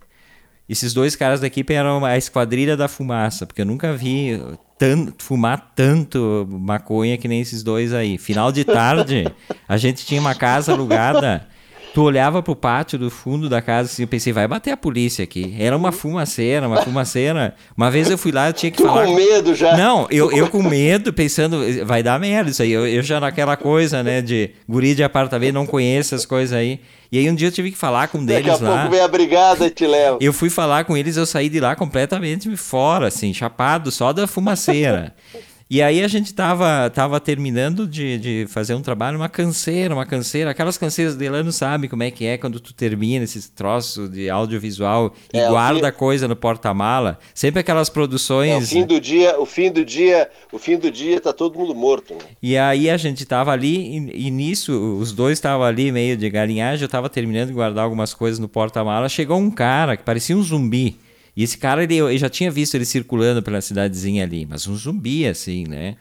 esses 0.68 0.94
dois 0.94 1.16
caras 1.16 1.40
da 1.40 1.46
equipe 1.46 1.72
eram 1.74 2.04
a 2.04 2.16
esquadrilha 2.16 2.76
da 2.76 2.88
fumaça, 2.88 3.46
porque 3.46 3.62
eu 3.62 3.66
nunca 3.66 3.92
vi 3.94 4.40
tanto, 4.78 5.22
fumar 5.22 5.72
tanto 5.74 6.46
maconha 6.50 7.18
que 7.18 7.28
nem 7.28 7.40
esses 7.40 7.62
dois 7.62 7.92
aí. 7.92 8.18
Final 8.18 8.50
de 8.50 8.64
tarde, 8.64 9.26
a 9.68 9.76
gente 9.76 10.04
tinha 10.04 10.20
uma 10.20 10.34
casa 10.34 10.72
alugada 10.72 11.46
Tu 11.94 12.02
olhava 12.02 12.42
pro 12.42 12.56
pátio 12.56 12.98
do 12.98 13.10
fundo 13.10 13.48
da 13.50 13.60
casa 13.60 13.90
assim, 13.90 14.02
eu 14.02 14.08
pensei, 14.08 14.32
vai 14.32 14.48
bater 14.48 14.70
a 14.70 14.76
polícia 14.76 15.22
aqui. 15.22 15.54
Era 15.58 15.76
uma 15.76 15.92
fumaceira, 15.92 16.66
uma 16.66 16.82
fumaceira. 16.82 17.54
Uma 17.76 17.90
vez 17.90 18.10
eu 18.10 18.16
fui 18.16 18.32
lá, 18.32 18.48
eu 18.48 18.52
tinha 18.54 18.70
que 18.70 18.78
tu 18.78 18.86
falar. 18.86 19.04
com 19.04 19.14
medo 19.14 19.54
já? 19.54 19.76
Não, 19.76 20.06
eu, 20.10 20.32
eu 20.32 20.48
com 20.48 20.62
medo, 20.62 21.12
pensando, 21.12 21.60
vai 21.84 22.02
dar 22.02 22.18
merda 22.18 22.50
isso 22.50 22.62
aí. 22.62 22.72
Eu, 22.72 22.86
eu 22.86 23.02
já 23.02 23.20
naquela 23.20 23.56
coisa, 23.56 24.02
né, 24.02 24.22
de 24.22 24.50
guri 24.66 24.94
de 24.94 25.04
apartamento, 25.04 25.54
não 25.54 25.66
conheço 25.66 26.14
essas 26.14 26.24
coisas 26.24 26.56
aí. 26.56 26.80
E 27.10 27.18
aí 27.18 27.28
um 27.28 27.34
dia 27.34 27.48
eu 27.48 27.52
tive 27.52 27.70
que 27.70 27.76
falar 27.76 28.08
com 28.08 28.18
um 28.18 28.24
deles 28.24 28.46
lá. 28.46 28.52
Daqui 28.52 28.64
a 28.64 28.76
pouco 28.76 28.90
vem 28.90 29.00
a 29.00 29.08
brigada 29.08 29.66
e 29.66 29.70
te 29.70 29.86
leva. 29.86 30.16
Eu 30.18 30.32
fui 30.32 30.48
falar 30.48 30.84
com 30.84 30.96
eles, 30.96 31.18
eu 31.18 31.26
saí 31.26 31.50
de 31.50 31.60
lá 31.60 31.76
completamente 31.76 32.56
fora, 32.56 33.08
assim, 33.08 33.34
chapado, 33.34 33.90
só 33.90 34.14
da 34.14 34.26
fumaceira. 34.26 35.14
E 35.72 35.80
aí 35.80 36.04
a 36.04 36.06
gente 36.06 36.34
tava, 36.34 36.90
tava 36.90 37.18
terminando 37.18 37.86
de, 37.86 38.18
de 38.18 38.46
fazer 38.46 38.74
um 38.74 38.82
trabalho, 38.82 39.16
uma 39.16 39.30
canseira, 39.30 39.94
uma 39.94 40.04
canseira. 40.04 40.50
Aquelas 40.50 40.76
canseiras 40.76 41.16
de 41.16 41.24
Elano 41.24 41.50
sabe 41.50 41.88
como 41.88 42.02
é 42.02 42.10
que 42.10 42.26
é 42.26 42.36
quando 42.36 42.60
tu 42.60 42.74
termina 42.74 43.24
esses 43.24 43.48
troços 43.48 44.10
de 44.10 44.28
audiovisual 44.28 45.14
e 45.32 45.38
é, 45.38 45.48
guarda 45.48 45.90
fim... 45.90 45.98
coisa 45.98 46.28
no 46.28 46.36
porta-mala. 46.36 47.18
Sempre 47.32 47.60
aquelas 47.60 47.88
produções. 47.88 48.52
É, 48.52 48.58
o 48.58 48.66
fim 48.66 48.84
do 48.84 49.00
dia, 49.00 49.40
o 49.40 49.46
fim 49.46 49.72
do 49.72 49.82
dia, 49.82 50.28
o 50.52 50.58
fim 50.58 50.76
do 50.76 50.90
dia 50.90 51.18
tá 51.22 51.32
todo 51.32 51.58
mundo 51.58 51.74
morto. 51.74 52.12
Né? 52.12 52.20
E 52.42 52.58
aí 52.58 52.90
a 52.90 52.98
gente 52.98 53.24
tava 53.24 53.50
ali 53.50 53.96
e, 53.96 54.26
e 54.26 54.30
nisso 54.30 54.98
os 55.00 55.10
dois 55.10 55.38
estavam 55.38 55.64
ali 55.64 55.90
meio 55.90 56.18
de 56.18 56.28
galinhagem. 56.28 56.82
Eu 56.82 56.88
tava 56.90 57.08
terminando 57.08 57.48
de 57.48 57.54
guardar 57.54 57.84
algumas 57.84 58.12
coisas 58.12 58.38
no 58.38 58.46
porta-mala. 58.46 59.08
Chegou 59.08 59.38
um 59.38 59.50
cara 59.50 59.96
que 59.96 60.02
parecia 60.02 60.36
um 60.36 60.42
zumbi. 60.42 60.98
E 61.36 61.42
esse 61.42 61.56
cara, 61.56 61.82
ele, 61.82 61.96
eu 61.96 62.18
já 62.18 62.28
tinha 62.28 62.50
visto 62.50 62.74
ele 62.74 62.84
circulando 62.84 63.42
pela 63.42 63.60
cidadezinha 63.60 64.24
ali, 64.24 64.46
mas 64.48 64.66
um 64.66 64.76
zumbi 64.76 65.26
assim, 65.26 65.64
né? 65.66 65.96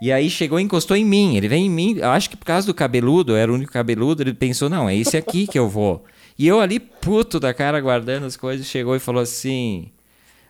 E 0.00 0.10
aí 0.10 0.28
chegou 0.28 0.58
e 0.58 0.62
encostou 0.62 0.96
em 0.96 1.04
mim. 1.04 1.36
Ele 1.36 1.46
vem 1.46 1.66
em 1.66 1.70
mim, 1.70 1.96
eu 1.98 2.10
acho 2.10 2.28
que 2.28 2.36
por 2.36 2.44
causa 2.44 2.66
do 2.66 2.74
cabeludo, 2.74 3.32
eu 3.32 3.36
era 3.36 3.52
o 3.52 3.54
único 3.54 3.72
cabeludo, 3.72 4.22
ele 4.22 4.34
pensou, 4.34 4.68
não, 4.68 4.88
é 4.88 4.96
esse 4.96 5.16
aqui 5.16 5.46
que 5.46 5.58
eu 5.58 5.68
vou. 5.68 6.04
E 6.38 6.48
eu 6.48 6.60
ali, 6.60 6.80
puto 6.80 7.38
da 7.38 7.54
cara, 7.54 7.80
guardando 7.80 8.26
as 8.26 8.36
coisas, 8.36 8.66
chegou 8.66 8.96
e 8.96 8.98
falou 8.98 9.22
assim: 9.22 9.90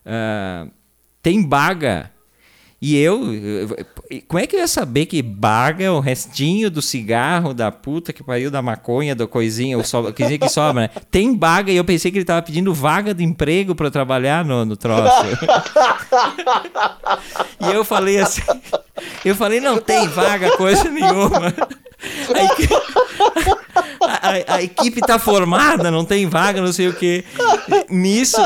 ah, 0.06 0.66
tem 1.22 1.42
baga 1.42 2.10
e 2.84 2.98
eu, 2.98 3.20
como 4.26 4.42
é 4.42 4.46
que 4.46 4.56
eu 4.56 4.60
ia 4.60 4.66
saber 4.66 5.06
que 5.06 5.22
baga 5.22 5.92
o 5.92 6.00
restinho 6.00 6.68
do 6.68 6.82
cigarro, 6.82 7.54
da 7.54 7.70
puta 7.70 8.12
que 8.12 8.24
pariu, 8.24 8.50
da 8.50 8.60
maconha, 8.60 9.14
da 9.14 9.24
coisinha, 9.24 9.78
o 9.78 9.84
so, 9.84 10.12
coisinha 10.12 10.36
que 10.36 10.48
sobra, 10.48 10.82
né? 10.82 10.90
Tem 11.08 11.32
baga 11.32 11.70
e 11.70 11.76
eu 11.76 11.84
pensei 11.84 12.10
que 12.10 12.18
ele 12.18 12.24
tava 12.24 12.42
pedindo 12.42 12.74
vaga 12.74 13.14
de 13.14 13.22
emprego 13.22 13.72
para 13.72 13.88
trabalhar 13.88 14.44
no, 14.44 14.64
no 14.64 14.76
troço. 14.76 15.22
e 17.62 17.72
eu 17.72 17.84
falei 17.84 18.18
assim, 18.18 18.42
eu 19.24 19.36
falei, 19.36 19.60
não 19.60 19.78
tem 19.78 20.08
vaga, 20.08 20.56
coisa 20.56 20.90
nenhuma. 20.90 21.54
Aí 22.34 22.48
que 22.56 22.68
a, 24.00 24.54
a, 24.56 24.62
equipe 24.62 25.00
tá 25.00 25.18
formada, 25.18 25.90
não 25.90 26.04
tem 26.04 26.26
vaga, 26.26 26.60
não 26.60 26.72
sei 26.72 26.88
o 26.88 26.94
quê. 26.94 27.24
Nisso, 27.88 28.38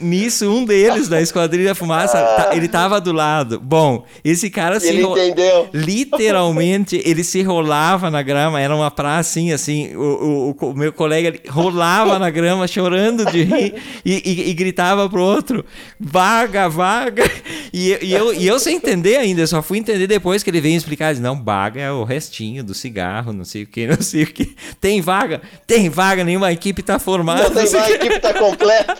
nisso 0.00 0.48
um 0.48 0.64
deles 0.64 1.08
da 1.08 1.20
Esquadrilha 1.20 1.74
Fumaça, 1.74 2.18
tá, 2.18 2.50
ele 2.54 2.68
tava 2.68 3.00
do 3.00 3.12
lado. 3.12 3.58
Bom, 3.60 4.04
esse 4.24 4.50
cara 4.50 4.78
se... 4.78 4.88
Ele 4.88 5.02
entendeu. 5.02 5.68
Literalmente, 5.72 7.00
ele 7.04 7.24
se 7.24 7.42
rolava 7.42 8.10
na 8.10 8.22
grama, 8.22 8.60
era 8.60 8.74
uma 8.74 8.90
praça 8.90 9.24
assim, 9.24 9.52
assim, 9.52 9.96
o, 9.96 10.54
o, 10.60 10.66
o 10.66 10.74
meu 10.74 10.92
colega 10.92 11.34
rolava 11.48 12.18
na 12.18 12.30
grama, 12.30 12.68
chorando 12.68 13.24
de 13.26 13.42
rir, 13.42 13.74
e, 14.04 14.22
e, 14.24 14.50
e, 14.50 14.54
gritava 14.54 15.08
pro 15.08 15.22
outro, 15.22 15.64
vaga, 15.98 16.68
vaga. 16.68 17.24
E, 17.72 17.98
e, 18.02 18.12
eu, 18.12 18.34
e 18.34 18.46
eu 18.46 18.58
sem 18.58 18.76
entender 18.76 19.16
ainda, 19.16 19.46
só 19.46 19.62
fui 19.62 19.78
entender 19.78 20.06
depois 20.06 20.42
que 20.42 20.50
ele 20.50 20.60
veio 20.60 20.76
explicar, 20.76 21.14
não, 21.16 21.42
vaga 21.42 21.80
é 21.80 21.90
o 21.90 22.04
restinho 22.04 22.62
do 22.62 22.73
cigarro, 22.74 23.32
não 23.32 23.44
sei 23.44 23.62
o 23.62 23.66
que, 23.66 23.86
não 23.88 24.00
sei 24.00 24.24
o 24.24 24.26
que. 24.26 24.54
Tem 24.80 25.00
vaga? 25.00 25.40
Tem 25.66 25.88
vaga, 25.88 26.24
nenhuma 26.24 26.52
equipe 26.52 26.80
está 26.80 26.98
formada. 26.98 27.44
Não 27.44 27.54
tem 27.54 27.66
vaga, 27.66 27.86
a 27.86 27.90
equipe 27.90 28.14
está 28.16 28.34
completa. 28.34 28.96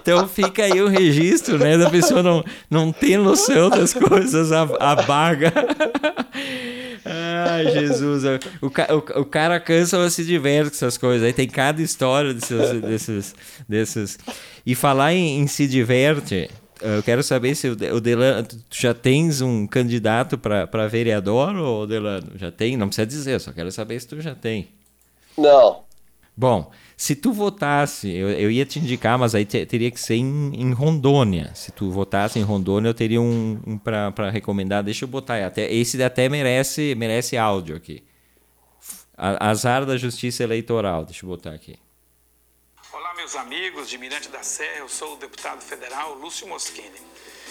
então 0.00 0.28
fica 0.28 0.64
aí 0.64 0.80
o 0.80 0.88
registro, 0.88 1.58
né? 1.58 1.76
Da 1.76 1.90
pessoa 1.90 2.22
não, 2.22 2.44
não 2.70 2.92
ter 2.92 3.18
noção 3.18 3.70
das 3.70 3.92
coisas, 3.92 4.52
a, 4.52 4.62
a 4.78 4.94
vaga. 4.94 5.52
Ai, 7.08 7.70
Jesus. 7.70 8.24
O, 8.60 8.66
o, 8.66 9.20
o 9.20 9.24
cara 9.24 9.60
cansa, 9.60 9.98
mas 9.98 10.12
se 10.12 10.24
diverte 10.24 10.70
com 10.70 10.76
essas 10.76 10.98
coisas. 10.98 11.24
Aí 11.24 11.32
tem 11.32 11.48
cada 11.48 11.80
história 11.80 12.34
desses. 12.34 12.80
desses, 12.82 13.34
desses. 13.68 14.18
E 14.64 14.74
falar 14.74 15.14
em, 15.14 15.40
em 15.40 15.46
se 15.46 15.66
diverte. 15.68 16.50
Eu 16.80 17.02
quero 17.02 17.22
saber 17.22 17.54
se 17.54 17.68
o 17.68 18.00
Delano, 18.00 18.46
tu 18.46 18.58
já 18.70 18.92
tens 18.92 19.40
um 19.40 19.66
candidato 19.66 20.36
para 20.36 20.86
vereador 20.88 21.56
ou 21.56 21.86
Delano? 21.86 22.32
Já 22.36 22.50
tem? 22.50 22.76
Não 22.76 22.88
precisa 22.88 23.06
dizer, 23.06 23.40
só 23.40 23.52
quero 23.52 23.72
saber 23.72 23.98
se 24.00 24.06
tu 24.06 24.20
já 24.20 24.34
tem. 24.34 24.68
Não. 25.38 25.84
Bom, 26.36 26.70
se 26.94 27.16
tu 27.16 27.32
votasse, 27.32 28.10
eu, 28.10 28.28
eu 28.28 28.50
ia 28.50 28.66
te 28.66 28.78
indicar, 28.78 29.18
mas 29.18 29.34
aí 29.34 29.46
te, 29.46 29.64
teria 29.64 29.90
que 29.90 29.98
ser 29.98 30.16
em, 30.16 30.52
em, 30.54 30.72
Rondônia. 30.72 31.50
Se 31.54 31.72
tu 31.72 31.90
votasse 31.90 32.38
em 32.38 32.42
Rondônia, 32.42 32.90
eu 32.90 32.94
teria 32.94 33.22
um, 33.22 33.58
um 33.66 33.78
para 33.78 34.30
recomendar. 34.30 34.84
Deixa 34.84 35.04
eu 35.04 35.08
botar. 35.08 35.46
Até, 35.46 35.72
esse 35.72 36.02
até 36.02 36.28
merece, 36.28 36.94
merece 36.94 37.38
áudio 37.38 37.74
aqui. 37.74 38.02
Azar 39.16 39.86
da 39.86 39.96
Justiça 39.96 40.42
Eleitoral. 40.42 41.06
Deixa 41.06 41.24
eu 41.24 41.30
botar 41.30 41.52
aqui 41.52 41.76
meus 43.26 43.34
amigos 43.34 43.88
de 43.88 43.98
Mirante 43.98 44.28
da 44.28 44.44
Serra, 44.44 44.78
eu 44.78 44.88
sou 44.88 45.14
o 45.14 45.16
deputado 45.16 45.60
federal 45.60 46.14
Lúcio 46.14 46.46
Moschini. 46.46 47.02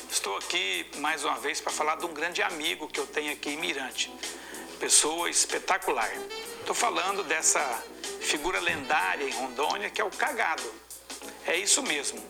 Estou 0.10 0.38
aqui 0.38 0.90
mais 1.00 1.26
uma 1.26 1.38
vez 1.38 1.60
para 1.60 1.70
falar 1.70 1.98
de 1.98 2.06
um 2.06 2.14
grande 2.14 2.42
amigo 2.42 2.88
que 2.88 2.98
eu 2.98 3.06
tenho 3.06 3.34
aqui 3.34 3.50
em 3.50 3.58
Mirante, 3.58 4.10
pessoa 4.80 5.30
espetacular. 5.30 6.10
Estou 6.62 6.74
falando 6.74 7.26
dessa 7.26 7.60
figura 8.22 8.58
lendária 8.62 9.26
em 9.26 9.32
Rondônia 9.32 9.90
que 9.90 10.00
é 10.00 10.06
o 10.06 10.10
Cagado. 10.10 10.64
É 11.46 11.58
isso 11.58 11.84
mesmo. 11.84 12.24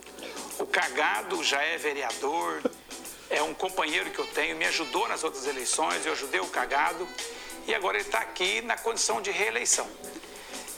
O 0.58 0.66
Cagado 0.66 1.44
já 1.44 1.62
é 1.62 1.78
vereador, 1.78 2.64
é 3.30 3.44
um 3.44 3.54
companheiro 3.54 4.10
que 4.10 4.18
eu 4.18 4.26
tenho, 4.26 4.56
me 4.56 4.66
ajudou 4.66 5.08
nas 5.08 5.24
outras 5.24 5.46
eleições, 5.46 6.04
eu 6.04 6.14
ajudei 6.14 6.40
o 6.40 6.48
Cagado 6.48 7.08
e 7.68 7.76
agora 7.76 7.98
ele 7.98 8.08
está 8.08 8.22
aqui 8.22 8.62
na 8.62 8.76
condição 8.76 9.22
de 9.22 9.30
reeleição. 9.30 9.88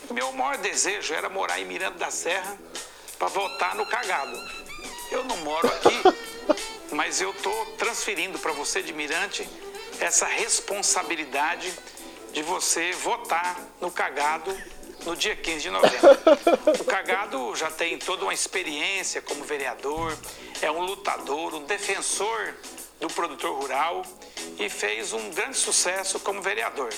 Meu 0.09 0.31
maior 0.31 0.57
desejo 0.57 1.13
era 1.13 1.29
morar 1.29 1.59
em 1.59 1.65
Miranda 1.65 1.97
da 1.97 2.11
Serra 2.11 2.57
para 3.19 3.27
votar 3.27 3.75
no 3.75 3.85
cagado. 3.85 4.37
Eu 5.11 5.23
não 5.23 5.37
moro 5.37 5.67
aqui, 5.67 6.01
mas 6.91 7.19
eu 7.19 7.31
estou 7.31 7.65
transferindo 7.77 8.39
para 8.39 8.51
você 8.53 8.81
de 8.81 8.93
Mirante 8.93 9.47
essa 9.99 10.25
responsabilidade 10.25 11.73
de 12.31 12.41
você 12.41 12.91
votar 12.93 13.59
no 13.81 13.91
cagado 13.91 14.55
no 15.05 15.15
dia 15.15 15.35
15 15.35 15.59
de 15.59 15.69
novembro. 15.69 16.17
O 16.79 16.83
Cagado 16.83 17.55
já 17.55 17.71
tem 17.71 17.97
toda 17.97 18.23
uma 18.23 18.33
experiência 18.33 19.21
como 19.21 19.43
vereador, 19.43 20.17
é 20.61 20.69
um 20.69 20.81
lutador, 20.81 21.53
um 21.53 21.63
defensor 21.63 22.53
do 22.99 23.07
produtor 23.07 23.59
rural 23.59 24.03
e 24.59 24.69
fez 24.69 25.13
um 25.13 25.29
grande 25.31 25.57
sucesso 25.57 26.19
como 26.19 26.41
vereador. 26.41 26.89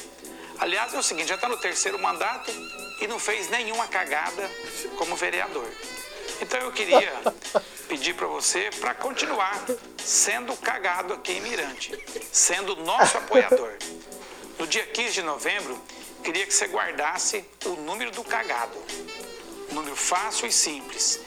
Aliás, 0.59 0.93
é 0.93 0.97
o 0.99 1.03
seguinte, 1.03 1.29
já 1.29 1.35
está 1.35 1.47
no 1.47 1.57
terceiro 1.57 1.97
mandato 1.97 2.51
e 2.99 3.07
não 3.07 3.17
fez 3.17 3.49
nenhuma 3.49 3.87
cagada 3.87 4.49
como 4.97 5.15
vereador. 5.15 5.67
Então 6.41 6.59
eu 6.59 6.71
queria 6.71 7.13
pedir 7.87 8.13
para 8.13 8.27
você 8.27 8.69
para 8.79 8.93
continuar 8.93 9.65
sendo 10.03 10.55
cagado 10.57 11.13
aqui 11.13 11.31
em 11.33 11.41
Mirante, 11.41 11.91
sendo 12.31 12.75
nosso 12.77 13.17
apoiador. 13.17 13.77
No 14.57 14.67
dia 14.67 14.85
15 14.85 15.13
de 15.13 15.21
novembro, 15.21 15.81
queria 16.23 16.45
que 16.45 16.53
você 16.53 16.67
guardasse 16.67 17.45
o 17.65 17.69
número 17.69 18.11
do 18.11 18.23
cagado. 18.23 18.77
Número 19.71 19.95
fácil 19.95 20.47
e 20.47 20.51
simples. 20.51 21.21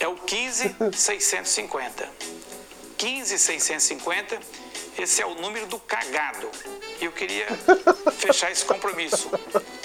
É 0.00 0.08
o 0.08 0.16
15650. 0.16 2.10
15650, 2.98 4.40
esse 4.98 5.22
é 5.22 5.26
o 5.26 5.34
número 5.34 5.66
do 5.66 5.78
cagado. 5.78 6.48
E 7.00 7.04
eu 7.04 7.12
queria 7.12 7.46
fechar 8.12 8.50
esse 8.50 8.64
compromisso. 8.64 9.30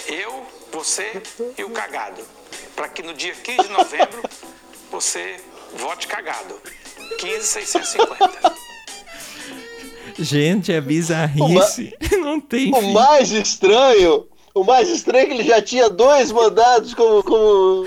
Eu, 0.07 0.45
você 0.71 1.21
e 1.57 1.63
o 1.63 1.69
cagado. 1.69 2.23
Para 2.75 2.89
que 2.89 3.01
no 3.01 3.13
dia 3.13 3.33
15 3.33 3.63
de 3.63 3.73
novembro 3.73 4.21
você 4.91 5.39
vote 5.75 6.07
cagado. 6.07 6.59
15,650. 7.19 8.55
Gente, 10.19 10.71
é 10.71 10.81
bizarrice. 10.81 11.93
O 12.13 12.17
Não 12.21 12.39
tem. 12.39 12.73
O 12.73 12.93
mais 12.93 13.31
estranho 13.31 14.27
O 14.57 14.63
mais 14.63 14.89
estranho 14.89 15.23
é 15.23 15.25
que 15.27 15.33
ele 15.33 15.43
já 15.43 15.61
tinha 15.61 15.87
dois 15.87 16.31
mandatos 16.31 16.95
como. 16.95 17.21
como 17.23 17.85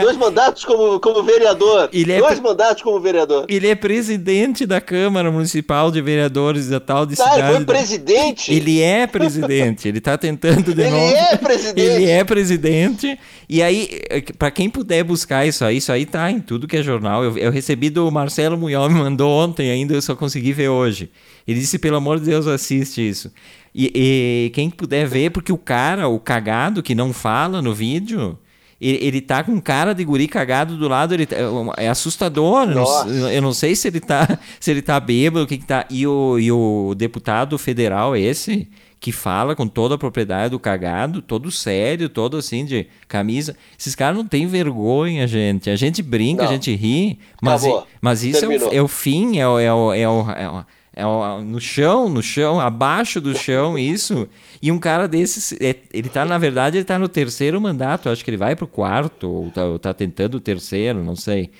dois 0.00 0.16
mandatos 0.16 0.64
como, 0.64 1.00
como 1.00 1.20
vereador. 1.24 1.88
Ele 1.92 2.12
é 2.12 2.20
dois 2.20 2.38
mandatos 2.38 2.80
como 2.80 3.00
vereador. 3.00 3.44
Ele 3.48 3.66
é 3.66 3.74
presidente 3.74 4.64
da 4.64 4.80
Câmara 4.80 5.32
Municipal 5.32 5.90
de 5.90 6.00
Vereadores 6.00 6.68
da 6.68 6.78
tal 6.78 7.04
de 7.04 7.16
tá, 7.16 7.24
cidade. 7.24 7.40
Ele 7.40 7.56
foi 7.56 7.64
presidente? 7.64 8.54
Ele 8.54 8.80
é 8.80 9.06
presidente. 9.08 9.88
ele 9.88 9.98
está 9.98 10.16
tentando 10.16 10.72
de 10.72 10.80
ele 10.80 10.90
novo. 10.90 11.06
Ele 11.06 11.16
é 11.16 11.36
presidente. 11.36 11.80
Ele 11.80 12.08
é 12.08 12.24
presidente. 12.24 13.18
E 13.48 13.60
aí, 13.60 14.00
para 14.38 14.52
quem 14.52 14.70
puder 14.70 15.02
buscar 15.02 15.44
isso 15.44 15.64
aí, 15.64 15.78
isso 15.78 15.90
aí 15.90 16.06
tá 16.06 16.30
em 16.30 16.38
tudo 16.38 16.68
que 16.68 16.76
é 16.76 16.82
jornal. 16.84 17.24
Eu, 17.24 17.36
eu 17.36 17.50
recebi 17.50 17.90
do 17.90 18.08
Marcelo 18.12 18.56
Munhol, 18.56 18.88
me 18.88 18.94
mandou 18.94 19.30
ontem 19.30 19.72
ainda, 19.72 19.92
eu 19.92 20.02
só 20.02 20.14
consegui 20.14 20.52
ver 20.52 20.68
hoje. 20.68 21.10
Ele 21.46 21.58
disse, 21.58 21.78
pelo 21.78 21.96
amor 21.96 22.20
de 22.20 22.26
Deus, 22.26 22.46
assiste 22.46 23.06
isso. 23.08 23.32
E, 23.78 23.92
e, 23.94 24.50
quem 24.54 24.70
puder 24.70 25.06
ver, 25.06 25.30
porque 25.30 25.52
o 25.52 25.58
cara, 25.58 26.08
o 26.08 26.18
cagado 26.18 26.82
que 26.82 26.94
não 26.94 27.12
fala 27.12 27.60
no 27.60 27.74
vídeo, 27.74 28.38
ele, 28.80 29.04
ele 29.04 29.20
tá 29.20 29.44
com 29.44 29.60
cara 29.60 29.94
de 29.94 30.02
guri 30.02 30.26
cagado 30.26 30.78
do 30.78 30.88
lado, 30.88 31.12
ele 31.12 31.26
tá, 31.26 31.36
é 31.76 31.86
assustador. 31.86 32.70
Eu 32.70 32.74
não, 32.74 33.30
eu 33.30 33.42
não, 33.42 33.52
sei 33.52 33.76
se 33.76 33.88
ele 33.88 34.00
tá, 34.00 34.38
se 34.58 34.70
ele 34.70 34.80
tá 34.80 34.98
bêbado, 34.98 35.44
o 35.44 35.46
que, 35.46 35.58
que 35.58 35.66
tá. 35.66 35.84
E 35.90 36.06
o, 36.06 36.38
e 36.38 36.50
o 36.50 36.94
deputado 36.96 37.58
federal, 37.58 38.16
esse, 38.16 38.66
que 38.98 39.12
fala 39.12 39.54
com 39.54 39.68
toda 39.68 39.96
a 39.96 39.98
propriedade 39.98 40.52
do 40.52 40.58
cagado, 40.58 41.20
todo 41.20 41.50
sério, 41.50 42.08
todo 42.08 42.38
assim 42.38 42.64
de 42.64 42.86
camisa. 43.06 43.54
Esses 43.78 43.94
caras 43.94 44.16
não 44.16 44.26
têm 44.26 44.46
vergonha, 44.46 45.26
gente. 45.26 45.68
A 45.68 45.76
gente 45.76 46.02
brinca, 46.02 46.44
não. 46.44 46.48
a 46.48 46.52
gente 46.54 46.74
ri, 46.74 47.18
mas, 47.42 47.62
mas 48.00 48.24
isso 48.24 48.42
é 48.42 48.48
o, 48.48 48.74
é 48.74 48.80
o, 48.80 48.88
fim, 48.88 49.38
é 49.38 49.46
o, 49.46 49.58
é 49.58 49.74
o, 49.74 49.92
é 49.92 50.08
o, 50.08 50.30
é 50.30 50.48
o 50.48 50.64
é 50.96 51.04
no 51.44 51.60
chão, 51.60 52.08
no 52.08 52.22
chão, 52.22 52.58
abaixo 52.58 53.20
do 53.20 53.36
chão, 53.36 53.78
isso. 53.78 54.26
E 54.62 54.72
um 54.72 54.78
cara 54.78 55.06
desses, 55.06 55.52
é, 55.60 55.76
ele 55.92 56.08
tá, 56.08 56.24
na 56.24 56.38
verdade, 56.38 56.78
ele 56.78 56.84
tá 56.86 56.98
no 56.98 57.06
terceiro 57.06 57.60
mandato, 57.60 58.08
acho 58.08 58.24
que 58.24 58.30
ele 58.30 58.38
vai 58.38 58.56
pro 58.56 58.66
quarto, 58.66 59.28
ou 59.30 59.50
tá, 59.50 59.64
ou 59.66 59.78
tá 59.78 59.92
tentando 59.92 60.36
o 60.36 60.40
terceiro, 60.40 61.04
não 61.04 61.14
sei. 61.14 61.50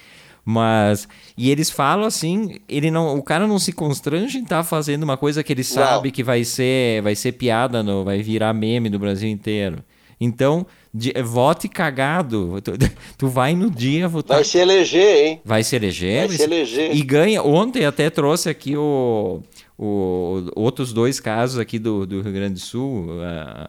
Mas, 0.43 1.07
e 1.37 1.51
eles 1.51 1.69
falam 1.69 2.07
assim, 2.07 2.57
ele 2.67 2.91
não, 2.91 3.19
o 3.19 3.23
cara 3.23 3.47
não 3.47 3.59
se 3.59 3.73
constrange 3.73 4.39
em 4.39 4.43
estar 4.43 4.59
tá 4.59 4.65
fazendo 4.65 5.03
uma 5.03 5.19
coisa 5.19 5.43
que 5.43 5.53
ele 5.53 5.65
sabe 5.65 6.09
não. 6.09 6.15
que 6.15 6.23
vai 6.23 6.43
ser, 6.43 7.03
vai 7.03 7.15
ser 7.15 7.33
piada, 7.33 7.83
no, 7.83 8.05
vai 8.05 8.23
virar 8.23 8.55
meme 8.55 8.89
do 8.89 8.99
Brasil 8.99 9.29
inteiro. 9.29 9.85
Então, 10.21 10.67
de, 10.93 11.13
vote 11.23 11.69
cagado. 11.69 12.61
Tu, 12.63 12.73
tu, 13.19 13.29
vai 13.29 13.55
no 13.55 13.71
dia 13.71 14.09
votar. 14.09 14.37
Vai 14.37 14.45
se 14.45 14.59
eleger, 14.59 15.27
hein? 15.27 15.41
Vai 15.45 15.63
se 15.63 15.77
eleger. 15.77 16.27
Vai 16.27 16.37
se 16.37 16.43
eleger. 16.43 16.97
E 16.97 17.03
ganha. 17.03 17.43
Ontem 17.43 17.85
até 17.85 18.09
trouxe 18.09 18.49
aqui 18.49 18.77
o, 18.77 19.43
o, 19.79 20.51
outros 20.57 20.93
dois 20.93 21.21
casos 21.21 21.59
aqui 21.59 21.79
do, 21.79 22.07
do 22.07 22.23
Rio 22.23 22.33
Grande 22.33 22.55
do 22.55 22.61
Sul. 22.61 23.09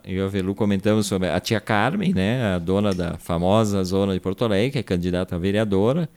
eu 0.05 0.15
e 0.15 0.21
a 0.21 0.27
Velu 0.27 0.55
comentamos 0.55 1.05
sobre 1.05 1.29
a 1.29 1.39
tia 1.39 1.59
Carmen, 1.59 2.13
né? 2.13 2.55
A 2.55 2.59
dona 2.59 2.93
da 2.93 3.17
famosa 3.17 3.83
zona 3.83 4.13
de 4.13 4.19
Porto 4.19 4.45
Alegre, 4.45 4.71
que 4.71 4.79
é 4.79 4.83
candidata 4.83 5.35
a 5.35 5.39
vereadora. 5.39 6.09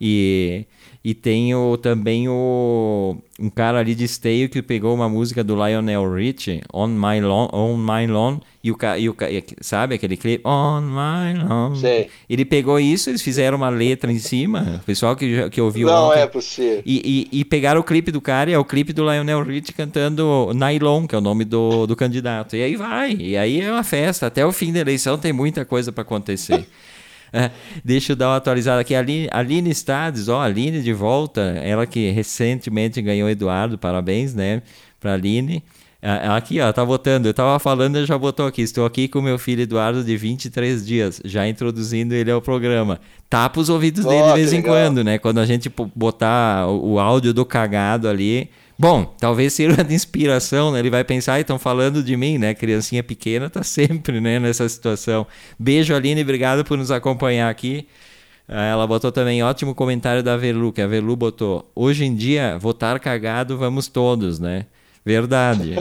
E 0.00 0.64
e 1.08 1.14
tem 1.14 1.54
o, 1.54 1.78
também 1.78 2.28
o, 2.28 3.16
um 3.40 3.48
cara 3.48 3.78
ali 3.78 3.94
de 3.94 4.04
esteio 4.04 4.46
que 4.46 4.60
pegou 4.60 4.94
uma 4.94 5.08
música 5.08 5.42
do 5.42 5.54
Lionel 5.54 6.12
Richie, 6.12 6.60
On 6.70 6.86
My 6.86 7.18
Lawn, 7.18 7.48
On 7.50 7.78
My 7.78 8.06
Lawn, 8.06 8.40
e 8.62 8.70
o, 8.70 8.76
e 8.98 9.08
o 9.08 9.16
sabe 9.62 9.94
aquele 9.94 10.18
clipe? 10.18 10.46
On 10.46 10.82
My 10.82 11.32
Lawn. 11.42 11.76
Sei. 11.76 12.10
Ele 12.28 12.44
pegou 12.44 12.78
isso, 12.78 13.08
eles 13.08 13.22
fizeram 13.22 13.56
uma 13.56 13.70
letra 13.70 14.12
em 14.12 14.18
cima, 14.18 14.80
o 14.82 14.84
pessoal 14.84 15.16
que, 15.16 15.48
que 15.48 15.62
ouviu 15.62 15.88
Não 15.88 16.10
ontem, 16.10 16.20
é 16.20 16.26
possível. 16.26 16.82
E, 16.84 17.28
e, 17.32 17.40
e, 17.40 17.42
pegaram 17.46 17.80
o 17.80 17.84
clipe 17.84 18.12
do 18.12 18.20
cara, 18.20 18.50
e 18.50 18.52
é 18.52 18.58
o 18.58 18.64
clipe 18.64 18.92
do 18.92 19.02
Lionel 19.02 19.42
Richie 19.42 19.72
cantando 19.72 20.50
Nylon, 20.52 21.06
que 21.06 21.14
é 21.14 21.18
o 21.18 21.22
nome 21.22 21.46
do, 21.46 21.86
do 21.86 21.96
candidato. 21.96 22.54
E 22.54 22.62
aí 22.62 22.76
vai, 22.76 23.16
e 23.18 23.34
aí 23.34 23.62
é 23.62 23.72
uma 23.72 23.82
festa, 23.82 24.26
até 24.26 24.44
o 24.44 24.52
fim 24.52 24.74
da 24.74 24.80
eleição 24.80 25.16
tem 25.16 25.32
muita 25.32 25.64
coisa 25.64 25.90
para 25.90 26.02
acontecer. 26.02 26.66
É, 27.32 27.50
deixa 27.84 28.12
eu 28.12 28.16
dar 28.16 28.28
uma 28.28 28.36
atualizada 28.36 28.80
aqui. 28.80 28.94
Aline, 28.94 29.28
Aline 29.30 29.74
Stades, 29.74 30.28
ó, 30.28 30.40
Aline 30.40 30.82
de 30.82 30.92
volta. 30.92 31.40
Ela 31.40 31.86
que 31.86 32.10
recentemente 32.10 33.00
ganhou 33.02 33.28
Eduardo, 33.28 33.78
parabéns, 33.78 34.34
né? 34.34 34.62
Pra 35.00 35.14
Aline. 35.14 35.62
Aqui, 36.00 36.60
ó, 36.60 36.72
tá 36.72 36.84
votando. 36.84 37.28
Eu 37.28 37.34
tava 37.34 37.58
falando, 37.58 38.04
já 38.06 38.16
botou 38.16 38.46
aqui. 38.46 38.62
Estou 38.62 38.86
aqui 38.86 39.08
com 39.08 39.20
meu 39.20 39.36
filho 39.36 39.62
Eduardo 39.62 40.04
de 40.04 40.16
23 40.16 40.86
dias, 40.86 41.20
já 41.24 41.46
introduzindo 41.48 42.14
ele 42.14 42.30
ao 42.30 42.40
programa. 42.40 43.00
Tapa 43.28 43.60
os 43.60 43.68
ouvidos 43.68 44.04
oh, 44.04 44.08
dele 44.08 44.28
de 44.28 44.34
vez 44.34 44.52
em 44.52 44.62
quando, 44.62 45.02
né? 45.02 45.18
Quando 45.18 45.38
a 45.38 45.46
gente 45.46 45.70
botar 45.94 46.68
o 46.68 47.00
áudio 47.00 47.34
do 47.34 47.44
cagado 47.44 48.08
ali, 48.08 48.48
Bom, 48.80 49.12
talvez 49.18 49.54
sirva 49.54 49.82
de 49.82 49.92
inspiração, 49.92 50.70
né? 50.70 50.78
Ele 50.78 50.88
vai 50.90 51.02
pensar, 51.02 51.40
estão 51.40 51.58
falando 51.58 52.00
de 52.00 52.16
mim, 52.16 52.38
né? 52.38 52.54
Criancinha 52.54 53.02
pequena 53.02 53.50
tá 53.50 53.64
sempre 53.64 54.20
né, 54.20 54.38
nessa 54.38 54.68
situação. 54.68 55.26
Beijo, 55.58 55.94
Aline, 55.94 56.22
obrigado 56.22 56.64
por 56.64 56.78
nos 56.78 56.92
acompanhar 56.92 57.50
aqui. 57.50 57.88
Ah, 58.46 58.66
ela 58.66 58.86
botou 58.86 59.10
também 59.10 59.42
ótimo 59.42 59.74
comentário 59.74 60.22
da 60.22 60.36
Velu, 60.36 60.72
que 60.72 60.80
a 60.80 60.86
Velu 60.86 61.16
botou. 61.16 61.68
Hoje 61.74 62.04
em 62.04 62.14
dia, 62.14 62.56
votar 62.56 63.00
cagado 63.00 63.58
vamos 63.58 63.88
todos, 63.88 64.38
né? 64.38 64.66
Verdade. 65.04 65.74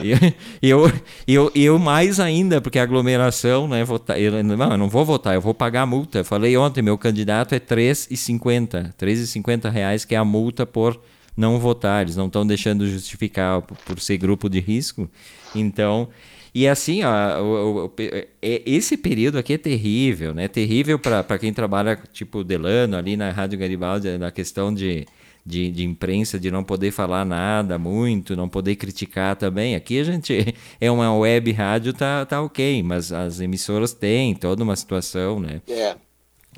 eu, 0.59 0.91
eu, 1.27 1.51
eu 1.53 1.77
mais 1.77 2.19
ainda, 2.19 2.59
porque 2.59 2.79
aglomeração, 2.79 3.67
né? 3.67 3.83
Votar, 3.83 4.19
eu, 4.19 4.43
não, 4.43 4.71
eu 4.71 4.77
não 4.77 4.89
vou 4.89 5.05
votar, 5.05 5.35
eu 5.35 5.41
vou 5.41 5.53
pagar 5.53 5.83
a 5.83 5.85
multa. 5.85 6.19
Eu 6.19 6.25
falei 6.25 6.57
ontem, 6.57 6.81
meu 6.81 6.97
candidato 6.97 7.53
é 7.53 7.57
R$ 7.57 7.61
3,50. 7.61 8.93
3,50 8.99 9.69
reais, 9.69 10.03
que 10.03 10.15
é 10.15 10.17
a 10.17 10.25
multa 10.25 10.65
por 10.65 10.99
não 11.37 11.59
votar, 11.59 12.01
eles 12.01 12.15
não 12.15 12.25
estão 12.25 12.45
deixando 12.45 12.87
justificar 12.87 13.61
por 13.61 13.99
ser 13.99 14.17
grupo 14.17 14.49
de 14.49 14.59
risco. 14.59 15.07
Então, 15.53 16.09
e 16.53 16.67
assim, 16.67 17.03
ó, 17.03 17.39
o, 17.39 17.85
o, 17.85 17.91
é, 17.99 18.27
esse 18.41 18.97
período 18.97 19.37
aqui 19.37 19.53
é 19.53 19.57
terrível, 19.59 20.33
né? 20.33 20.47
Terrível 20.47 20.97
para 20.97 21.37
quem 21.37 21.53
trabalha, 21.53 21.95
tipo 22.11 22.43
Delano, 22.43 22.97
ali 22.97 23.15
na 23.15 23.29
Rádio 23.29 23.59
Garibaldi, 23.59 24.17
na 24.17 24.31
questão 24.31 24.73
de, 24.73 25.05
de, 25.45 25.69
de, 25.69 25.85
imprensa, 25.85 26.39
de 26.39 26.49
não 26.49 26.63
poder 26.63 26.89
falar 26.89 27.23
nada 27.23 27.77
muito, 27.77 28.35
não 28.35 28.49
poder 28.49 28.75
criticar 28.75 29.35
também. 29.35 29.75
Aqui 29.75 29.99
a 29.99 30.03
gente 30.03 30.55
é 30.81 30.89
uma 30.89 31.15
web 31.15 31.51
rádio, 31.51 31.93
tá, 31.93 32.25
tá 32.25 32.41
ok, 32.41 32.81
mas 32.81 33.11
as 33.11 33.39
emissoras 33.39 33.93
têm 33.93 34.33
toda 34.33 34.63
uma 34.63 34.75
situação, 34.75 35.39
né? 35.39 35.61
É. 35.69 35.95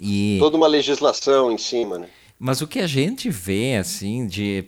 E... 0.01 0.37
Toda 0.39 0.55
uma 0.55 0.67
legislação 0.67 1.51
em 1.51 1.57
cima, 1.57 1.99
né? 1.99 2.07
Mas 2.39 2.61
o 2.61 2.67
que 2.67 2.79
a 2.79 2.87
gente 2.87 3.29
vê, 3.29 3.75
assim, 3.75 4.25
de. 4.25 4.63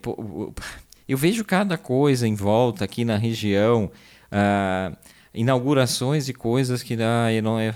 Eu 1.08 1.18
vejo 1.18 1.46
cada 1.46 1.78
coisa 1.78 2.28
em 2.28 2.36
volta 2.36 2.84
aqui 2.84 3.06
na 3.06 3.18
região, 3.18 3.90
uh, 4.32 4.96
inaugurações 5.34 6.26
de 6.26 6.34
coisas 6.34 6.84
que, 6.84 6.96
ah, 6.96 7.28
não, 7.42 7.58
é, 7.58 7.74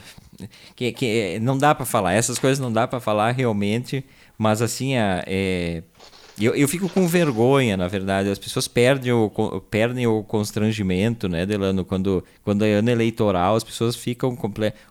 que, 0.75 0.91
que 0.91 1.39
não 1.39 1.57
dá 1.57 1.73
para 1.73 1.85
falar. 1.85 2.13
Essas 2.13 2.37
coisas 2.37 2.59
não 2.59 2.71
dá 2.71 2.85
para 2.87 2.99
falar 2.99 3.31
realmente, 3.31 4.03
mas 4.37 4.61
assim, 4.61 4.95
é, 4.95 5.23
é 5.25 5.83
eu, 6.39 6.53
eu 6.53 6.67
fico 6.67 6.89
com 6.89 7.07
vergonha, 7.07 7.77
na 7.77 7.87
verdade. 7.87 8.29
As 8.29 8.37
pessoas 8.39 8.67
perdem 8.67 9.13
o, 9.13 9.29
perdem 9.69 10.05
o 10.05 10.21
constrangimento, 10.23 11.29
né, 11.29 11.45
Delano? 11.45 11.85
Quando, 11.85 12.23
quando 12.43 12.65
é 12.65 12.73
ano 12.73 12.89
eleitoral, 12.89 13.55
as 13.55 13.63
pessoas 13.63 13.95
ficam. 13.95 14.37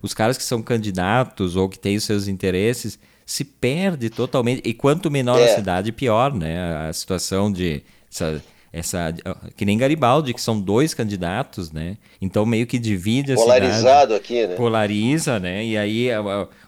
Os 0.00 0.14
caras 0.14 0.38
que 0.38 0.42
são 0.42 0.62
candidatos 0.62 1.56
ou 1.56 1.68
que 1.68 1.78
têm 1.78 1.96
os 1.96 2.04
seus 2.04 2.28
interesses 2.28 2.98
se 3.26 3.44
perde 3.44 4.10
totalmente. 4.10 4.62
E 4.64 4.74
quanto 4.74 5.10
menor 5.10 5.38
é. 5.40 5.44
a 5.44 5.54
cidade, 5.54 5.92
pior, 5.92 6.32
né? 6.34 6.88
A 6.88 6.92
situação 6.92 7.52
de. 7.52 7.82
Essa, 8.10 8.42
essa, 8.72 9.14
que 9.56 9.64
nem 9.64 9.78
Garibaldi, 9.78 10.34
que 10.34 10.40
são 10.40 10.60
dois 10.60 10.94
candidatos, 10.94 11.70
né? 11.70 11.96
Então 12.20 12.44
meio 12.44 12.66
que 12.66 12.78
divide 12.78 13.32
a 13.32 13.36
Polarizado 13.36 13.82
cidade. 13.82 14.14
aqui, 14.14 14.46
né? 14.46 14.54
Polariza, 14.56 15.38
né? 15.38 15.64
E 15.64 15.76
aí 15.76 16.10
a, 16.10 16.20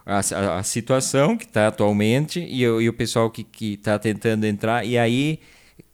a, 0.07 0.59
a, 0.59 0.63
situação 0.63 1.37
que 1.37 1.45
está 1.45 1.69
atualmente 1.69 2.41
e, 2.41 2.63
e, 2.63 2.89
o 2.89 2.93
pessoal 2.93 3.31
que 3.31 3.47
está 3.61 3.99
tentando 3.99 4.45
entrar, 4.45 4.87
e 4.87 4.97
aí 4.97 5.41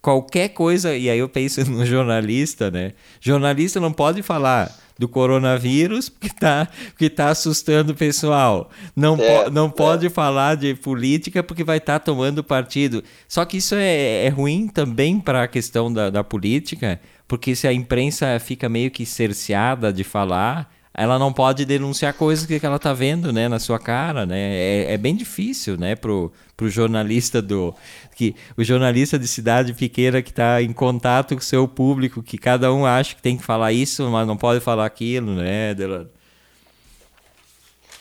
qualquer 0.03 0.49
coisa, 0.51 0.95
e 0.95 1.09
aí 1.09 1.19
eu 1.19 1.29
penso 1.29 1.65
no 1.71 1.87
jornalista, 1.87 2.71
né? 2.71 2.93
Jornalista 3.21 3.81
não 3.81 3.93
pode 3.93 4.23
falar 4.23 4.71
do 4.99 5.09
coronavírus, 5.09 6.09
que 6.09 6.27
está 6.27 6.69
que 6.99 7.09
tá 7.09 7.31
assustando 7.31 7.93
o 7.93 7.97
pessoal. 7.97 8.71
Não, 8.95 9.17
é, 9.17 9.45
po 9.45 9.51
não 9.51 9.67
é. 9.67 9.71
pode 9.71 10.09
falar 10.09 10.57
de 10.57 10.75
política 10.75 11.43
porque 11.43 11.65
vai 11.65 11.79
estar 11.79 11.99
tá 11.99 12.05
tomando 12.05 12.45
partido. 12.45 13.03
Só 13.29 13.45
que 13.45 13.57
isso 13.57 13.75
é, 13.75 14.27
é 14.27 14.29
ruim 14.29 14.69
também 14.69 15.21
para 15.21 15.45
a 15.45 15.49
questão 15.49 15.93
da, 15.93 16.11
da 16.11 16.25
política, 16.25 17.01
porque 17.27 17.55
se 17.55 17.67
a 17.67 17.73
imprensa 17.73 18.39
fica 18.39 18.69
meio 18.69 18.91
que 18.91 19.07
cerceada 19.07 19.93
de 19.93 20.05
falar, 20.05 20.71
ela 20.95 21.19
não 21.19 21.33
pode 21.33 21.65
denunciar 21.65 22.13
coisas 22.13 22.45
que 22.45 22.65
ela 22.65 22.77
está 22.77 22.93
vendo 22.93 23.33
né, 23.33 23.49
na 23.49 23.59
sua 23.59 23.79
cara. 23.79 24.27
Né? 24.27 24.39
É, 24.39 24.93
é 24.93 24.99
bem 24.99 25.17
difícil 25.17 25.77
né, 25.77 25.97
para 25.97 26.11
o 26.11 26.31
jornalista 26.63 27.41
do. 27.41 27.75
que 28.15 28.35
O 28.57 28.63
jornalista 28.63 29.19
de 29.19 29.27
cidade 29.27 29.73
pequena 29.73 30.21
que 30.21 30.31
está 30.31 30.63
em 30.63 30.73
contato 30.73 31.35
com 31.35 31.41
o 31.41 31.45
seu 31.45 31.67
público, 31.67 32.23
que 32.23 32.37
cada 32.37 32.73
um 32.73 32.85
acha 32.85 33.15
que 33.15 33.23
tem 33.23 33.37
que 33.37 33.45
falar 33.45 33.73
isso, 33.73 34.09
mas 34.11 34.27
não 34.27 34.37
pode 34.37 34.61
falar 34.61 34.85
aquilo, 34.85 35.35
né, 35.35 35.75
Delano? 35.75 36.11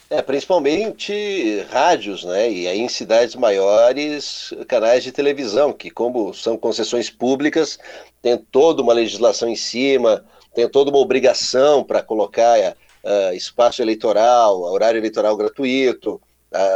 É, 0.09 0.21
principalmente 0.21 1.65
rádios, 1.71 2.25
né? 2.25 2.51
E 2.51 2.67
aí 2.67 2.81
em 2.81 2.89
cidades 2.89 3.33
maiores, 3.33 4.53
canais 4.67 5.05
de 5.05 5.11
televisão, 5.13 5.71
que 5.71 5.89
como 5.89 6.33
são 6.33 6.57
concessões 6.57 7.09
públicas, 7.09 7.79
tem 8.21 8.37
toda 8.37 8.81
uma 8.81 8.91
legislação 8.91 9.47
em 9.47 9.55
cima, 9.55 10.21
tem 10.53 10.67
toda 10.67 10.89
uma 10.91 10.99
obrigação 10.99 11.81
para 11.81 12.03
colocar 12.03 12.75
uh, 13.03 13.33
espaço 13.33 13.81
eleitoral, 13.81 14.61
horário 14.61 14.99
eleitoral 14.99 15.35
gratuito, 15.37 16.21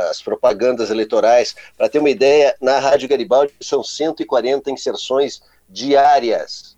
as 0.10 0.22
propagandas 0.22 0.90
eleitorais. 0.90 1.56
Para 1.78 1.90
ter 1.90 2.00
uma 2.00 2.10
ideia, 2.10 2.56
na 2.62 2.80
Rádio 2.80 3.10
Garibaldi 3.10 3.54
são 3.60 3.84
140 3.84 4.72
inserções 4.72 5.42
diárias, 5.70 6.78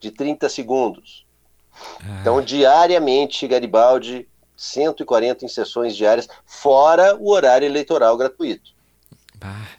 de 0.00 0.10
30 0.10 0.48
segundos. 0.48 1.24
Ah. 2.00 2.18
Então, 2.20 2.42
diariamente, 2.42 3.46
Garibaldi, 3.46 4.28
140 4.56 5.44
inserções 5.44 5.96
diárias, 5.96 6.28
fora 6.44 7.16
o 7.16 7.30
horário 7.30 7.66
eleitoral 7.66 8.16
gratuito. 8.16 8.74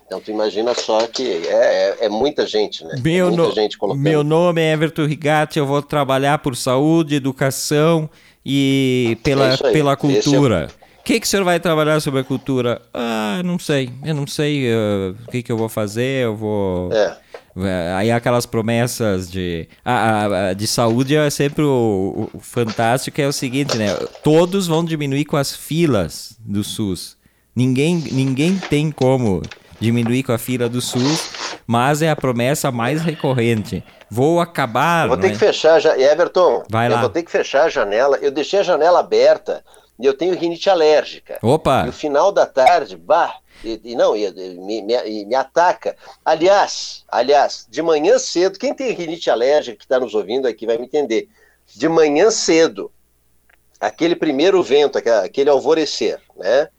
Então 0.05 0.21
tu 0.21 0.29
imagina 0.29 0.75
só 0.75 1.07
que 1.07 1.27
é, 1.47 1.97
é, 2.01 2.05
é 2.05 2.09
muita 2.09 2.45
gente, 2.45 2.83
né? 2.83 3.01
Meu, 3.03 3.27
muita 3.27 3.43
no... 3.43 3.51
gente 3.51 3.77
meu 3.95 4.23
nome 4.23 4.61
é 4.61 4.73
Everton 4.73 5.05
Rigatti, 5.05 5.57
eu 5.57 5.65
vou 5.65 5.81
trabalhar 5.81 6.37
por 6.37 6.55
saúde, 6.55 7.15
educação 7.15 8.07
e 8.45 9.17
pela, 9.23 9.53
é 9.53 9.57
pela 9.71 9.97
cultura. 9.97 10.69
É... 10.81 10.85
O 10.99 11.03
que, 11.05 11.19
que 11.19 11.25
o 11.25 11.29
senhor 11.29 11.43
vai 11.43 11.59
trabalhar 11.59 11.99
sobre 11.99 12.21
a 12.21 12.23
cultura? 12.23 12.81
Ah, 12.93 13.41
não 13.45 13.59
sei. 13.59 13.91
Eu 14.03 14.15
não 14.15 14.25
sei 14.25 14.71
uh, 14.71 15.15
o 15.27 15.31
que, 15.31 15.43
que 15.43 15.51
eu 15.51 15.57
vou 15.57 15.69
fazer. 15.69 16.23
Eu 16.25 16.35
vou. 16.35 16.91
É. 16.91 17.15
Aí 17.95 18.11
aquelas 18.11 18.45
promessas 18.45 19.31
de, 19.31 19.67
a, 19.83 20.49
a, 20.49 20.53
de 20.53 20.67
saúde 20.67 21.15
é 21.15 21.29
sempre 21.29 21.63
o, 21.63 22.29
o, 22.33 22.39
fantástico 22.39 23.21
é 23.21 23.27
o 23.27 23.31
seguinte, 23.31 23.77
né? 23.77 23.95
Todos 24.21 24.67
vão 24.67 24.83
diminuir 24.83 25.23
com 25.23 25.37
as 25.37 25.55
filas 25.55 26.35
do 26.39 26.65
SUS. 26.65 27.15
Ninguém, 27.55 27.95
ninguém 28.11 28.57
tem 28.57 28.91
como 28.91 29.41
diminuir 29.79 30.23
com 30.23 30.33
a 30.33 30.37
fila 30.37 30.67
do 30.67 30.81
SUS, 30.81 31.29
mas 31.67 32.01
é 32.01 32.09
a 32.09 32.15
promessa 32.15 32.71
mais 32.71 33.01
recorrente. 33.01 33.83
Vou 34.09 34.39
acabar. 34.39 35.07
Vou 35.07 35.17
ter 35.17 35.27
né? 35.27 35.33
que 35.33 35.39
fechar 35.39 35.79
já. 35.79 35.97
Everton, 35.97 36.63
Vai 36.69 36.89
lá. 36.89 36.95
eu 36.95 37.01
vou 37.01 37.09
ter 37.09 37.23
que 37.23 37.31
fechar 37.31 37.65
a 37.65 37.69
janela. 37.69 38.17
Eu 38.21 38.31
deixei 38.31 38.59
a 38.59 38.63
janela 38.63 38.99
aberta 38.99 39.63
e 39.99 40.05
eu 40.05 40.13
tenho 40.13 40.37
rinite 40.37 40.69
alérgica. 40.69 41.39
Opa! 41.41 41.83
E 41.83 41.85
no 41.87 41.93
final 41.93 42.31
da 42.31 42.45
tarde, 42.45 42.95
bah, 42.95 43.35
e, 43.63 43.79
e 43.83 43.95
não, 43.95 44.15
e, 44.15 44.29
me, 44.59 44.81
me, 44.81 45.25
me, 45.25 45.35
ataca. 45.35 45.95
Aliás, 46.23 47.03
aliás, 47.07 47.65
de 47.69 47.81
manhã 47.81 48.19
cedo, 48.19 48.59
quem 48.59 48.73
tem 48.73 48.91
rinite 48.91 49.29
alérgica 49.29 49.77
que 49.77 49.85
está 49.85 49.99
nos 49.99 50.13
ouvindo 50.13 50.47
aqui 50.47 50.65
vai 50.65 50.77
me 50.77 50.85
entender. 50.85 51.27
De 51.75 51.89
manhã 51.89 52.29
cedo, 52.29 52.91
aquele 53.79 54.15
primeiro 54.15 54.61
vento, 54.61 54.97
aquele 54.97 55.49
alvorecer, 55.49 56.21
né? 56.35 56.69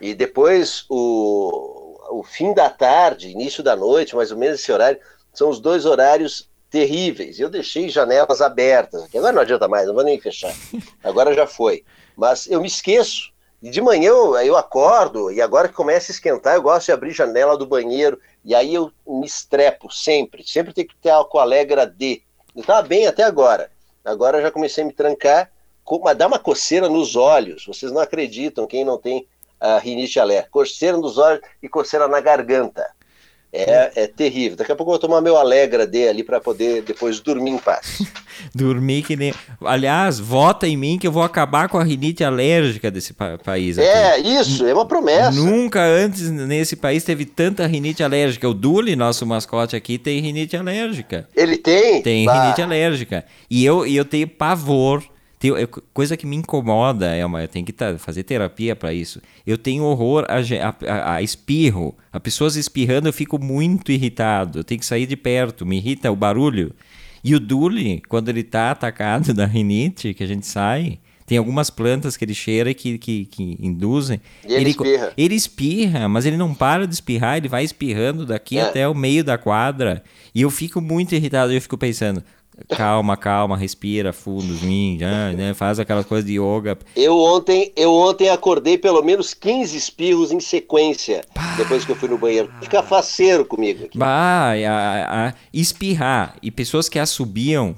E 0.00 0.14
depois 0.14 0.84
o, 0.88 1.77
o 2.10 2.22
fim 2.22 2.52
da 2.54 2.70
tarde, 2.70 3.28
início 3.30 3.62
da 3.62 3.76
noite, 3.76 4.16
mais 4.16 4.30
ou 4.30 4.38
menos 4.38 4.60
esse 4.60 4.72
horário, 4.72 4.98
são 5.32 5.48
os 5.48 5.60
dois 5.60 5.84
horários 5.86 6.48
terríveis. 6.70 7.38
Eu 7.38 7.48
deixei 7.48 7.88
janelas 7.88 8.40
abertas, 8.40 9.06
que 9.08 9.18
agora 9.18 9.32
não 9.32 9.42
adianta 9.42 9.68
mais, 9.68 9.86
não 9.86 9.94
vou 9.94 10.04
nem 10.04 10.20
fechar. 10.20 10.54
Agora 11.02 11.34
já 11.34 11.46
foi. 11.46 11.84
Mas 12.16 12.46
eu 12.46 12.60
me 12.60 12.66
esqueço. 12.66 13.32
E 13.60 13.70
de 13.70 13.80
manhã 13.80 14.10
eu, 14.10 14.36
eu 14.36 14.56
acordo, 14.56 15.32
e 15.32 15.40
agora 15.40 15.68
que 15.68 15.74
começa 15.74 16.12
a 16.12 16.14
esquentar, 16.14 16.54
eu 16.54 16.62
gosto 16.62 16.86
de 16.86 16.92
abrir 16.92 17.10
janela 17.10 17.56
do 17.56 17.66
banheiro, 17.66 18.20
e 18.44 18.54
aí 18.54 18.74
eu 18.74 18.92
me 19.06 19.26
estrepo 19.26 19.92
sempre. 19.92 20.46
Sempre 20.46 20.72
tem 20.72 20.86
que 20.86 20.94
ter 20.96 21.10
álcool 21.10 21.40
alegra 21.40 21.84
D. 21.84 22.22
Eu 22.54 22.60
estava 22.60 22.86
bem 22.86 23.06
até 23.06 23.24
agora. 23.24 23.70
Agora 24.04 24.40
já 24.40 24.50
comecei 24.50 24.84
a 24.84 24.86
me 24.86 24.92
trancar, 24.92 25.50
mas 26.02 26.16
dá 26.16 26.26
uma 26.26 26.38
coceira 26.38 26.88
nos 26.88 27.16
olhos. 27.16 27.66
Vocês 27.66 27.90
não 27.90 28.00
acreditam, 28.00 28.66
quem 28.66 28.84
não 28.84 28.96
tem 28.96 29.26
a 29.60 29.78
rinite 29.78 30.18
alérgica, 30.18 30.50
coceira 30.50 30.96
nos 30.96 31.18
olhos 31.18 31.40
e 31.62 31.68
coceira 31.68 32.06
na 32.08 32.20
garganta. 32.20 32.86
É, 33.50 34.02
é 34.02 34.06
terrível. 34.06 34.58
Daqui 34.58 34.70
a 34.70 34.76
pouco 34.76 34.90
eu 34.90 34.98
vou 34.98 35.00
tomar 35.00 35.22
meu 35.22 35.34
Alegra 35.34 35.86
D 35.86 36.06
ali 36.06 36.22
para 36.22 36.38
poder 36.38 36.82
depois 36.82 37.18
dormir 37.18 37.52
em 37.52 37.58
paz. 37.58 38.02
dormir 38.54 39.02
que 39.02 39.16
nem. 39.16 39.32
Aliás, 39.64 40.18
vota 40.18 40.68
em 40.68 40.76
mim 40.76 40.98
que 40.98 41.06
eu 41.06 41.12
vou 41.12 41.22
acabar 41.22 41.66
com 41.66 41.78
a 41.78 41.82
rinite 41.82 42.22
alérgica 42.22 42.90
desse 42.90 43.14
pa 43.14 43.38
país. 43.38 43.78
Aqui. 43.78 43.88
É, 43.88 44.18
isso, 44.18 44.66
é 44.66 44.74
uma 44.74 44.84
promessa. 44.84 45.30
Nunca 45.30 45.82
antes 45.82 46.30
nesse 46.30 46.76
país 46.76 47.04
teve 47.04 47.24
tanta 47.24 47.66
rinite 47.66 48.02
alérgica. 48.02 48.46
O 48.46 48.52
Duli, 48.52 48.94
nosso 48.94 49.24
mascote 49.24 49.74
aqui, 49.74 49.96
tem 49.96 50.20
rinite 50.20 50.54
alérgica. 50.54 51.26
Ele 51.34 51.56
tem? 51.56 52.02
Tem 52.02 52.26
bah. 52.26 52.42
rinite 52.42 52.60
alérgica. 52.60 53.24
E 53.48 53.64
eu, 53.64 53.86
e 53.86 53.96
eu 53.96 54.04
tenho 54.04 54.28
pavor 54.28 55.02
tem, 55.38 55.52
coisa 55.94 56.16
que 56.16 56.26
me 56.26 56.36
incomoda, 56.36 57.14
é 57.14 57.24
uma, 57.24 57.42
eu 57.42 57.48
tenho 57.48 57.64
que 57.64 57.72
tá, 57.72 57.96
fazer 57.96 58.24
terapia 58.24 58.74
para 58.74 58.92
isso. 58.92 59.22
Eu 59.46 59.56
tenho 59.56 59.84
horror 59.84 60.26
a, 60.28 60.38
a, 60.90 61.14
a, 61.14 61.22
espirro. 61.22 61.96
A 62.12 62.18
pessoas 62.18 62.56
espirrando, 62.56 63.08
eu 63.08 63.12
fico 63.12 63.38
muito 63.38 63.92
irritado. 63.92 64.58
Eu 64.58 64.64
tenho 64.64 64.80
que 64.80 64.86
sair 64.86 65.06
de 65.06 65.16
perto, 65.16 65.64
me 65.64 65.76
irrita 65.76 66.10
o 66.10 66.16
barulho. 66.16 66.74
E 67.22 67.34
o 67.34 67.40
Dule, 67.40 68.02
quando 68.08 68.28
ele 68.28 68.40
está 68.40 68.72
atacado 68.72 69.32
da 69.34 69.46
rinite, 69.46 70.12
que 70.12 70.24
a 70.24 70.26
gente 70.26 70.46
sai, 70.46 70.98
tem 71.24 71.36
algumas 71.36 71.68
plantas 71.68 72.16
que 72.16 72.24
ele 72.24 72.34
cheira 72.34 72.72
que, 72.74 72.98
que, 72.98 73.26
que 73.26 73.56
induzem. 73.60 74.20
E 74.44 74.54
ele, 74.54 74.62
ele 74.62 74.70
espirra. 74.70 75.12
Ele 75.16 75.34
espirra, 75.34 76.08
mas 76.08 76.26
ele 76.26 76.36
não 76.36 76.54
para 76.54 76.86
de 76.86 76.94
espirrar, 76.94 77.36
ele 77.36 77.48
vai 77.48 77.62
espirrando 77.62 78.24
daqui 78.26 78.58
é. 78.58 78.62
até 78.62 78.88
o 78.88 78.94
meio 78.94 79.22
da 79.22 79.36
quadra. 79.36 80.02
E 80.34 80.40
eu 80.40 80.50
fico 80.50 80.80
muito 80.80 81.14
irritado, 81.14 81.52
eu 81.52 81.60
fico 81.60 81.76
pensando, 81.76 82.24
calma, 82.68 83.16
calma, 83.16 83.56
respira 83.56 84.12
fundo, 84.12 84.54
né? 85.36 85.54
faz 85.54 85.78
aquelas 85.78 86.06
coisas 86.06 86.26
de 86.26 86.38
yoga. 86.38 86.78
Eu 86.96 87.18
ontem, 87.18 87.72
eu 87.76 87.92
ontem 87.92 88.28
acordei 88.28 88.76
pelo 88.76 89.02
menos 89.02 89.34
15 89.34 89.76
espirros 89.76 90.32
em 90.32 90.40
sequência, 90.40 91.24
bah. 91.34 91.54
depois 91.56 91.84
que 91.84 91.92
eu 91.92 91.96
fui 91.96 92.08
no 92.08 92.18
banheiro. 92.18 92.50
Fica 92.60 92.82
faceiro 92.82 93.44
comigo. 93.44 93.84
Aqui. 93.84 93.98
Bah, 93.98 94.52
a, 94.52 95.28
a, 95.28 95.34
espirrar. 95.52 96.36
E 96.42 96.50
pessoas 96.50 96.88
que 96.88 96.98
assobiam, 96.98 97.76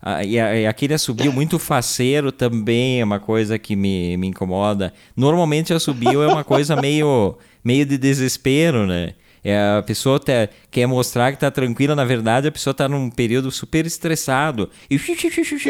a, 0.00 0.24
e, 0.24 0.34
e 0.34 0.66
aquele 0.66 0.94
assobio 0.94 1.32
muito 1.32 1.58
faceiro 1.58 2.32
também 2.32 3.00
é 3.00 3.04
uma 3.04 3.20
coisa 3.20 3.58
que 3.58 3.76
me, 3.76 4.16
me 4.16 4.28
incomoda. 4.28 4.92
Normalmente 5.16 5.72
assobio 5.72 6.22
é 6.22 6.28
uma 6.28 6.44
coisa 6.44 6.76
meio, 6.76 7.36
meio 7.62 7.84
de 7.84 7.98
desespero, 7.98 8.86
né? 8.86 9.14
É, 9.44 9.78
a 9.78 9.82
pessoa 9.82 10.18
te, 10.18 10.48
quer 10.70 10.86
mostrar 10.86 11.30
que 11.30 11.36
está 11.36 11.50
tranquila, 11.50 11.94
na 11.94 12.04
verdade 12.04 12.48
a 12.48 12.52
pessoa 12.52 12.72
está 12.72 12.88
num 12.88 13.10
período 13.10 13.50
super 13.50 13.86
estressado. 13.86 14.70
E 14.90 14.96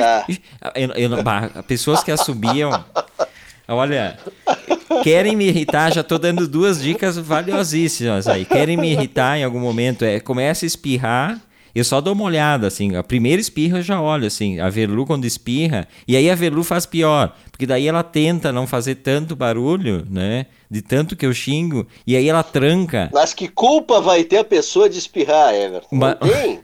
ah. 0.01 0.25
eu, 0.75 0.91
eu, 0.93 1.11
pessoas 1.67 2.03
que 2.03 2.11
assobiam. 2.11 2.85
Olha, 3.71 4.19
querem 5.05 5.37
me 5.37 5.47
irritar, 5.47 5.93
já 5.93 6.01
estou 6.01 6.19
dando 6.19 6.49
duas 6.49 6.81
dicas 6.81 7.19
valiosíssimas 7.19 8.27
aí. 8.27 8.47
Querem 8.47 8.79
me 8.79 8.91
irritar 8.91 9.39
em 9.39 9.45
algum 9.45 9.61
momento, 9.61 10.05
é 10.05 10.19
começa 10.21 10.65
a 10.65 10.67
espirrar 10.67 11.39
eu 11.79 11.85
só 11.85 12.01
dou 12.01 12.13
uma 12.13 12.25
olhada, 12.25 12.67
assim, 12.67 12.97
a 12.97 13.03
primeira 13.03 13.41
espirra 13.41 13.79
eu 13.79 13.83
já 13.83 14.01
olho, 14.01 14.27
assim, 14.27 14.61
a 14.61 14.69
Verlu 14.69 15.07
quando 15.07 15.25
espirra, 15.25 15.87
e 16.07 16.17
aí 16.17 16.31
a 16.31 16.35
Verlu 16.35 16.65
faz 16.65 16.87
pior, 16.87 17.35
porque 17.51 17.67
daí 17.67 17.87
ela 17.87 18.03
tenta 18.03 18.53
não 18.53 18.67
fazer 18.67 18.97
tanto 18.97 19.37
barulho, 19.37 20.07
né, 20.11 20.47
de 20.71 20.83
tanto 20.83 21.17
que 21.17 21.27
eu 21.27 21.33
xingo, 21.33 21.87
e 22.07 22.17
aí 22.17 22.29
ela 22.29 22.43
tranca. 22.43 23.11
Mas 23.13 23.33
que 23.33 23.49
culpa 23.49 24.01
vai 24.01 24.25
ter 24.25 24.39
a 24.39 24.45
pessoa 24.45 24.89
de 24.89 24.99
espirrar, 24.99 25.55
Everton? 25.55 25.97
Não 25.97 26.15
tem. 26.15 26.61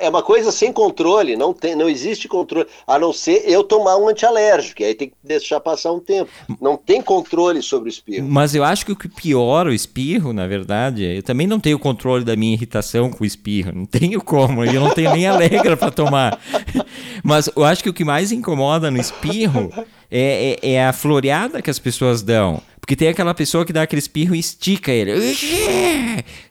É 0.00 0.08
uma 0.08 0.22
coisa 0.22 0.50
sem 0.50 0.72
controle, 0.72 1.36
não, 1.36 1.52
tem, 1.52 1.74
não 1.74 1.88
existe 1.88 2.26
controle, 2.26 2.66
a 2.86 2.98
não 2.98 3.12
ser 3.12 3.42
eu 3.46 3.62
tomar 3.62 3.96
um 3.96 4.08
antialérgico, 4.08 4.82
aí 4.82 4.94
tem 4.94 5.08
que 5.08 5.14
deixar 5.22 5.60
passar 5.60 5.92
um 5.92 6.00
tempo. 6.00 6.30
Não 6.60 6.76
tem 6.76 7.02
controle 7.02 7.62
sobre 7.62 7.88
o 7.88 7.90
espirro. 7.90 8.26
Mas 8.28 8.54
eu 8.54 8.64
acho 8.64 8.86
que 8.86 8.92
o 8.92 8.96
que 8.96 9.08
piora 9.08 9.70
o 9.70 9.74
espirro, 9.74 10.32
na 10.32 10.46
verdade, 10.46 11.04
eu 11.04 11.22
também 11.22 11.46
não 11.46 11.60
tenho 11.60 11.78
controle 11.78 12.24
da 12.24 12.36
minha 12.36 12.54
irritação 12.54 13.10
com 13.10 13.24
o 13.24 13.26
espirro, 13.26 13.72
não 13.74 13.86
tenho 13.86 14.22
como, 14.22 14.64
eu 14.64 14.80
não 14.80 14.90
tenho 14.90 15.12
nem 15.12 15.26
alegra 15.26 15.76
para 15.76 15.90
tomar. 15.90 16.40
Mas 17.22 17.50
eu 17.54 17.64
acho 17.64 17.82
que 17.82 17.90
o 17.90 17.94
que 17.94 18.04
mais 18.04 18.32
incomoda 18.32 18.90
no 18.90 18.98
espirro 18.98 19.70
é, 20.10 20.58
é, 20.62 20.72
é 20.72 20.86
a 20.86 20.92
floreada 20.92 21.60
que 21.60 21.70
as 21.70 21.78
pessoas 21.78 22.22
dão. 22.22 22.62
Porque 22.84 22.94
tem 22.94 23.08
aquela 23.08 23.32
pessoa 23.32 23.64
que 23.64 23.72
dá 23.72 23.80
aquele 23.80 24.00
espirro 24.00 24.34
e 24.34 24.38
estica 24.38 24.92
ele. 24.92 25.10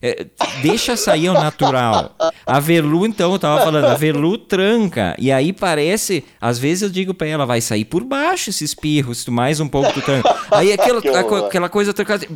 É, 0.02 0.26
deixa 0.64 0.98
sair 0.98 1.30
o 1.30 1.34
natural. 1.34 2.16
A 2.44 2.60
Velu, 2.60 3.06
então, 3.06 3.32
eu 3.34 3.38
tava 3.38 3.64
falando, 3.64 3.86
a 3.86 3.94
Velu 3.94 4.36
tranca. 4.40 5.16
E 5.20 5.32
aí 5.32 5.54
parece, 5.54 6.24
às 6.42 6.58
vezes 6.58 6.82
eu 6.82 6.90
digo 6.90 7.14
pra 7.14 7.28
ela, 7.28 7.46
vai 7.46 7.62
sair 7.62 7.86
por 7.86 8.04
baixo 8.04 8.50
esse 8.50 8.64
espirro, 8.64 9.14
se 9.14 9.26
tu 9.26 9.32
mais 9.32 9.60
um 9.60 9.68
pouco 9.68 9.94
tu 9.94 10.02
tranca. 10.02 10.36
Aí 10.50 10.74
aquela, 10.74 11.02
aquela 11.46 11.70
coisa 11.70 11.94
trancada. 11.94 12.28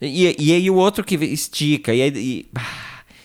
E, 0.00 0.34
e 0.38 0.52
aí 0.54 0.70
o 0.70 0.76
outro 0.76 1.04
que 1.04 1.16
estica. 1.16 1.92
E 1.92 2.00
aí. 2.00 2.10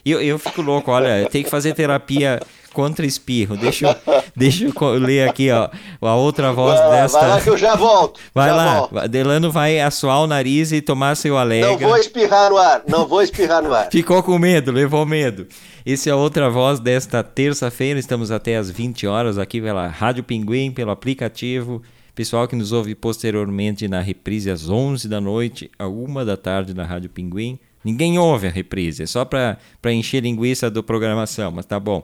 E, 0.05 0.11
eu, 0.11 0.21
eu 0.21 0.37
fico 0.37 0.61
louco, 0.61 0.91
olha, 0.91 1.29
tem 1.29 1.43
que 1.43 1.49
fazer 1.49 1.73
terapia 1.73 2.41
contra 2.73 3.05
espirro. 3.05 3.55
Deixa 3.55 3.87
eu, 3.87 3.95
deixa 4.35 4.65
eu 4.65 4.89
ler 4.93 5.29
aqui, 5.29 5.49
ó, 5.51 5.69
a 6.01 6.15
outra 6.15 6.51
voz 6.51 6.79
vai, 6.79 6.91
desta. 6.91 7.19
Vai 7.19 7.29
lá 7.29 7.41
que 7.41 7.49
eu 7.49 7.57
já 7.57 7.75
volto. 7.75 8.19
Vai 8.33 8.49
já 8.49 8.55
lá, 8.55 8.79
volto. 8.79 9.07
Delano 9.07 9.51
vai 9.51 9.79
assoar 9.79 10.21
o 10.21 10.27
nariz 10.27 10.71
e 10.71 10.81
tomar 10.81 11.15
seu 11.15 11.37
alega. 11.37 11.67
Não 11.67 11.77
vou 11.77 11.97
espirrar 11.97 12.49
no 12.49 12.57
ar, 12.57 12.83
não 12.87 13.07
vou 13.07 13.21
espirrar 13.21 13.61
no 13.61 13.73
ar. 13.73 13.89
Ficou 13.91 14.21
com 14.23 14.37
medo, 14.39 14.71
levou 14.71 15.05
medo. 15.05 15.47
Esse 15.85 16.09
é 16.09 16.11
a 16.11 16.15
outra 16.15 16.49
voz 16.49 16.79
desta 16.79 17.23
terça-feira, 17.23 17.99
estamos 17.99 18.31
até 18.31 18.57
às 18.57 18.69
20 18.71 19.05
horas 19.05 19.37
aqui 19.37 19.61
pela 19.61 19.87
Rádio 19.87 20.23
Pinguim, 20.23 20.71
pelo 20.71 20.91
aplicativo. 20.91 21.81
Pessoal 22.15 22.47
que 22.47 22.55
nos 22.55 22.71
ouve 22.71 22.93
posteriormente 22.95 23.87
na 23.87 23.99
reprise 23.99 24.49
às 24.49 24.69
11 24.69 25.07
da 25.07 25.19
noite, 25.19 25.69
a 25.77 25.87
1 25.87 26.25
da 26.25 26.37
tarde 26.37 26.73
na 26.73 26.85
Rádio 26.85 27.09
Pinguim. 27.09 27.59
Ninguém 27.83 28.17
ouve 28.17 28.47
a 28.47 28.49
reprise, 28.49 29.03
é 29.03 29.05
só 29.05 29.25
para 29.25 29.57
encher 29.87 30.23
linguiça 30.23 30.69
do 30.69 30.81
programação, 30.81 31.51
mas 31.51 31.65
tá 31.65 31.79
bom. 31.79 32.03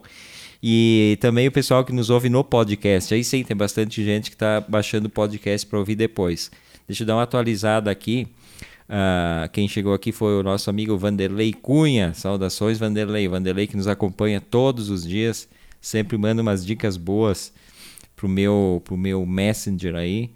E 0.62 1.16
também 1.20 1.48
o 1.48 1.52
pessoal 1.52 1.84
que 1.84 1.92
nos 1.92 2.10
ouve 2.10 2.28
no 2.28 2.44
podcast. 2.44 3.14
Aí 3.14 3.24
sim, 3.24 3.42
tem 3.42 3.56
bastante 3.56 4.04
gente 4.04 4.30
que 4.30 4.36
está 4.36 4.60
baixando 4.60 5.06
o 5.06 5.10
podcast 5.10 5.66
para 5.66 5.78
ouvir 5.78 5.94
depois. 5.94 6.50
Deixa 6.86 7.02
eu 7.02 7.06
dar 7.06 7.16
uma 7.16 7.22
atualizada 7.22 7.90
aqui. 7.90 8.28
Uh, 8.90 9.48
quem 9.52 9.68
chegou 9.68 9.94
aqui 9.94 10.10
foi 10.10 10.38
o 10.38 10.42
nosso 10.42 10.68
amigo 10.68 10.98
Vanderlei 10.98 11.52
Cunha. 11.52 12.12
Saudações, 12.12 12.78
Vanderlei. 12.78 13.28
Vanderlei 13.28 13.66
que 13.66 13.76
nos 13.76 13.86
acompanha 13.86 14.40
todos 14.40 14.90
os 14.90 15.06
dias, 15.06 15.48
sempre 15.80 16.18
manda 16.18 16.42
umas 16.42 16.66
dicas 16.66 16.96
boas 16.96 17.52
pro 18.16 18.28
meu, 18.28 18.82
pro 18.84 18.96
meu 18.96 19.24
Messenger 19.24 19.94
aí. 19.94 20.30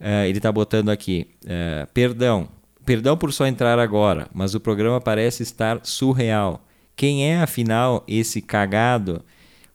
Uh, 0.00 0.24
ele 0.28 0.38
está 0.38 0.52
botando 0.52 0.88
aqui: 0.90 1.26
uh, 1.44 1.86
perdão, 1.92 2.48
perdão 2.86 3.16
por 3.16 3.32
só 3.32 3.46
entrar 3.46 3.78
agora, 3.78 4.28
mas 4.32 4.54
o 4.54 4.60
programa 4.60 5.00
parece 5.00 5.42
estar 5.42 5.80
surreal. 5.82 6.64
Quem 6.94 7.28
é 7.28 7.42
afinal 7.42 8.04
esse 8.06 8.40
cagado? 8.40 9.24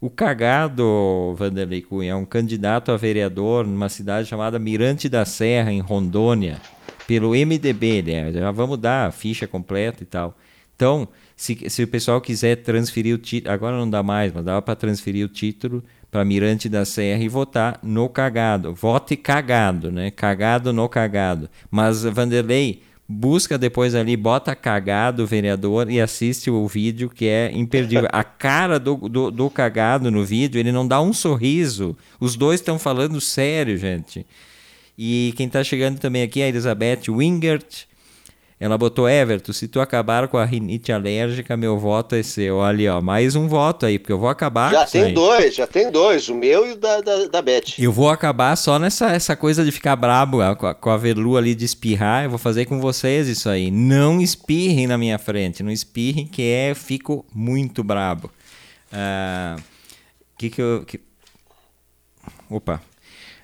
O 0.03 0.09
cagado, 0.09 1.33
Vanderlei 1.37 1.81
Cunha, 1.81 2.11
é 2.11 2.15
um 2.15 2.25
candidato 2.25 2.91
a 2.91 2.97
vereador 2.97 3.65
numa 3.65 3.87
cidade 3.87 4.27
chamada 4.27 4.59
Mirante 4.59 5.07
da 5.07 5.23
Serra, 5.23 5.71
em 5.71 5.79
Rondônia 5.79 6.59
pelo 7.07 7.29
MDB, 7.29 8.01
né? 8.01 8.33
Já 8.33 8.51
vamos 8.51 8.77
dar 8.79 9.07
a 9.07 9.11
ficha 9.13 9.47
completa 9.47 10.03
e 10.03 10.05
tal. 10.05 10.37
Então, 10.75 11.07
se, 11.37 11.69
se 11.69 11.83
o 11.83 11.87
pessoal 11.87 12.19
quiser 12.19 12.57
transferir 12.57 13.15
o 13.15 13.17
título, 13.17 13.53
agora 13.53 13.77
não 13.77 13.89
dá 13.89 14.03
mais, 14.03 14.33
mas 14.33 14.43
dava 14.43 14.61
para 14.61 14.75
transferir 14.75 15.25
o 15.25 15.29
título 15.29 15.81
para 16.11 16.25
Mirante 16.25 16.67
da 16.67 16.83
Serra 16.83 17.23
e 17.23 17.29
votar 17.29 17.79
no 17.81 18.09
cagado. 18.09 18.75
Vote 18.75 19.15
cagado, 19.15 19.89
né? 19.89 20.11
Cagado 20.11 20.73
no 20.73 20.89
cagado. 20.89 21.49
Mas, 21.71 22.03
Vanderlei, 22.03 22.81
busca 23.13 23.57
depois 23.57 23.95
ali, 23.95 24.17
bota 24.17 24.55
cagado 24.55 25.25
vereador 25.25 25.89
e 25.89 26.01
assiste 26.01 26.49
o 26.49 26.67
vídeo 26.67 27.09
que 27.09 27.27
é 27.27 27.51
imperdível. 27.53 28.09
A 28.11 28.23
cara 28.23 28.79
do, 28.79 28.95
do, 28.95 29.31
do 29.31 29.49
cagado 29.49 30.09
no 30.09 30.25
vídeo, 30.25 30.59
ele 30.59 30.71
não 30.71 30.87
dá 30.87 30.99
um 31.01 31.13
sorriso. 31.13 31.95
Os 32.19 32.35
dois 32.35 32.59
estão 32.59 32.79
falando 32.79 33.21
sério, 33.21 33.77
gente. 33.77 34.25
E 34.97 35.33
quem 35.35 35.47
está 35.47 35.63
chegando 35.63 35.99
também 35.99 36.23
aqui 36.23 36.41
é 36.41 36.45
a 36.45 36.49
Elizabeth 36.49 37.03
Wingert. 37.09 37.85
Ela 38.63 38.77
botou 38.77 39.09
Everton, 39.09 39.51
se 39.51 39.67
tu 39.67 39.81
acabar 39.81 40.29
com 40.29 40.37
a 40.37 40.45
rinite 40.45 40.89
alérgica, 40.89 41.57
meu 41.57 41.77
voto 41.77 42.15
é 42.15 42.23
seu. 42.23 42.55
Olha, 42.55 42.95
ó, 42.95 43.01
mais 43.01 43.35
um 43.35 43.45
voto 43.45 43.85
aí, 43.85 43.99
porque 43.99 44.13
eu 44.13 44.17
vou 44.17 44.29
acabar. 44.29 44.71
Já 44.71 44.85
tem 44.85 45.03
aí. 45.03 45.13
dois, 45.13 45.53
já 45.53 45.67
tem 45.67 45.91
dois, 45.91 46.29
o 46.29 46.33
meu 46.33 46.65
e 46.65 46.71
o 46.71 46.77
da, 46.77 47.01
da, 47.01 47.25
da 47.25 47.41
Beth. 47.41 47.73
Eu 47.77 47.91
vou 47.91 48.09
acabar 48.09 48.55
só 48.55 48.79
nessa 48.79 49.11
essa 49.11 49.35
coisa 49.35 49.65
de 49.65 49.71
ficar 49.73 49.97
brabo 49.97 50.37
com 50.55 50.65
a, 50.65 50.73
com 50.73 50.89
a 50.89 50.95
Velu 50.95 51.35
ali 51.35 51.53
de 51.53 51.65
espirrar. 51.65 52.23
Eu 52.23 52.29
vou 52.29 52.39
fazer 52.39 52.63
com 52.63 52.79
vocês 52.79 53.27
isso 53.27 53.49
aí. 53.49 53.69
Não 53.69 54.21
espirrem 54.21 54.87
na 54.87 54.97
minha 54.97 55.19
frente, 55.19 55.61
não 55.61 55.69
espirrem, 55.69 56.25
que 56.25 56.43
é, 56.43 56.73
fico 56.73 57.25
muito 57.35 57.83
brabo. 57.83 58.31
Uh, 58.93 59.61
que 60.37 60.49
que 60.49 60.61
eu. 60.61 60.85
Que... 60.85 61.01
Opa, 62.49 62.81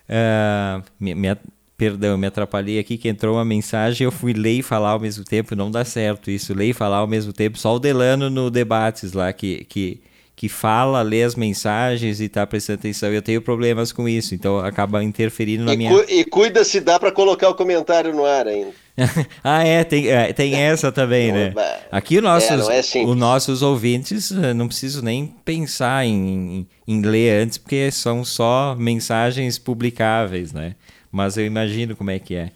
Uh, 0.10 0.82
me, 1.00 1.14
me, 1.14 1.38
perdão, 1.80 2.18
me 2.18 2.28
atrapalhei 2.28 2.78
aqui 2.78 2.98
que 2.98 3.08
entrou 3.08 3.38
uma 3.38 3.46
mensagem, 3.46 4.04
eu 4.04 4.12
fui 4.12 4.34
ler 4.34 4.60
e 4.60 4.62
falar 4.62 4.90
ao 4.90 5.00
mesmo 5.00 5.24
tempo, 5.24 5.56
não 5.56 5.72
dá 5.72 5.86
certo 5.86 6.30
isso, 6.30 6.54
ler 6.54 6.72
e 6.72 6.74
falar 6.74 6.98
ao 6.98 7.08
mesmo 7.08 7.32
tempo, 7.32 7.58
só 7.58 7.74
o 7.74 7.80
Delano 7.80 8.30
no 8.30 8.52
debates 8.52 9.14
lá 9.14 9.32
que, 9.32 9.64
que, 9.64 10.02
que 10.36 10.50
fala, 10.50 11.02
lê 11.02 11.24
as 11.24 11.36
mensagens 11.36 12.20
e 12.20 12.28
tá 12.28 12.46
prestando 12.46 12.80
atenção. 12.80 13.14
Eu 13.14 13.22
tenho 13.22 13.42
problemas 13.42 13.94
com 13.94 14.10
isso, 14.10 14.36
então 14.36 14.60
acaba 14.60 15.02
interferindo 15.02 15.64
na 15.64 15.74
e 15.74 15.78
minha. 15.78 15.90
Cu 15.90 16.04
e 16.10 16.26
cuida 16.26 16.66
se 16.66 16.82
dá 16.82 17.00
para 17.00 17.14
colocar 17.14 17.48
o 17.48 17.56
comentário 17.56 18.14
no 18.14 18.26
ar 18.26 18.46
ainda. 18.46 18.72
ah, 19.42 19.66
é, 19.66 19.82
tem, 19.86 20.10
é, 20.10 20.34
tem 20.34 20.56
essa 20.56 20.92
também, 20.92 21.32
né? 21.32 21.54
Aqui 21.90 22.18
os 22.18 22.24
nossos, 22.24 22.68
é, 22.68 23.00
é 23.00 23.06
os 23.06 23.16
nossos 23.16 23.62
ouvintes 23.62 24.34
eh, 24.34 24.54
não 24.54 24.68
preciso 24.68 25.02
nem 25.02 25.34
pensar 25.46 26.06
em, 26.06 26.68
em, 26.86 26.96
em, 26.96 27.02
ler 27.02 27.42
antes, 27.42 27.58
porque 27.58 27.90
são 27.90 28.26
só 28.26 28.76
mensagens 28.78 29.58
publicáveis, 29.58 30.52
né? 30.52 30.76
Mas 31.12 31.38
eu 31.38 31.46
imagino 31.46 31.96
como 31.96 32.12
é 32.12 32.20
que 32.20 32.36
é. 32.36 32.52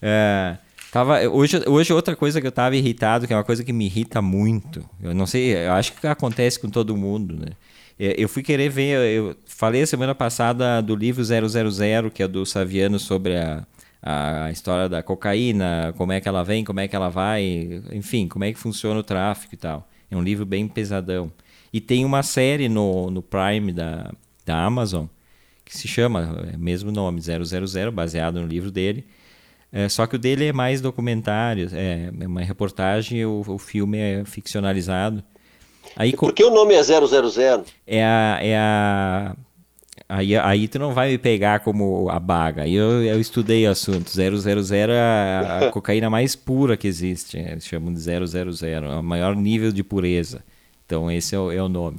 é 0.00 0.56
tava, 0.90 1.20
hoje, 1.28 1.62
hoje 1.66 1.92
outra 1.92 2.16
coisa 2.16 2.40
que 2.40 2.46
eu 2.46 2.50
estava 2.50 2.76
irritado, 2.76 3.26
que 3.26 3.32
é 3.32 3.36
uma 3.36 3.44
coisa 3.44 3.64
que 3.64 3.72
me 3.72 3.86
irrita 3.86 4.20
muito, 4.20 4.84
eu 5.02 5.14
não 5.14 5.26
sei, 5.26 5.54
eu 5.54 5.72
acho 5.72 5.92
que 5.94 6.06
acontece 6.06 6.58
com 6.58 6.68
todo 6.68 6.96
mundo, 6.96 7.36
né? 7.36 7.52
É, 7.98 8.14
eu 8.18 8.28
fui 8.28 8.42
querer 8.42 8.68
ver, 8.68 8.98
eu 9.10 9.36
falei 9.46 9.82
a 9.82 9.86
semana 9.86 10.14
passada 10.14 10.80
do 10.80 10.96
livro 10.96 11.22
000, 11.22 12.10
que 12.12 12.22
é 12.22 12.28
do 12.28 12.44
Saviano 12.44 12.98
sobre 12.98 13.36
a 13.36 13.64
a 14.02 14.50
história 14.50 14.88
da 14.88 15.00
cocaína, 15.02 15.94
como 15.96 16.10
é 16.10 16.20
que 16.20 16.28
ela 16.28 16.42
vem, 16.42 16.64
como 16.64 16.80
é 16.80 16.88
que 16.88 16.96
ela 16.96 17.08
vai, 17.08 17.80
enfim, 17.92 18.26
como 18.26 18.44
é 18.44 18.52
que 18.52 18.58
funciona 18.58 18.98
o 18.98 19.02
tráfico 19.04 19.54
e 19.54 19.56
tal. 19.56 19.88
É 20.10 20.16
um 20.16 20.22
livro 20.22 20.44
bem 20.44 20.66
pesadão. 20.66 21.32
E 21.72 21.80
tem 21.80 22.04
uma 22.04 22.22
série 22.22 22.68
no, 22.68 23.10
no 23.10 23.22
Prime 23.22 23.72
da, 23.72 24.12
da 24.44 24.64
Amazon 24.64 25.06
que 25.72 25.78
se 25.78 25.88
chama, 25.88 26.46
é 26.52 26.56
mesmo 26.56 26.92
nome, 26.92 27.20
000, 27.20 27.90
baseado 27.90 28.40
no 28.40 28.46
livro 28.46 28.70
dele. 28.70 29.06
É, 29.72 29.88
só 29.88 30.06
que 30.06 30.16
o 30.16 30.18
dele 30.18 30.46
é 30.46 30.52
mais 30.52 30.82
documentário, 30.82 31.70
é, 31.72 32.10
é 32.20 32.26
uma 32.26 32.42
reportagem, 32.42 33.24
o, 33.24 33.42
o 33.46 33.58
filme 33.58 33.96
é 33.98 34.22
ficcionalizado. 34.26 35.24
Aí, 35.96 36.14
por 36.14 36.34
que 36.34 36.44
o 36.44 36.50
nome 36.50 36.74
é 36.74 36.82
000? 36.82 37.06
É 37.86 38.04
a, 38.04 38.38
é 38.42 38.56
a 38.56 39.36
Aí, 40.08 40.36
aí 40.36 40.68
tu 40.68 40.78
não 40.78 40.92
vai 40.92 41.12
me 41.12 41.18
pegar 41.18 41.60
como 41.60 42.10
a 42.10 42.20
baga. 42.20 42.68
Eu, 42.68 43.02
eu 43.02 43.18
estudei 43.18 43.66
o 43.66 43.70
assunto. 43.70 44.10
000 44.10 44.36
é 44.74 45.00
a, 45.00 45.68
a 45.68 45.70
cocaína 45.72 46.10
mais 46.10 46.36
pura 46.36 46.76
que 46.76 46.86
existe. 46.86 47.38
Eles 47.38 47.64
chamam 47.64 47.94
de 47.94 47.98
000, 47.98 48.24
é 48.62 48.98
o 48.98 49.02
maior 49.02 49.34
nível 49.34 49.72
de 49.72 49.82
pureza. 49.82 50.44
Então 50.84 51.10
esse 51.10 51.34
é 51.34 51.38
o, 51.38 51.50
é 51.50 51.62
o 51.62 51.68
nome. 51.68 51.96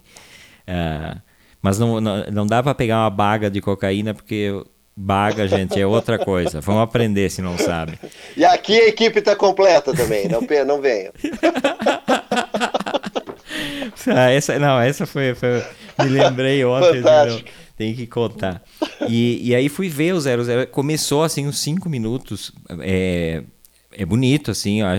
Uh, 0.68 1.20
mas 1.64 1.80
não, 1.80 2.00
não, 2.00 2.24
não 2.26 2.46
dá 2.46 2.62
para 2.62 2.76
pegar 2.76 3.04
uma 3.04 3.10
baga 3.10 3.50
de 3.50 3.62
cocaína 3.62 4.14
porque 4.14 4.52
baga, 4.96 5.48
gente, 5.48 5.80
é 5.80 5.88
outra 5.88 6.20
coisa. 6.20 6.62
Vamos 6.62 6.84
aprender 6.84 7.32
se 7.32 7.42
não 7.42 7.58
sabe. 7.58 7.98
E 8.38 8.46
aqui 8.46 8.80
a 8.80 8.90
equipe 8.90 9.18
está 9.18 9.36
completa 9.36 9.92
também. 9.94 10.28
Não, 10.28 10.42
não 10.68 10.82
venham. 10.82 11.12
ah, 14.08 14.30
essa, 14.30 14.60
não, 14.60 14.80
essa 14.80 15.08
foi, 15.08 15.34
foi 15.34 15.64
me 16.00 16.10
lembrei 16.10 16.64
ontem. 16.66 17.02
Fantástico 17.02 17.50
tem 17.76 17.96
que 17.96 18.06
contar. 18.06 18.62
E, 19.10 19.50
e 19.50 19.56
aí 19.56 19.68
fui 19.68 19.90
ver 19.90 20.14
o 20.14 20.22
00. 20.22 20.68
Começou 20.68 21.24
assim 21.24 21.48
uns 21.48 21.60
5 21.60 21.90
minutos. 21.90 22.52
É, 22.82 23.44
é 23.92 24.06
bonito, 24.06 24.52
assim, 24.52 24.82
a, 24.82 24.94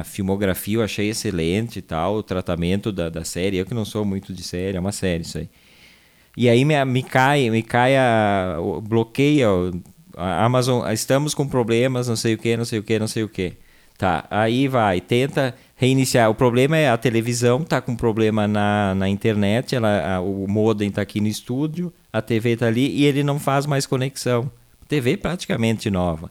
a, 0.00 0.04
filmografia 0.04 0.76
eu 0.76 0.82
achei 0.82 1.10
excelente 1.10 1.78
e 1.78 1.82
tal, 1.82 2.16
o 2.16 2.22
tratamento 2.22 2.92
da, 2.92 3.08
da 3.08 3.24
série. 3.24 3.56
Eu 3.56 3.66
que 3.66 3.74
não 3.74 3.84
sou 3.84 4.04
muito 4.04 4.32
de 4.32 4.42
série, 4.42 4.76
é 4.76 4.80
uma 4.80 4.92
série 4.92 5.22
isso 5.22 5.38
aí. 5.38 5.48
E 6.36 6.48
aí 6.48 6.64
me, 6.64 6.84
me 6.84 7.02
cai, 7.02 7.48
me 7.50 7.62
cai 7.62 7.96
a. 7.96 8.56
bloqueia 8.82 9.46
a 10.16 10.44
Amazon. 10.44 10.90
Estamos 10.92 11.34
com 11.34 11.46
problemas, 11.46 12.08
não 12.08 12.16
sei 12.16 12.34
o 12.34 12.38
que, 12.38 12.56
não 12.56 12.64
sei 12.64 12.78
o 12.78 12.82
que, 12.82 12.98
não 12.98 13.08
sei 13.08 13.22
o 13.22 13.28
que. 13.28 13.54
Tá, 13.96 14.26
aí 14.28 14.66
vai, 14.66 15.00
tenta 15.00 15.54
reiniciar. 15.76 16.28
O 16.28 16.34
problema 16.34 16.76
é 16.76 16.88
a 16.90 16.96
televisão 16.96 17.62
tá 17.62 17.80
com 17.80 17.94
problema 17.94 18.48
na, 18.48 18.92
na 18.94 19.08
internet, 19.08 19.76
ela, 19.76 20.16
a, 20.16 20.20
o 20.20 20.48
modem 20.48 20.90
tá 20.90 21.00
aqui 21.00 21.20
no 21.20 21.28
estúdio, 21.28 21.92
a 22.12 22.20
TV 22.20 22.56
tá 22.56 22.66
ali 22.66 22.88
e 22.88 23.04
ele 23.04 23.22
não 23.22 23.38
faz 23.38 23.66
mais 23.66 23.86
conexão. 23.86 24.50
TV 24.88 25.16
praticamente 25.16 25.90
nova. 25.90 26.30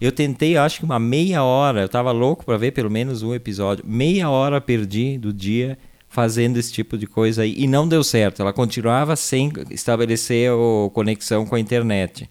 Eu 0.00 0.12
tentei, 0.12 0.56
acho 0.56 0.78
que 0.78 0.84
uma 0.84 0.98
meia 0.98 1.42
hora, 1.42 1.82
eu 1.82 1.88
tava 1.88 2.12
louco 2.12 2.44
para 2.44 2.56
ver 2.56 2.72
pelo 2.72 2.90
menos 2.90 3.22
um 3.22 3.34
episódio. 3.34 3.84
Meia 3.86 4.30
hora 4.30 4.60
perdi 4.60 5.18
do 5.18 5.32
dia 5.32 5.76
fazendo 6.14 6.58
esse 6.58 6.72
tipo 6.72 6.96
de 6.96 7.08
coisa 7.08 7.42
aí 7.42 7.52
e 7.58 7.66
não 7.66 7.88
deu 7.88 8.04
certo. 8.04 8.40
Ela 8.40 8.52
continuava 8.52 9.16
sem 9.16 9.52
estabelecer 9.68 10.48
a 10.52 10.90
conexão 10.90 11.44
com 11.44 11.56
a 11.56 11.60
internet. 11.60 12.30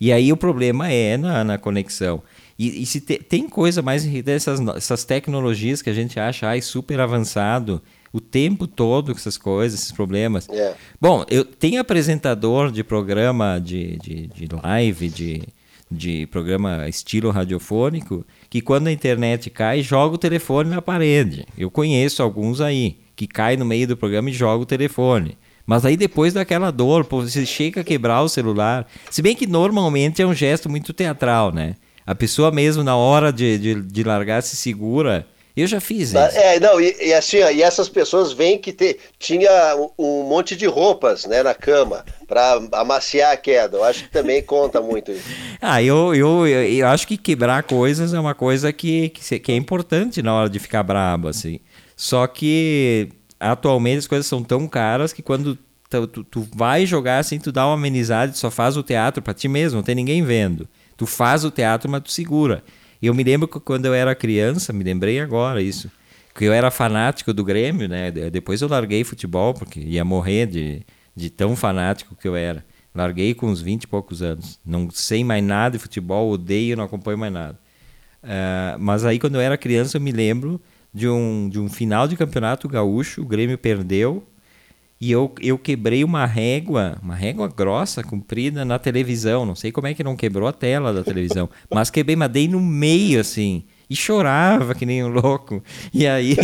E 0.00 0.12
aí 0.12 0.32
o 0.32 0.36
problema 0.36 0.88
é 0.88 1.16
na, 1.16 1.42
na 1.42 1.58
conexão. 1.58 2.22
E, 2.56 2.82
e 2.82 2.86
se 2.86 3.00
te, 3.00 3.18
tem 3.18 3.48
coisa 3.48 3.82
mais 3.82 4.04
dessas 4.22 4.60
essas 4.76 5.04
tecnologias 5.04 5.82
que 5.82 5.90
a 5.90 5.92
gente 5.92 6.20
acha 6.20 6.46
ai, 6.46 6.60
super 6.60 7.00
avançado 7.00 7.82
o 8.12 8.20
tempo 8.20 8.68
todo 8.68 9.12
com 9.12 9.18
essas 9.18 9.36
coisas, 9.36 9.80
esses 9.80 9.92
problemas. 9.92 10.46
Yeah. 10.46 10.74
É. 10.74 10.76
Bom, 11.00 11.24
eu 11.28 11.44
tenho 11.44 11.80
apresentador 11.80 12.70
de 12.70 12.84
programa 12.84 13.58
de, 13.58 13.96
de, 13.96 14.28
de 14.28 14.48
live, 14.62 15.08
de, 15.08 15.42
de 15.90 16.26
programa 16.28 16.88
estilo 16.88 17.30
radiofônico, 17.30 18.24
que 18.48 18.60
quando 18.60 18.86
a 18.86 18.92
internet 18.92 19.50
cai, 19.50 19.82
joga 19.82 20.14
o 20.14 20.18
telefone 20.18 20.70
na 20.70 20.80
parede. 20.80 21.44
Eu 21.58 21.70
conheço 21.70 22.22
alguns 22.22 22.60
aí, 22.60 22.96
que 23.16 23.26
cai 23.26 23.56
no 23.56 23.64
meio 23.64 23.88
do 23.88 23.96
programa 23.96 24.30
e 24.30 24.32
joga 24.34 24.62
o 24.62 24.66
telefone. 24.66 25.38
Mas 25.66 25.84
aí 25.84 25.96
depois 25.96 26.32
daquela 26.32 26.70
dor, 26.70 27.04
pô, 27.04 27.22
você 27.22 27.44
chega 27.44 27.80
a 27.80 27.84
quebrar 27.84 28.22
o 28.22 28.28
celular. 28.28 28.86
Se 29.10 29.20
bem 29.20 29.34
que 29.34 29.46
normalmente 29.46 30.22
é 30.22 30.26
um 30.26 30.34
gesto 30.34 30.68
muito 30.68 30.92
teatral, 30.92 31.52
né? 31.52 31.74
A 32.06 32.14
pessoa 32.14 32.52
mesmo, 32.52 32.84
na 32.84 32.94
hora 32.94 33.32
de, 33.32 33.58
de, 33.58 33.74
de 33.74 34.04
largar, 34.04 34.42
se 34.42 34.54
segura. 34.54 35.26
Eu 35.56 35.66
já 35.66 35.80
fiz 35.80 36.10
isso. 36.10 36.18
É, 36.18 36.60
não, 36.60 36.78
e, 36.78 36.94
e 37.00 37.14
assim, 37.14 37.40
ó, 37.40 37.50
e 37.50 37.62
essas 37.62 37.88
pessoas 37.88 38.30
veem 38.30 38.58
que 38.58 38.74
te, 38.74 38.98
tinha 39.18 39.74
um, 39.98 40.22
monte 40.24 40.54
de 40.54 40.66
roupas 40.66 41.24
né, 41.24 41.42
na 41.42 41.54
cama 41.54 42.04
para 42.28 42.60
amaciar 42.72 43.32
a 43.32 43.36
queda. 43.38 43.78
Eu 43.78 43.82
acho 43.82 44.04
que 44.04 44.10
também 44.10 44.42
conta 44.42 44.82
muito 44.82 45.10
isso. 45.10 45.24
Ah, 45.58 45.82
eu, 45.82 46.14
eu, 46.14 46.46
eu 46.46 46.86
acho 46.86 47.08
que 47.08 47.16
quebrar 47.16 47.62
coisas 47.62 48.12
é 48.12 48.20
uma 48.20 48.34
coisa 48.34 48.70
que, 48.70 49.08
que, 49.08 49.38
que 49.38 49.50
é 49.50 49.56
importante 49.56 50.20
na 50.20 50.34
hora 50.34 50.50
de 50.50 50.58
ficar 50.58 50.82
brabo, 50.82 51.28
assim. 51.28 51.58
Só 51.96 52.26
que 52.26 53.08
atualmente 53.40 53.98
as 53.98 54.06
coisas 54.06 54.26
são 54.26 54.42
tão 54.42 54.68
caras 54.68 55.12
que 55.12 55.22
quando 55.22 55.58
tu, 55.88 56.06
tu, 56.06 56.24
tu 56.24 56.48
vai 56.54 56.84
jogar 56.84 57.18
assim, 57.18 57.38
tu 57.38 57.50
dá 57.50 57.66
uma 57.66 57.74
amenizade, 57.74 58.36
só 58.36 58.50
faz 58.50 58.76
o 58.76 58.82
teatro 58.82 59.22
para 59.22 59.32
ti 59.32 59.48
mesmo, 59.48 59.78
não 59.78 59.82
tem 59.82 59.94
ninguém 59.94 60.22
vendo. 60.22 60.68
Tu 60.96 61.06
faz 61.06 61.44
o 61.44 61.50
teatro, 61.50 61.90
mas 61.90 62.02
tu 62.02 62.12
segura. 62.12 62.62
Eu 63.00 63.14
me 63.14 63.22
lembro 63.22 63.48
que 63.48 63.60
quando 63.60 63.86
eu 63.86 63.94
era 63.94 64.14
criança, 64.14 64.72
me 64.72 64.84
lembrei 64.84 65.20
agora 65.20 65.62
isso, 65.62 65.90
que 66.34 66.44
eu 66.44 66.52
era 66.52 66.70
fanático 66.70 67.32
do 67.32 67.44
Grêmio, 67.44 67.88
né? 67.88 68.10
Depois 68.10 68.60
eu 68.60 68.68
larguei 68.68 69.04
futebol, 69.04 69.54
porque 69.54 69.80
ia 69.80 70.04
morrer 70.04 70.46
de, 70.46 70.82
de 71.14 71.30
tão 71.30 71.54
fanático 71.56 72.14
que 72.14 72.26
eu 72.26 72.36
era. 72.36 72.64
Larguei 72.94 73.34
com 73.34 73.48
uns 73.48 73.60
20 73.60 73.82
e 73.82 73.86
poucos 73.86 74.22
anos. 74.22 74.58
Não 74.64 74.90
sei 74.90 75.22
mais 75.22 75.44
nada 75.44 75.76
de 75.76 75.82
futebol, 75.82 76.30
odeio, 76.30 76.76
não 76.76 76.84
acompanho 76.84 77.18
mais 77.18 77.32
nada. 77.32 77.58
Uh, 78.22 78.78
mas 78.78 79.04
aí, 79.04 79.18
quando 79.18 79.34
eu 79.34 79.40
era 79.40 79.56
criança, 79.58 79.98
eu 79.98 80.00
me 80.00 80.12
lembro 80.12 80.60
de 80.96 81.06
um, 81.06 81.46
de 81.50 81.60
um 81.60 81.68
final 81.68 82.08
de 82.08 82.16
campeonato 82.16 82.66
gaúcho, 82.66 83.20
o 83.20 83.26
Grêmio 83.26 83.58
perdeu 83.58 84.26
e 84.98 85.12
eu, 85.12 85.30
eu 85.42 85.58
quebrei 85.58 86.02
uma 86.02 86.24
régua, 86.24 86.96
uma 87.02 87.14
régua 87.14 87.48
grossa, 87.48 88.02
comprida 88.02 88.64
na 88.64 88.78
televisão. 88.78 89.44
Não 89.44 89.54
sei 89.54 89.70
como 89.70 89.86
é 89.86 89.92
que 89.92 90.02
não 90.02 90.16
quebrou 90.16 90.48
a 90.48 90.54
tela 90.54 90.94
da 90.94 91.04
televisão, 91.04 91.50
mas 91.70 91.90
quebrei, 91.90 92.16
mas 92.16 92.30
dei 92.30 92.48
no 92.48 92.60
meio 92.60 93.20
assim 93.20 93.64
e 93.88 93.94
chorava 93.94 94.74
que 94.74 94.84
nem 94.84 95.04
um 95.04 95.08
louco. 95.08 95.62
E 95.94 96.06
aí, 96.06 96.36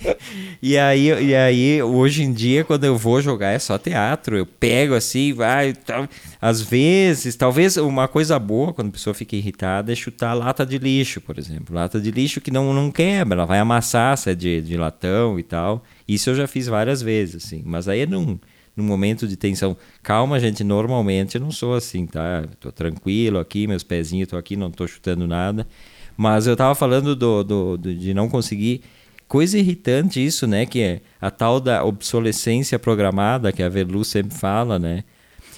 e 0.60 0.76
aí, 0.76 1.06
e 1.06 1.34
aí, 1.34 1.82
hoje 1.82 2.22
em 2.22 2.32
dia, 2.32 2.64
quando 2.64 2.84
eu 2.84 2.96
vou 2.96 3.20
jogar 3.22 3.50
é 3.50 3.58
só 3.58 3.78
teatro. 3.78 4.36
Eu 4.36 4.46
pego 4.46 4.94
assim, 4.94 5.32
vai. 5.32 5.72
Tal. 5.72 6.06
Às 6.40 6.60
vezes, 6.60 7.34
talvez 7.34 7.76
uma 7.78 8.06
coisa 8.08 8.38
boa 8.38 8.72
quando 8.74 8.88
a 8.88 8.92
pessoa 8.92 9.14
fica 9.14 9.34
irritada 9.34 9.92
é 9.92 9.94
chutar 9.94 10.34
lata 10.34 10.66
de 10.66 10.78
lixo, 10.78 11.20
por 11.20 11.38
exemplo. 11.38 11.74
Lata 11.74 11.98
de 12.00 12.10
lixo 12.10 12.40
que 12.40 12.50
não, 12.50 12.74
não 12.74 12.90
quebra, 12.90 13.36
ela 13.36 13.46
vai 13.46 13.58
amassar 13.58 14.16
se 14.18 14.30
é 14.30 14.34
de, 14.34 14.60
de 14.60 14.76
latão 14.76 15.38
e 15.38 15.42
tal. 15.42 15.82
Isso 16.06 16.28
eu 16.30 16.34
já 16.34 16.46
fiz 16.46 16.66
várias 16.66 17.00
vezes, 17.00 17.44
assim. 17.44 17.62
Mas 17.64 17.88
aí 17.88 18.00
é 18.00 18.06
num, 18.06 18.38
num 18.76 18.84
momento 18.84 19.26
de 19.26 19.36
tensão. 19.36 19.76
Calma, 20.02 20.38
gente, 20.38 20.62
normalmente 20.62 21.36
eu 21.36 21.40
não 21.40 21.50
sou 21.50 21.74
assim, 21.74 22.06
tá? 22.06 22.44
Tô 22.60 22.70
tranquilo 22.70 23.38
aqui, 23.38 23.66
meus 23.66 23.82
pezinhos 23.82 24.26
estão 24.26 24.38
aqui, 24.38 24.56
não 24.56 24.70
tô 24.70 24.86
chutando 24.86 25.26
nada. 25.26 25.66
Mas 26.16 26.46
eu 26.46 26.56
tava 26.56 26.74
falando 26.74 27.16
do, 27.16 27.42
do, 27.42 27.76
do, 27.76 27.94
de 27.94 28.12
não 28.14 28.28
conseguir. 28.28 28.82
Coisa 29.26 29.58
irritante 29.58 30.24
isso, 30.24 30.46
né? 30.46 30.66
Que 30.66 30.82
é 30.82 31.00
a 31.20 31.30
tal 31.30 31.58
da 31.58 31.82
obsolescência 31.84 32.78
programada 32.78 33.50
que 33.50 33.62
a 33.62 33.68
Verlu 33.68 34.04
sempre 34.04 34.36
fala, 34.36 34.78
né? 34.78 35.04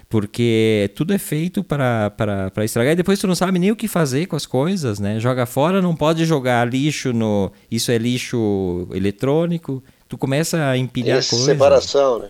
Porque 0.09 0.93
tudo 0.95 1.13
é 1.13 1.19
feito 1.19 1.65
para 1.65 2.53
estragar 2.63 2.93
e 2.93 2.97
depois 2.97 3.19
tu 3.19 3.27
não 3.27 3.35
sabe 3.35 3.59
nem 3.59 3.73
o 3.73 3.77
que 3.77 3.89
fazer 3.89 4.27
com 4.27 4.37
as 4.37 4.47
coisas, 4.47 5.01
né? 5.01 5.19
Joga 5.19 5.45
fora, 5.45 5.83
não 5.83 5.97
pode 5.97 6.25
jogar 6.25 6.69
lixo 6.69 7.13
no. 7.13 7.51
Isso 7.69 7.91
é 7.91 7.99
lixo 7.99 8.87
eletrônico. 8.93 9.83
Tu 10.09 10.17
começa 10.17 10.69
a 10.69 10.79
empilhar 10.79 11.19
Essa 11.19 11.31
coisas. 11.31 11.47
separação, 11.47 12.19
né? 12.21 12.29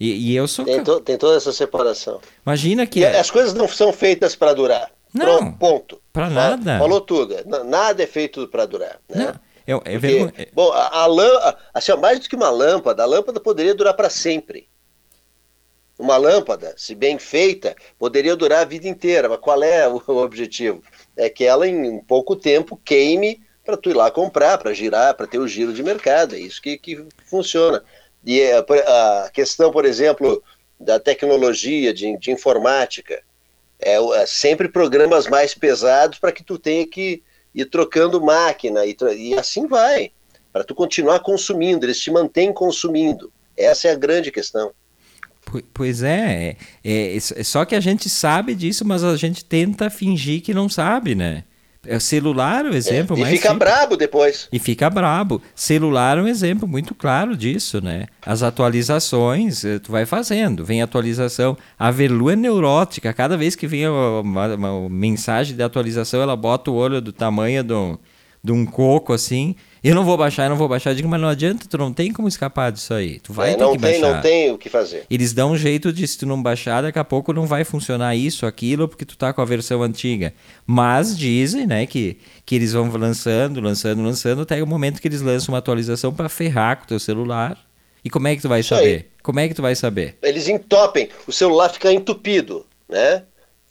E, 0.00 0.32
e 0.32 0.36
eu 0.36 0.48
sou. 0.48 0.64
Tem, 0.64 0.82
to, 0.82 1.00
tem, 1.00 1.16
toda 1.16 1.36
essa 1.36 1.52
separação. 1.52 2.20
Imagina 2.44 2.86
que. 2.86 3.00
E 3.00 3.06
as 3.06 3.30
coisas 3.30 3.54
não 3.54 3.68
são 3.68 3.92
feitas 3.92 4.34
para 4.34 4.52
durar. 4.52 4.90
Não. 5.16 5.24
Pronto, 5.24 5.58
ponto. 5.58 6.02
Para 6.12 6.30
nada. 6.30 6.78
Falou 6.78 7.00
tudo. 7.00 7.34
Nada 7.64 8.02
é 8.02 8.06
feito 8.06 8.46
para 8.48 8.66
durar. 8.66 9.00
Né? 9.08 9.26
Não. 9.26 9.46
É, 9.66 9.94
é 9.94 9.98
Porque, 9.98 10.48
Bom, 10.52 10.70
a, 10.72 11.00
a 11.00 11.06
lâmpada, 11.06 11.58
assim, 11.74 11.92
mais 11.96 12.20
do 12.20 12.28
que 12.28 12.36
uma 12.36 12.50
lâmpada, 12.50 13.02
a 13.02 13.06
lâmpada 13.06 13.40
poderia 13.40 13.74
durar 13.74 13.94
para 13.94 14.08
sempre. 14.08 14.68
Uma 15.98 16.16
lâmpada, 16.16 16.74
se 16.76 16.94
bem 16.94 17.18
feita, 17.18 17.74
poderia 17.98 18.36
durar 18.36 18.60
a 18.60 18.64
vida 18.64 18.86
inteira. 18.86 19.28
Mas 19.28 19.38
qual 19.38 19.62
é 19.62 19.88
o, 19.88 20.00
o 20.06 20.16
objetivo? 20.18 20.82
É 21.16 21.28
que 21.28 21.44
ela, 21.44 21.66
em 21.66 21.98
pouco 22.00 22.36
tempo, 22.36 22.80
queime 22.84 23.42
para 23.64 23.76
tu 23.76 23.90
ir 23.90 23.94
lá 23.94 24.10
comprar, 24.10 24.58
para 24.58 24.72
girar, 24.72 25.14
para 25.14 25.26
ter 25.26 25.38
o 25.38 25.48
giro 25.48 25.72
de 25.72 25.82
mercado. 25.82 26.36
É 26.36 26.38
isso 26.38 26.62
que, 26.62 26.78
que 26.78 27.04
funciona. 27.24 27.82
E 28.24 28.40
a, 28.42 28.58
é, 28.58 29.24
a 29.24 29.30
questão, 29.32 29.72
por 29.72 29.84
exemplo, 29.84 30.42
da 30.78 31.00
tecnologia, 31.00 31.92
de, 31.92 32.16
de 32.18 32.30
informática, 32.30 33.20
é, 33.80 33.96
é, 33.96 34.26
sempre 34.26 34.68
programas 34.68 35.26
mais 35.26 35.54
pesados 35.54 36.18
para 36.18 36.32
que 36.32 36.42
tu 36.42 36.58
tenha 36.58 36.86
que 36.86 37.22
ir 37.54 37.64
trocando 37.66 38.22
máquina 38.22 38.84
e, 38.84 38.96
e 39.16 39.34
assim 39.34 39.66
vai, 39.66 40.10
para 40.52 40.64
tu 40.64 40.74
continuar 40.74 41.20
consumindo, 41.20 41.84
eles 41.84 42.00
te 42.00 42.10
mantêm 42.10 42.52
consumindo. 42.52 43.32
Essa 43.56 43.88
é 43.88 43.92
a 43.92 43.96
grande 43.96 44.30
questão. 44.30 44.72
Pois 45.72 46.02
é, 46.02 46.56
é, 46.84 47.16
é, 47.16 47.20
só 47.20 47.64
que 47.64 47.74
a 47.74 47.80
gente 47.80 48.10
sabe 48.10 48.54
disso, 48.54 48.84
mas 48.84 49.04
a 49.04 49.16
gente 49.16 49.44
tenta 49.44 49.88
fingir 49.88 50.42
que 50.42 50.52
não 50.52 50.68
sabe, 50.68 51.14
né? 51.14 51.44
É 51.88 51.98
celular 51.98 52.64
é 52.66 52.70
o 52.70 52.74
exemplo 52.74 53.16
é, 53.16 53.18
e 53.18 53.22
mais. 53.22 53.34
E 53.34 53.36
fica 53.36 53.50
simples. 53.50 53.68
brabo 53.68 53.96
depois. 53.96 54.48
E 54.52 54.58
fica 54.58 54.90
brabo. 54.90 55.42
Celular 55.54 56.18
é 56.18 56.22
um 56.22 56.28
exemplo 56.28 56.68
muito 56.68 56.94
claro 56.94 57.36
disso, 57.36 57.80
né? 57.80 58.06
As 58.24 58.42
atualizações, 58.42 59.64
eh, 59.64 59.78
tu 59.78 59.92
vai 59.92 60.06
fazendo, 60.06 60.64
vem 60.64 60.82
atualização. 60.82 61.56
A 61.78 61.90
Velu 61.90 62.30
é 62.30 62.36
neurótica, 62.36 63.12
cada 63.12 63.36
vez 63.36 63.54
que 63.54 63.66
vem 63.66 63.88
uma, 63.88 64.54
uma, 64.54 64.88
mensagem 64.88 65.56
de 65.56 65.62
atualização, 65.62 66.20
ela 66.20 66.36
bota 66.36 66.70
o 66.70 66.74
olho 66.74 67.00
do 67.00 67.12
tamanho 67.12 67.62
do, 67.62 68.00
de 68.42 68.52
um 68.52 68.64
coco 68.64 69.12
assim 69.12 69.54
eu 69.88 69.94
não 69.94 70.04
vou 70.04 70.16
baixar, 70.16 70.44
eu 70.44 70.50
não 70.50 70.56
vou 70.56 70.68
baixar. 70.68 70.90
Eu 70.90 70.94
digo, 70.94 71.08
mas 71.08 71.20
não 71.20 71.28
adianta, 71.28 71.66
tu 71.68 71.78
não 71.78 71.92
tem 71.92 72.12
como 72.12 72.26
escapar 72.26 72.72
disso 72.72 72.92
aí. 72.94 73.20
Tu 73.20 73.32
vai 73.32 73.50
é, 73.50 73.54
ter 73.54 73.62
não 73.62 73.72
que 73.72 73.78
tem, 73.78 74.00
baixar. 74.00 74.14
Não 74.14 74.22
tem 74.22 74.50
o 74.50 74.58
que 74.58 74.68
fazer. 74.68 75.06
Eles 75.08 75.32
dão 75.32 75.52
um 75.52 75.56
jeito 75.56 75.92
de, 75.92 76.06
se 76.06 76.18
tu 76.18 76.26
não 76.26 76.42
baixar, 76.42 76.82
daqui 76.82 76.98
a 76.98 77.04
pouco 77.04 77.32
não 77.32 77.46
vai 77.46 77.64
funcionar 77.64 78.16
isso, 78.16 78.46
aquilo, 78.46 78.88
porque 78.88 79.04
tu 79.04 79.16
tá 79.16 79.32
com 79.32 79.40
a 79.40 79.44
versão 79.44 79.82
antiga. 79.82 80.32
Mas 80.66 81.16
dizem, 81.16 81.66
né, 81.66 81.86
que, 81.86 82.18
que 82.44 82.54
eles 82.54 82.72
vão 82.72 82.90
lançando, 82.90 83.60
lançando, 83.60 84.02
lançando, 84.02 84.42
até 84.42 84.62
o 84.62 84.66
momento 84.66 85.00
que 85.00 85.08
eles 85.08 85.20
lançam 85.20 85.52
uma 85.52 85.58
atualização 85.58 86.12
para 86.12 86.28
ferrar 86.28 86.78
com 86.78 86.84
o 86.84 86.88
teu 86.88 86.98
celular. 86.98 87.58
E 88.04 88.10
como 88.10 88.28
é 88.28 88.36
que 88.36 88.42
tu 88.42 88.48
vai 88.48 88.60
isso 88.60 88.70
saber? 88.70 88.96
Aí. 88.96 89.06
Como 89.22 89.40
é 89.40 89.48
que 89.48 89.54
tu 89.54 89.62
vai 89.62 89.74
saber? 89.74 90.16
Eles 90.22 90.48
entopem, 90.48 91.08
o 91.26 91.32
celular 91.32 91.68
fica 91.68 91.92
entupido, 91.92 92.64
né? 92.88 93.22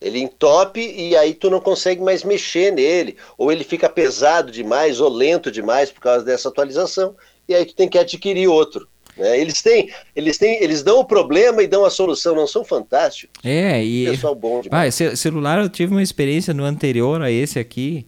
Ele 0.05 0.19
entope 0.19 0.79
e 0.79 1.17
aí 1.17 1.33
tu 1.33 1.49
não 1.49 1.59
consegue 1.59 1.99
mais 1.99 2.23
mexer 2.23 2.71
nele, 2.71 3.17
ou 3.39 3.51
ele 3.51 3.63
fica 3.63 3.89
pesado 3.89 4.51
demais 4.51 5.01
ou 5.01 5.09
lento 5.09 5.49
demais 5.49 5.89
por 5.89 5.99
causa 5.99 6.23
dessa 6.23 6.47
atualização, 6.47 7.15
e 7.49 7.55
aí 7.55 7.65
tu 7.65 7.73
tem 7.73 7.89
que 7.89 7.97
adquirir 7.97 8.47
outro. 8.47 8.87
Né? 9.17 9.39
Eles 9.39 9.63
têm, 9.63 9.89
eles 10.15 10.37
têm, 10.37 10.61
eles 10.61 10.83
dão 10.83 10.99
o 10.99 11.05
problema 11.05 11.63
e 11.63 11.67
dão 11.67 11.83
a 11.83 11.89
solução, 11.89 12.35
não 12.35 12.45
são 12.45 12.63
fantásticos? 12.63 13.43
É, 13.43 13.83
e 13.83 14.05
pessoal 14.11 14.35
bom 14.35 14.61
demais. 14.61 15.01
Ah, 15.01 15.15
celular 15.15 15.59
eu 15.59 15.69
tive 15.69 15.91
uma 15.91 16.03
experiência 16.03 16.53
no 16.53 16.63
anterior 16.63 17.19
a 17.23 17.31
esse 17.31 17.57
aqui. 17.57 18.05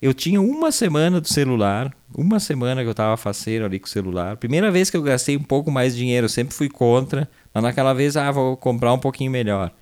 Eu 0.00 0.14
tinha 0.14 0.40
uma 0.40 0.70
semana 0.70 1.20
do 1.20 1.28
celular, 1.28 1.92
uma 2.16 2.38
semana 2.38 2.82
que 2.84 2.88
eu 2.88 2.94
tava 2.94 3.16
faceiro 3.16 3.64
ali 3.64 3.80
com 3.80 3.86
o 3.86 3.90
celular. 3.90 4.36
Primeira 4.36 4.70
vez 4.70 4.88
que 4.88 4.96
eu 4.96 5.02
gastei 5.02 5.36
um 5.36 5.42
pouco 5.42 5.68
mais 5.68 5.94
de 5.94 5.98
dinheiro, 5.98 6.26
eu 6.26 6.30
sempre 6.30 6.54
fui 6.54 6.68
contra, 6.68 7.28
mas 7.52 7.62
naquela 7.62 7.92
vez, 7.92 8.16
ah, 8.16 8.30
vou 8.30 8.56
comprar 8.56 8.92
um 8.92 8.98
pouquinho 8.98 9.32
melhor. 9.32 9.72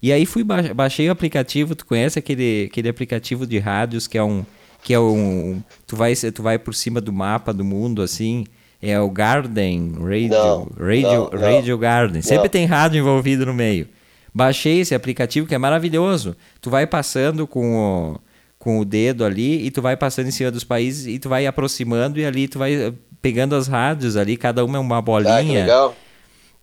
E 0.00 0.12
aí 0.12 0.24
fui 0.24 0.44
ba 0.44 0.62
baixei 0.74 1.08
o 1.08 1.12
aplicativo, 1.12 1.74
tu 1.74 1.84
conhece 1.84 2.18
aquele, 2.18 2.68
aquele 2.70 2.88
aplicativo 2.88 3.46
de 3.46 3.58
rádios 3.58 4.06
que 4.06 4.16
é 4.16 4.22
um 4.22 4.44
que 4.82 4.94
é 4.94 5.00
um 5.00 5.62
tu 5.86 5.96
vai 5.96 6.14
tu 6.14 6.42
vai 6.42 6.58
por 6.58 6.74
cima 6.74 7.00
do 7.00 7.12
mapa 7.12 7.52
do 7.52 7.64
mundo 7.64 8.00
assim, 8.00 8.44
é 8.80 8.98
o 9.00 9.10
Garden 9.10 9.92
Radio, 9.98 10.28
não, 10.28 10.68
Radio, 10.78 11.30
não, 11.32 11.40
Radio 11.40 11.74
não. 11.74 11.80
Garden. 11.80 12.22
Sempre 12.22 12.48
tem 12.48 12.64
rádio 12.64 13.00
envolvido 13.00 13.44
no 13.44 13.52
meio. 13.52 13.88
Baixei 14.32 14.80
esse 14.80 14.94
aplicativo 14.94 15.48
que 15.48 15.54
é 15.54 15.58
maravilhoso. 15.58 16.36
Tu 16.60 16.70
vai 16.70 16.86
passando 16.86 17.44
com 17.44 17.76
o, 17.76 18.20
com 18.56 18.78
o 18.78 18.84
dedo 18.84 19.24
ali 19.24 19.66
e 19.66 19.70
tu 19.70 19.82
vai 19.82 19.96
passando 19.96 20.28
em 20.28 20.30
cima 20.30 20.50
dos 20.50 20.62
países 20.62 21.06
e 21.06 21.18
tu 21.18 21.28
vai 21.28 21.44
aproximando 21.44 22.20
e 22.20 22.24
ali 22.24 22.46
tu 22.46 22.58
vai 22.58 22.74
eh, 22.74 22.92
pegando 23.20 23.56
as 23.56 23.66
rádios 23.66 24.16
ali, 24.16 24.36
cada 24.36 24.64
uma 24.64 24.76
é 24.76 24.80
uma 24.80 25.02
bolinha. 25.02 25.34
Ah, 25.34 25.66
legal. 25.66 25.96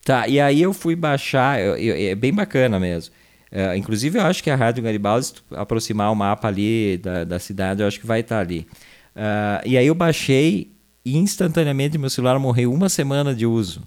Tá, 0.06 0.28
e 0.28 0.40
aí 0.40 0.62
eu 0.62 0.72
fui 0.72 0.96
baixar, 0.96 1.60
eu, 1.60 1.76
eu, 1.76 2.12
é 2.12 2.16
bem 2.16 2.32
bacana 2.32 2.80
mesmo. 2.80 3.14
Uh, 3.56 3.74
inclusive, 3.78 4.20
eu 4.20 4.24
acho 4.24 4.44
que 4.44 4.50
a 4.50 4.56
Rádio 4.56 4.84
Garibaldi, 4.84 5.28
se 5.28 5.34
aproximar 5.52 6.12
o 6.12 6.16
mapa 6.16 6.50
ali 6.50 6.98
da, 6.98 7.24
da 7.24 7.40
cidade, 7.40 7.82
eu 7.82 7.88
acho 7.88 8.02
que 8.02 8.06
vai 8.06 8.20
estar 8.20 8.42
ali. 8.42 8.68
Uh, 9.16 9.64
e 9.66 9.78
aí 9.78 9.88
eu 9.88 9.96
baixei 9.96 10.72
e 11.06 11.16
instantaneamente 11.16 11.98
meu 11.98 12.10
celular 12.10 12.38
morreu 12.38 12.74
uma 12.74 12.90
semana 12.90 13.34
de 13.34 13.46
uso. 13.46 13.82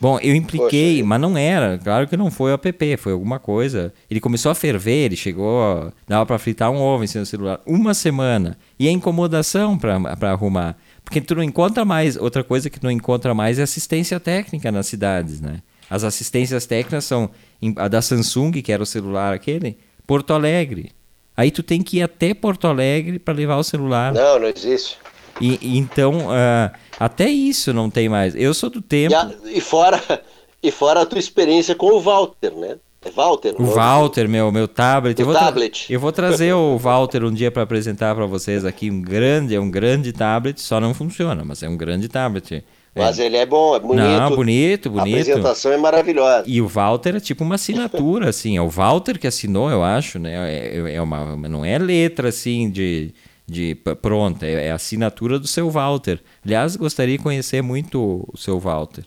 Bom, 0.00 0.18
eu 0.20 0.34
impliquei, 0.34 0.96
Poxa. 0.96 1.06
mas 1.06 1.20
não 1.20 1.36
era. 1.36 1.76
Claro 1.78 2.06
que 2.06 2.16
não 2.16 2.30
foi 2.30 2.52
o 2.52 2.54
app, 2.54 2.96
foi 2.96 3.12
alguma 3.12 3.40
coisa. 3.40 3.92
Ele 4.08 4.20
começou 4.20 4.52
a 4.52 4.54
ferver, 4.54 5.06
ele 5.06 5.16
chegou, 5.16 5.92
dava 6.06 6.24
para 6.24 6.38
fritar 6.38 6.70
um 6.70 6.80
ovo 6.80 7.02
em 7.02 7.06
cima 7.06 7.22
do 7.22 7.26
celular. 7.26 7.60
Uma 7.66 7.94
semana. 7.94 8.56
E 8.78 8.86
a 8.86 8.92
incomodação 8.92 9.76
para 9.76 10.30
arrumar. 10.30 10.76
Porque 11.04 11.20
tu 11.20 11.34
não 11.34 11.42
encontra 11.42 11.84
mais. 11.84 12.16
Outra 12.16 12.44
coisa 12.44 12.68
que 12.70 12.78
tu 12.78 12.84
não 12.84 12.90
encontra 12.90 13.34
mais 13.34 13.58
é 13.58 13.62
assistência 13.62 14.20
técnica 14.20 14.70
nas 14.70 14.86
cidades, 14.86 15.40
né? 15.40 15.62
As 15.88 16.04
assistências 16.04 16.66
técnicas 16.66 17.04
são 17.04 17.30
a 17.76 17.88
da 17.88 18.02
Samsung, 18.02 18.52
que 18.62 18.72
era 18.72 18.82
o 18.82 18.86
celular 18.86 19.34
aquele, 19.34 19.78
Porto 20.06 20.32
Alegre. 20.32 20.92
Aí 21.36 21.50
tu 21.50 21.62
tem 21.62 21.82
que 21.82 21.98
ir 21.98 22.02
até 22.02 22.32
Porto 22.32 22.66
Alegre 22.66 23.18
para 23.18 23.34
levar 23.34 23.56
o 23.56 23.64
celular. 23.64 24.12
Não, 24.12 24.38
não 24.38 24.48
existe. 24.48 24.98
E, 25.40 25.76
então, 25.76 26.28
uh, 26.28 26.70
até 26.98 27.28
isso 27.28 27.72
não 27.72 27.90
tem 27.90 28.08
mais. 28.08 28.34
Eu 28.36 28.54
sou 28.54 28.70
do 28.70 28.80
tempo. 28.80 29.12
E, 29.12 29.14
a, 29.14 29.30
e, 29.46 29.60
fora, 29.60 30.00
e 30.62 30.70
fora 30.70 31.00
a 31.00 31.06
tua 31.06 31.18
experiência 31.18 31.74
com 31.74 31.86
o 31.86 32.00
Walter, 32.00 32.54
né? 32.54 32.76
É 33.04 33.10
Walter. 33.10 33.54
O 33.58 33.64
Walter, 33.64 34.28
meu, 34.28 34.50
meu 34.50 34.66
tablet. 34.66 35.18
O 35.18 35.22
eu 35.22 35.26
vou 35.26 35.34
tablet. 35.34 35.92
Eu 35.92 36.00
vou 36.00 36.12
trazer 36.12 36.52
o 36.54 36.78
Walter 36.78 37.24
um 37.24 37.32
dia 37.32 37.50
para 37.50 37.62
apresentar 37.62 38.14
para 38.14 38.26
vocês 38.26 38.64
aqui 38.64 38.90
um 38.90 39.02
grande, 39.02 39.54
é 39.54 39.60
um 39.60 39.70
grande 39.70 40.12
tablet, 40.12 40.60
só 40.60 40.80
não 40.80 40.94
funciona, 40.94 41.44
mas 41.44 41.62
é 41.62 41.68
um 41.68 41.76
grande 41.76 42.08
tablet. 42.08 42.64
Mas 42.94 43.18
é. 43.18 43.26
ele 43.26 43.36
é 43.36 43.44
bom, 43.44 43.74
é 43.74 43.80
bonito. 43.80 44.04
Não, 44.04 44.36
bonito, 44.36 44.90
bonito. 44.90 45.16
A 45.16 45.20
apresentação 45.20 45.72
é 45.72 45.76
maravilhosa. 45.76 46.44
E 46.46 46.62
o 46.62 46.68
Walter 46.68 47.16
é 47.16 47.20
tipo 47.20 47.42
uma 47.42 47.56
assinatura, 47.56 48.30
assim. 48.30 48.56
É 48.56 48.62
o 48.62 48.68
Walter 48.68 49.18
que 49.18 49.26
assinou, 49.26 49.68
eu 49.68 49.82
acho, 49.82 50.18
né? 50.18 50.32
É, 50.32 50.94
é 50.94 51.02
uma, 51.02 51.36
não 51.36 51.64
é 51.64 51.76
letra, 51.76 52.28
assim, 52.28 52.70
de, 52.70 53.12
de 53.46 53.74
pronta. 54.00 54.46
É, 54.46 54.66
é 54.66 54.70
a 54.70 54.76
assinatura 54.76 55.38
do 55.38 55.48
seu 55.48 55.68
Walter. 55.68 56.20
Aliás, 56.44 56.76
gostaria 56.76 57.18
de 57.18 57.22
conhecer 57.22 57.62
muito 57.62 58.24
o 58.32 58.38
seu 58.38 58.60
Walter. 58.60 59.04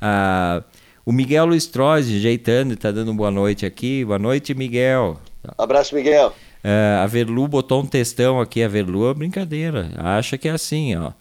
Ah, 0.00 0.62
o 1.04 1.12
Miguel 1.12 1.46
Luiz 1.46 1.66
Trozi, 1.66 2.20
jeitando, 2.20 2.74
está 2.74 2.90
dando 2.90 3.12
boa 3.14 3.30
noite 3.30 3.64
aqui. 3.64 4.04
Boa 4.04 4.18
noite, 4.18 4.54
Miguel. 4.54 5.18
Abraço, 5.56 5.94
Miguel. 5.94 6.34
Uh, 6.62 7.02
a 7.02 7.06
Verlu 7.06 7.48
botou 7.48 7.82
um 7.82 7.86
textão 7.86 8.40
aqui. 8.40 8.62
A 8.62 8.68
Verlu 8.68 9.10
é 9.10 9.14
brincadeira. 9.14 9.90
Acha 9.96 10.36
que 10.36 10.48
é 10.48 10.52
assim, 10.52 10.94
ó. 10.96 11.12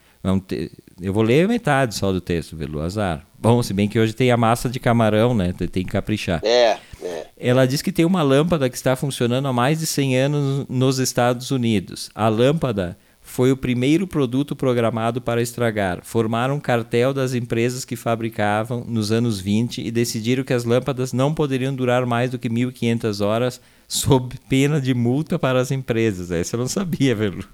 Eu 1.02 1.14
vou 1.14 1.24
ler 1.24 1.48
metade 1.48 1.96
só 1.96 2.12
do 2.12 2.20
texto, 2.20 2.58
Verlu, 2.58 2.82
azar. 2.82 3.26
Bom, 3.38 3.64
se 3.64 3.74
bem 3.74 3.88
que 3.88 3.98
hoje 3.98 4.12
tem 4.12 4.32
a 4.32 4.38
massa 4.38 4.68
de 4.68 4.80
camarão, 4.80 5.34
né? 5.34 5.54
Tem 5.54 5.86
que 5.86 5.92
caprichar. 5.92 6.42
É, 6.44 6.78
é. 7.02 7.28
Ela 7.38 7.66
diz 7.66 7.82
que 7.82 7.92
tem 7.92 8.04
uma 8.04 8.22
lâmpada 8.22 8.70
que 8.70 8.76
está 8.76 8.98
funcionando 8.98 9.48
há 9.48 9.54
mais 9.54 9.80
de 9.80 9.86
100 9.86 10.18
anos 10.18 10.66
nos 10.68 11.00
Estados 11.00 11.52
Unidos. 11.52 12.10
A 12.14 12.28
lâmpada 12.28 12.98
foi 13.30 13.52
o 13.52 13.58
primeiro 13.58 14.08
produto 14.08 14.56
programado 14.56 15.22
para 15.22 15.42
estragar. 15.42 16.00
Formaram 16.04 16.56
um 16.56 16.60
cartel 16.60 17.14
das 17.14 17.36
empresas 17.36 17.86
que 17.86 17.96
fabricavam 17.96 18.84
nos 18.88 19.12
anos 19.12 19.40
20 19.40 19.82
e 19.86 19.92
decidiram 19.92 20.44
que 20.44 20.52
as 20.52 20.66
lâmpadas 20.66 21.14
não 21.14 21.34
poderiam 21.34 21.74
durar 21.74 22.08
mais 22.08 22.32
do 22.32 22.40
que 22.40 22.50
1.500 22.50 23.24
horas 23.24 23.62
sob 23.88 24.36
pena 24.50 24.82
de 24.82 24.96
multa 24.96 25.38
para 25.38 25.62
as 25.62 25.70
empresas. 25.70 26.32
Essa 26.32 26.56
eu 26.56 26.60
não 26.60 26.68
sabia, 26.68 27.14
velho. 27.14 27.46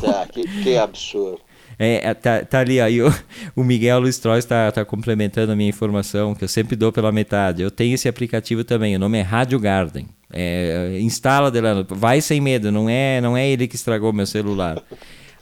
Tá, 0.00 0.26
que, 0.26 0.46
que 0.62 0.76
absurdo. 0.76 1.40
É, 1.78 2.08
é, 2.08 2.14
tá, 2.14 2.44
tá 2.44 2.60
ali, 2.60 2.80
aí 2.80 3.02
o, 3.02 3.12
o 3.54 3.62
Miguel 3.62 4.00
Luiz 4.00 4.18
Trois 4.18 4.44
está 4.44 4.72
tá 4.72 4.84
complementando 4.84 5.52
a 5.52 5.56
minha 5.56 5.68
informação, 5.68 6.34
que 6.34 6.44
eu 6.44 6.48
sempre 6.48 6.74
dou 6.76 6.90
pela 6.90 7.12
metade. 7.12 7.62
Eu 7.62 7.70
tenho 7.70 7.94
esse 7.94 8.08
aplicativo 8.08 8.64
também, 8.64 8.96
o 8.96 8.98
nome 8.98 9.18
é 9.18 9.22
Rádio 9.22 9.58
Garden. 9.58 10.08
É, 10.32 10.98
instala, 11.00 11.50
Delano, 11.50 11.86
vai 11.88 12.20
sem 12.20 12.40
medo, 12.40 12.72
não 12.72 12.88
é, 12.88 13.20
não 13.20 13.36
é 13.36 13.48
ele 13.48 13.68
que 13.68 13.76
estragou 13.76 14.12
meu 14.12 14.26
celular. 14.26 14.82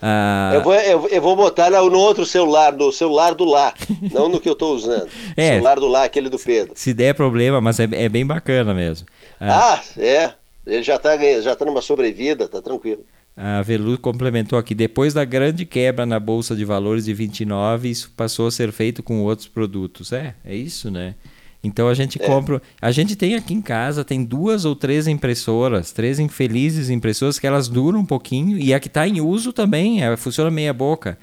Ah, 0.02 0.50
eu, 0.52 0.62
vou, 0.62 0.74
eu, 0.74 1.08
eu, 1.08 1.22
vou 1.22 1.34
botar 1.34 1.70
no 1.70 1.98
outro 1.98 2.26
celular, 2.26 2.74
no 2.74 2.92
celular 2.92 3.34
do 3.34 3.44
lá, 3.44 3.72
não 4.12 4.28
no 4.28 4.38
que 4.38 4.48
eu 4.48 4.52
estou 4.52 4.74
usando. 4.74 5.08
É, 5.34 5.52
celular 5.52 5.80
do 5.80 5.86
lá, 5.86 6.04
aquele 6.04 6.28
do 6.28 6.38
Pedro. 6.38 6.72
Se 6.74 6.92
der 6.92 7.14
problema, 7.14 7.60
mas 7.60 7.80
é, 7.80 7.88
é 7.90 8.08
bem 8.08 8.26
bacana 8.26 8.74
mesmo. 8.74 9.06
Ah, 9.40 9.74
ah 9.74 9.82
é. 9.98 10.32
Ele 10.66 10.82
já 10.82 10.96
está 10.96 11.16
já 11.40 11.56
tá 11.56 11.64
numa 11.64 11.80
sobrevida, 11.80 12.48
tá 12.48 12.60
tranquilo. 12.60 13.04
A 13.36 13.62
Velu 13.62 13.98
complementou 13.98 14.58
aqui, 14.58 14.74
depois 14.74 15.12
da 15.12 15.24
grande 15.24 15.64
quebra 15.64 16.06
na 16.06 16.20
Bolsa 16.20 16.54
de 16.54 16.64
Valores 16.64 17.04
de 17.04 17.12
29, 17.12 17.90
isso 17.90 18.12
passou 18.16 18.46
a 18.46 18.50
ser 18.50 18.70
feito 18.70 19.02
com 19.02 19.22
outros 19.22 19.48
produtos. 19.48 20.12
É, 20.12 20.34
é 20.44 20.54
isso, 20.54 20.90
né? 20.90 21.16
Então 21.62 21.88
a 21.88 21.94
gente 21.94 22.22
é. 22.22 22.26
compra. 22.26 22.62
A 22.80 22.92
gente 22.92 23.16
tem 23.16 23.34
aqui 23.34 23.54
em 23.54 23.62
casa, 23.62 24.04
tem 24.04 24.22
duas 24.22 24.64
ou 24.64 24.76
três 24.76 25.08
impressoras, 25.08 25.90
três 25.90 26.20
infelizes 26.20 26.90
impressoras 26.90 27.38
que 27.38 27.46
elas 27.46 27.68
duram 27.68 28.00
um 28.00 28.06
pouquinho 28.06 28.56
e 28.58 28.72
a 28.72 28.78
que 28.78 28.86
está 28.86 29.08
em 29.08 29.20
uso 29.20 29.52
também, 29.52 30.04
é, 30.04 30.16
funciona 30.16 30.50
meia 30.50 30.72
boca. 30.72 31.18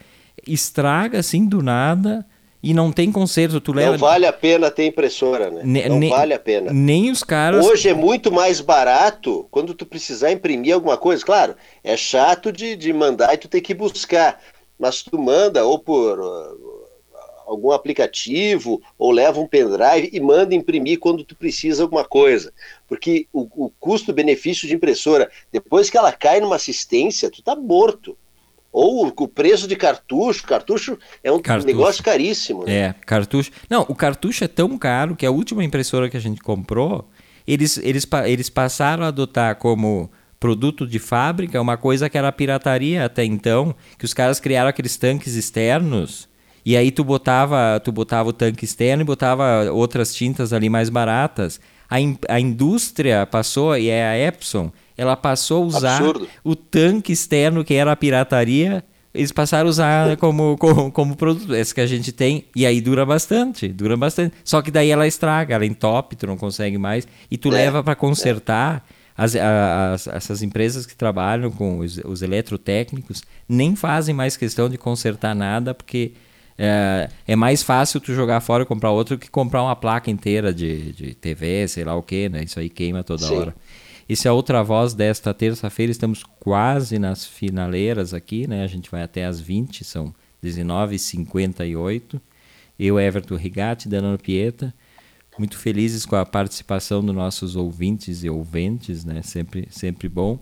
Estraga 0.45 1.19
assim 1.19 1.45
do 1.47 1.61
nada 1.61 2.25
e 2.63 2.73
não 2.73 2.91
tem 2.91 3.11
conserto. 3.11 3.59
Tu 3.59 3.73
leva... 3.73 3.91
Não 3.91 3.97
vale 3.97 4.25
a 4.25 4.33
pena 4.33 4.69
ter 4.69 4.85
impressora, 4.85 5.49
né? 5.49 5.61
Ne 5.63 5.89
não 5.89 6.09
vale 6.09 6.33
a 6.33 6.39
pena. 6.39 6.71
Nem 6.71 7.09
os 7.09 7.23
caras. 7.23 7.65
Hoje 7.65 7.89
é 7.89 7.93
muito 7.93 8.31
mais 8.31 8.61
barato 8.61 9.47
quando 9.49 9.73
tu 9.73 9.85
precisar 9.85 10.31
imprimir 10.31 10.73
alguma 10.73 10.97
coisa. 10.97 11.25
Claro, 11.25 11.55
é 11.83 11.97
chato 11.97 12.51
de, 12.51 12.75
de 12.75 12.93
mandar 12.93 13.33
e 13.33 13.37
tu 13.37 13.47
tem 13.47 13.61
que 13.61 13.73
buscar. 13.73 14.39
Mas 14.77 15.01
tu 15.03 15.17
manda 15.17 15.63
ou 15.63 15.77
por 15.77 16.19
uh, 16.19 16.81
algum 17.45 17.71
aplicativo 17.71 18.81
ou 18.97 19.11
leva 19.11 19.39
um 19.39 19.47
pendrive 19.47 20.09
e 20.11 20.19
manda 20.19 20.55
imprimir 20.55 20.99
quando 20.99 21.23
tu 21.23 21.35
precisa 21.35 21.83
alguma 21.83 22.05
coisa. 22.05 22.53
Porque 22.87 23.27
o, 23.33 23.65
o 23.65 23.71
custo-benefício 23.79 24.67
de 24.67 24.73
impressora, 24.75 25.29
depois 25.51 25.89
que 25.89 25.97
ela 25.97 26.11
cai 26.11 26.39
numa 26.39 26.55
assistência, 26.55 27.29
tu 27.29 27.41
tá 27.41 27.55
morto. 27.55 28.17
Ou 28.71 29.07
o 29.07 29.27
preço 29.27 29.67
de 29.67 29.75
cartucho. 29.75 30.45
Cartucho 30.45 30.97
é 31.23 31.31
um 31.31 31.41
cartucho. 31.41 31.67
negócio 31.67 32.03
caríssimo. 32.03 32.65
Né? 32.65 32.73
É, 32.73 32.95
cartucho. 33.05 33.51
Não, 33.69 33.81
o 33.89 33.95
cartucho 33.95 34.43
é 34.43 34.47
tão 34.47 34.77
caro 34.77 35.15
que 35.15 35.25
a 35.25 35.31
última 35.31 35.63
impressora 35.63 36.09
que 36.09 36.15
a 36.15 36.21
gente 36.21 36.41
comprou, 36.41 37.09
eles, 37.45 37.77
eles, 37.77 38.07
eles 38.25 38.49
passaram 38.49 39.03
a 39.03 39.07
adotar 39.07 39.57
como 39.57 40.09
produto 40.39 40.87
de 40.87 40.97
fábrica 40.97 41.61
uma 41.61 41.77
coisa 41.77 42.09
que 42.09 42.17
era 42.17 42.31
pirataria 42.31 43.05
até 43.05 43.23
então, 43.23 43.75
que 43.97 44.05
os 44.05 44.13
caras 44.13 44.39
criaram 44.39 44.69
aqueles 44.69 44.97
tanques 44.97 45.35
externos. 45.35 46.27
E 46.65 46.77
aí 46.77 46.91
tu 46.91 47.03
botava, 47.03 47.79
tu 47.83 47.91
botava 47.91 48.29
o 48.29 48.33
tanque 48.33 48.65
externo 48.65 49.01
e 49.01 49.05
botava 49.05 49.71
outras 49.71 50.13
tintas 50.13 50.53
ali 50.53 50.69
mais 50.69 50.89
baratas. 50.89 51.59
A, 51.89 51.99
in, 51.99 52.17
a 52.29 52.39
indústria 52.39 53.25
passou, 53.25 53.77
e 53.77 53.89
é 53.89 54.07
a 54.07 54.17
Epson, 54.17 54.71
ela 55.01 55.17
passou 55.17 55.63
a 55.63 55.65
usar 55.65 55.97
Absurdo. 55.97 56.29
o 56.43 56.55
tanque 56.55 57.11
externo 57.11 57.65
que 57.65 57.73
era 57.73 57.91
a 57.91 57.95
pirataria, 57.95 58.83
eles 59.11 59.31
passaram 59.31 59.65
a 59.65 59.69
usar 59.71 60.17
como, 60.17 60.55
como, 60.61 60.91
como 60.91 61.15
produto. 61.15 61.55
Esse 61.55 61.73
que 61.73 61.81
a 61.81 61.87
gente 61.87 62.11
tem, 62.11 62.45
e 62.55 62.67
aí 62.67 62.79
dura 62.79 63.03
bastante, 63.03 63.67
dura 63.67 63.97
bastante. 63.97 64.35
Só 64.43 64.61
que 64.61 64.69
daí 64.69 64.91
ela 64.91 65.07
estraga, 65.07 65.55
ela 65.55 65.65
entope, 65.65 66.15
tu 66.15 66.27
não 66.27 66.37
consegue 66.37 66.77
mais, 66.77 67.07
e 67.31 67.35
tu 67.35 67.47
é, 67.47 67.51
leva 67.51 67.83
para 67.83 67.95
consertar. 67.95 68.85
É. 68.97 69.01
As, 69.17 69.35
as, 69.35 70.07
essas 70.07 70.41
empresas 70.41 70.85
que 70.85 70.95
trabalham 70.95 71.51
com 71.51 71.79
os, 71.79 71.97
os 72.05 72.21
eletrotécnicos 72.21 73.21
nem 73.47 73.75
fazem 73.75 74.15
mais 74.15 74.37
questão 74.37 74.69
de 74.69 74.77
consertar 74.77 75.35
nada, 75.35 75.73
porque 75.73 76.13
é, 76.57 77.09
é, 77.27 77.35
mais 77.35 77.63
fácil 77.63 77.99
tu 77.99 78.13
jogar 78.13 78.39
fora 78.39 78.61
e 78.63 78.65
comprar 78.67 78.91
outro 78.91 79.17
que 79.17 79.29
comprar 79.29 79.63
uma 79.63 79.75
placa 79.75 80.11
inteira 80.11 80.53
de, 80.53 80.91
de 80.93 81.15
TV, 81.15 81.67
sei 81.67 81.83
lá 81.83 81.95
o 81.95 82.03
que, 82.03 82.29
né? 82.29 82.43
Isso 82.43 82.59
aí 82.59 82.69
queima 82.69 83.03
toda 83.03 83.25
Sim. 83.25 83.35
hora. 83.35 83.55
Esse 84.11 84.27
é 84.27 84.31
outra 84.33 84.61
voz 84.61 84.93
desta 84.93 85.33
terça-feira. 85.33 85.89
Estamos 85.89 86.21
quase 86.37 86.99
nas 86.99 87.25
finaleiras 87.25 88.13
aqui, 88.13 88.45
né? 88.45 88.61
A 88.61 88.67
gente 88.67 88.91
vai 88.91 89.03
até 89.03 89.23
às 89.23 89.39
20, 89.39 89.85
são 89.85 90.13
19h58. 90.43 92.19
Eu, 92.77 92.99
Everton 92.99 93.37
Rigatti, 93.37 93.87
Danano 93.87 94.19
Pieta, 94.19 94.73
muito 95.37 95.57
felizes 95.57 96.05
com 96.05 96.17
a 96.17 96.25
participação 96.25 97.01
dos 97.01 97.15
nossos 97.15 97.55
ouvintes 97.55 98.25
e 98.25 98.29
ouventes, 98.29 99.05
né? 99.05 99.21
Sempre, 99.21 99.69
sempre 99.71 100.09
bom. 100.09 100.37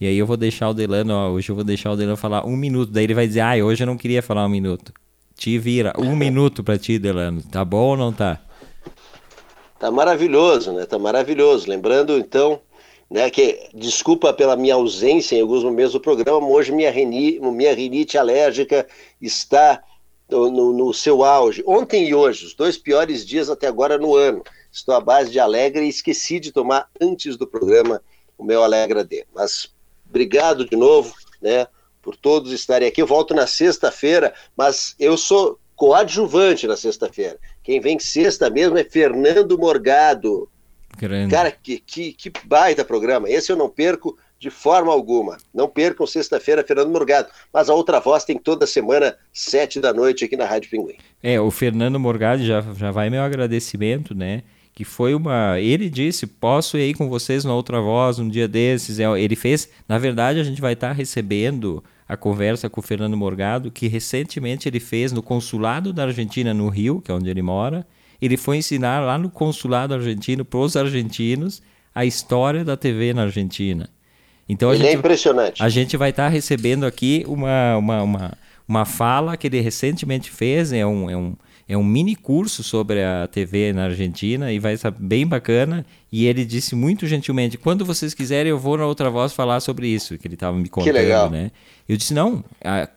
E 0.00 0.06
aí 0.06 0.16
eu 0.16 0.24
vou 0.24 0.36
deixar 0.36 0.68
o 0.68 0.72
Delano, 0.72 1.12
ó, 1.12 1.30
hoje 1.30 1.50
eu 1.50 1.56
vou 1.56 1.64
deixar 1.64 1.90
o 1.90 1.96
Delano 1.96 2.16
falar 2.16 2.46
um 2.46 2.56
minuto. 2.56 2.92
Daí 2.92 3.02
ele 3.02 3.14
vai 3.14 3.26
dizer, 3.26 3.40
ah, 3.40 3.56
hoje 3.56 3.82
eu 3.82 3.88
não 3.88 3.96
queria 3.96 4.22
falar 4.22 4.46
um 4.46 4.48
minuto. 4.48 4.92
Te 5.34 5.58
vira, 5.58 5.92
um 5.98 6.14
minuto 6.14 6.62
para 6.62 6.78
ti, 6.78 6.96
Delano. 6.96 7.42
Tá 7.42 7.64
bom 7.64 7.88
ou 7.88 7.96
não 7.96 8.12
tá? 8.12 8.38
Tá 9.80 9.90
maravilhoso, 9.90 10.72
né? 10.72 10.86
Tá 10.86 10.96
maravilhoso. 10.96 11.68
Lembrando, 11.68 12.16
então, 12.16 12.60
né, 13.10 13.28
que 13.28 13.68
desculpa 13.74 14.32
pela 14.32 14.56
minha 14.56 14.74
ausência 14.74 15.34
em 15.34 15.40
alguns 15.40 15.64
momentos 15.64 15.92
do 15.92 16.00
programa, 16.00 16.40
mas 16.40 16.50
hoje 16.50 16.72
minha, 16.72 16.92
minha 16.92 17.74
rinite 17.74 18.16
alérgica 18.16 18.86
está 19.20 19.82
no, 20.30 20.48
no, 20.48 20.72
no, 20.72 20.94
seu 20.94 21.24
auge. 21.24 21.64
Ontem 21.66 22.08
e 22.08 22.14
hoje, 22.14 22.46
os 22.46 22.54
dois 22.54 22.78
piores 22.78 23.26
dias 23.26 23.50
até 23.50 23.66
agora 23.66 23.98
no 23.98 24.14
ano. 24.14 24.44
Estou 24.70 24.94
à 24.94 25.00
base 25.00 25.30
de 25.30 25.40
Alegre 25.40 25.84
e 25.84 25.88
esqueci 25.88 26.38
de 26.38 26.52
tomar 26.52 26.88
antes 27.00 27.36
do 27.36 27.44
programa 27.44 28.00
o 28.38 28.44
meu 28.44 28.62
Alegra 28.62 29.02
D. 29.02 29.26
Mas 29.34 29.74
obrigado 30.08 30.64
de 30.64 30.76
novo, 30.76 31.12
né, 31.42 31.66
por 32.00 32.14
todos 32.14 32.52
estarem 32.52 32.86
aqui. 32.86 33.02
Eu 33.02 33.06
volto 33.08 33.34
na 33.34 33.48
sexta-feira, 33.48 34.32
mas 34.56 34.94
eu 35.00 35.16
sou 35.16 35.58
coadjuvante 35.74 36.68
na 36.68 36.76
sexta-feira. 36.76 37.38
Quem 37.64 37.80
vem 37.80 37.98
sexta 37.98 38.48
mesmo 38.48 38.78
é 38.78 38.84
Fernando 38.84 39.58
Morgado 39.58 40.48
Grande. 40.98 41.30
Cara, 41.30 41.50
que, 41.50 41.78
que, 41.78 42.12
que 42.12 42.32
baita 42.44 42.84
programa. 42.84 43.28
Esse 43.28 43.50
eu 43.50 43.56
não 43.56 43.68
perco 43.68 44.16
de 44.38 44.50
forma 44.50 44.90
alguma. 44.90 45.36
Não 45.54 45.68
percam 45.68 46.06
sexta-feira, 46.06 46.64
Fernando 46.64 46.90
Morgado. 46.90 47.28
Mas 47.52 47.68
a 47.68 47.74
outra 47.74 48.00
voz 48.00 48.24
tem 48.24 48.38
toda 48.38 48.66
semana, 48.66 49.14
sete 49.32 49.78
da 49.80 49.92
noite, 49.92 50.24
aqui 50.24 50.36
na 50.36 50.46
Rádio 50.46 50.70
Pinguim. 50.70 50.96
É, 51.22 51.38
o 51.38 51.50
Fernando 51.50 52.00
Morgado 52.00 52.44
já, 52.44 52.62
já 52.74 52.90
vai 52.90 53.10
meu 53.10 53.22
agradecimento, 53.22 54.14
né? 54.14 54.42
Que 54.74 54.84
foi 54.84 55.14
uma. 55.14 55.60
Ele 55.60 55.90
disse: 55.90 56.26
posso 56.26 56.78
ir 56.78 56.82
aí 56.82 56.94
com 56.94 57.08
vocês 57.08 57.44
na 57.44 57.54
outra 57.54 57.80
voz 57.80 58.18
um 58.18 58.28
dia 58.28 58.48
desses. 58.48 58.98
É, 58.98 59.04
ele 59.20 59.36
fez. 59.36 59.68
Na 59.86 59.98
verdade, 59.98 60.40
a 60.40 60.44
gente 60.44 60.60
vai 60.60 60.72
estar 60.72 60.92
recebendo 60.92 61.84
a 62.08 62.16
conversa 62.16 62.68
com 62.70 62.80
o 62.80 62.82
Fernando 62.82 63.16
Morgado, 63.16 63.70
que 63.70 63.88
recentemente 63.88 64.68
ele 64.68 64.80
fez 64.80 65.12
no 65.12 65.22
consulado 65.22 65.92
da 65.92 66.04
Argentina 66.04 66.54
no 66.54 66.68
Rio, 66.68 67.00
que 67.00 67.10
é 67.10 67.14
onde 67.14 67.28
ele 67.28 67.42
mora 67.42 67.86
ele 68.20 68.36
foi 68.36 68.58
ensinar 68.58 69.00
lá 69.00 69.16
no 69.16 69.30
consulado 69.30 69.94
argentino 69.94 70.44
para 70.44 70.60
os 70.60 70.76
argentinos 70.76 71.62
a 71.94 72.04
história 72.04 72.64
da 72.64 72.76
TV 72.76 73.12
na 73.12 73.22
Argentina. 73.22 73.88
Então 74.48 74.72
ele 74.72 74.82
é 74.82 74.86
gente, 74.86 74.96
é 74.96 74.98
impressionante. 74.98 75.62
A 75.62 75.68
gente 75.68 75.96
vai 75.96 76.10
estar 76.10 76.24
tá 76.24 76.28
recebendo 76.28 76.84
aqui 76.84 77.24
uma, 77.26 77.76
uma, 77.76 78.02
uma, 78.02 78.38
uma 78.66 78.84
fala 78.84 79.36
que 79.36 79.46
ele 79.46 79.60
recentemente 79.60 80.30
fez, 80.30 80.72
é 80.72 80.84
um, 80.84 81.08
é 81.10 81.16
um 81.16 81.36
é 81.70 81.76
um 81.76 81.84
mini 81.84 82.16
curso 82.16 82.64
sobre 82.64 83.00
a 83.00 83.28
TV 83.28 83.72
na 83.72 83.84
Argentina 83.84 84.52
e 84.52 84.58
vai 84.58 84.74
estar 84.74 84.90
bem 84.90 85.24
bacana. 85.24 85.86
E 86.10 86.26
ele 86.26 86.44
disse 86.44 86.74
muito 86.74 87.06
gentilmente: 87.06 87.56
quando 87.56 87.84
vocês 87.84 88.12
quiserem, 88.12 88.50
eu 88.50 88.58
vou 88.58 88.76
na 88.76 88.84
outra 88.84 89.08
voz 89.08 89.32
falar 89.32 89.60
sobre 89.60 89.86
isso, 89.86 90.18
que 90.18 90.26
ele 90.26 90.34
estava 90.34 90.56
me 90.56 90.68
contando, 90.68 90.92
que 90.92 91.00
legal. 91.00 91.30
né? 91.30 91.52
Eu 91.88 91.96
disse: 91.96 92.12
não, 92.12 92.42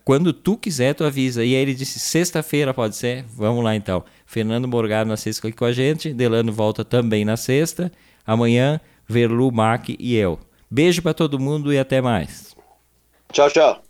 quando 0.04 0.32
tu 0.32 0.56
quiser, 0.56 0.92
tu 0.92 1.04
avisa. 1.04 1.44
E 1.44 1.54
aí 1.54 1.62
ele 1.62 1.72
disse: 1.72 2.00
sexta-feira 2.00 2.74
pode 2.74 2.96
ser? 2.96 3.24
Vamos 3.36 3.62
lá 3.62 3.76
então. 3.76 4.02
Fernando 4.34 4.66
Morgado 4.66 5.08
na 5.08 5.16
sexta 5.16 5.46
aqui 5.46 5.56
com 5.56 5.64
a 5.64 5.70
gente, 5.70 6.12
Delano 6.12 6.52
volta 6.52 6.84
também 6.84 7.24
na 7.24 7.36
sexta. 7.36 7.92
Amanhã, 8.26 8.80
Verlu, 9.06 9.52
Mac 9.52 9.90
e 9.90 10.16
eu. 10.16 10.40
Beijo 10.68 11.00
para 11.02 11.14
todo 11.14 11.38
mundo 11.38 11.72
e 11.72 11.78
até 11.78 12.00
mais. 12.00 12.56
Tchau, 13.32 13.48
tchau. 13.48 13.80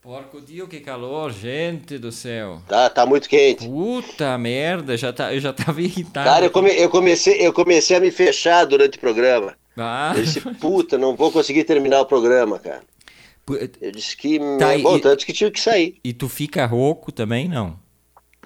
Porco 0.00 0.40
Dio, 0.40 0.68
que 0.68 0.78
calor, 0.78 1.32
gente 1.32 1.98
do 1.98 2.12
céu. 2.12 2.62
Tá, 2.68 2.88
tá 2.88 3.04
muito 3.04 3.28
quente. 3.28 3.66
Puta 3.66 4.38
merda, 4.38 4.96
já 4.96 5.12
tá, 5.12 5.34
eu 5.34 5.40
já 5.40 5.52
tava 5.52 5.82
irritado. 5.82 6.30
Cara, 6.30 6.44
eu, 6.44 6.50
come, 6.52 6.70
eu, 6.70 6.88
comecei, 6.88 7.44
eu 7.44 7.52
comecei 7.52 7.96
a 7.96 8.00
me 8.00 8.12
fechar 8.12 8.64
durante 8.64 8.96
o 8.96 9.00
programa. 9.00 9.56
Ah. 9.76 10.12
Eu 10.14 10.22
disse, 10.22 10.40
puta, 10.40 10.96
não 10.96 11.16
vou 11.16 11.32
conseguir 11.32 11.64
terminar 11.64 12.00
o 12.00 12.06
programa, 12.06 12.60
cara. 12.60 12.82
Eu 13.80 13.92
disse 13.92 14.16
que. 14.16 14.38
Tá, 14.58 14.76
bom, 14.78 14.96
e, 14.96 15.00
tanto 15.00 15.26
que 15.26 15.32
tive 15.32 15.50
que 15.50 15.60
sair. 15.60 15.98
E 16.02 16.12
tu 16.12 16.28
fica 16.28 16.64
rouco 16.64 17.12
também, 17.12 17.48
não? 17.48 17.78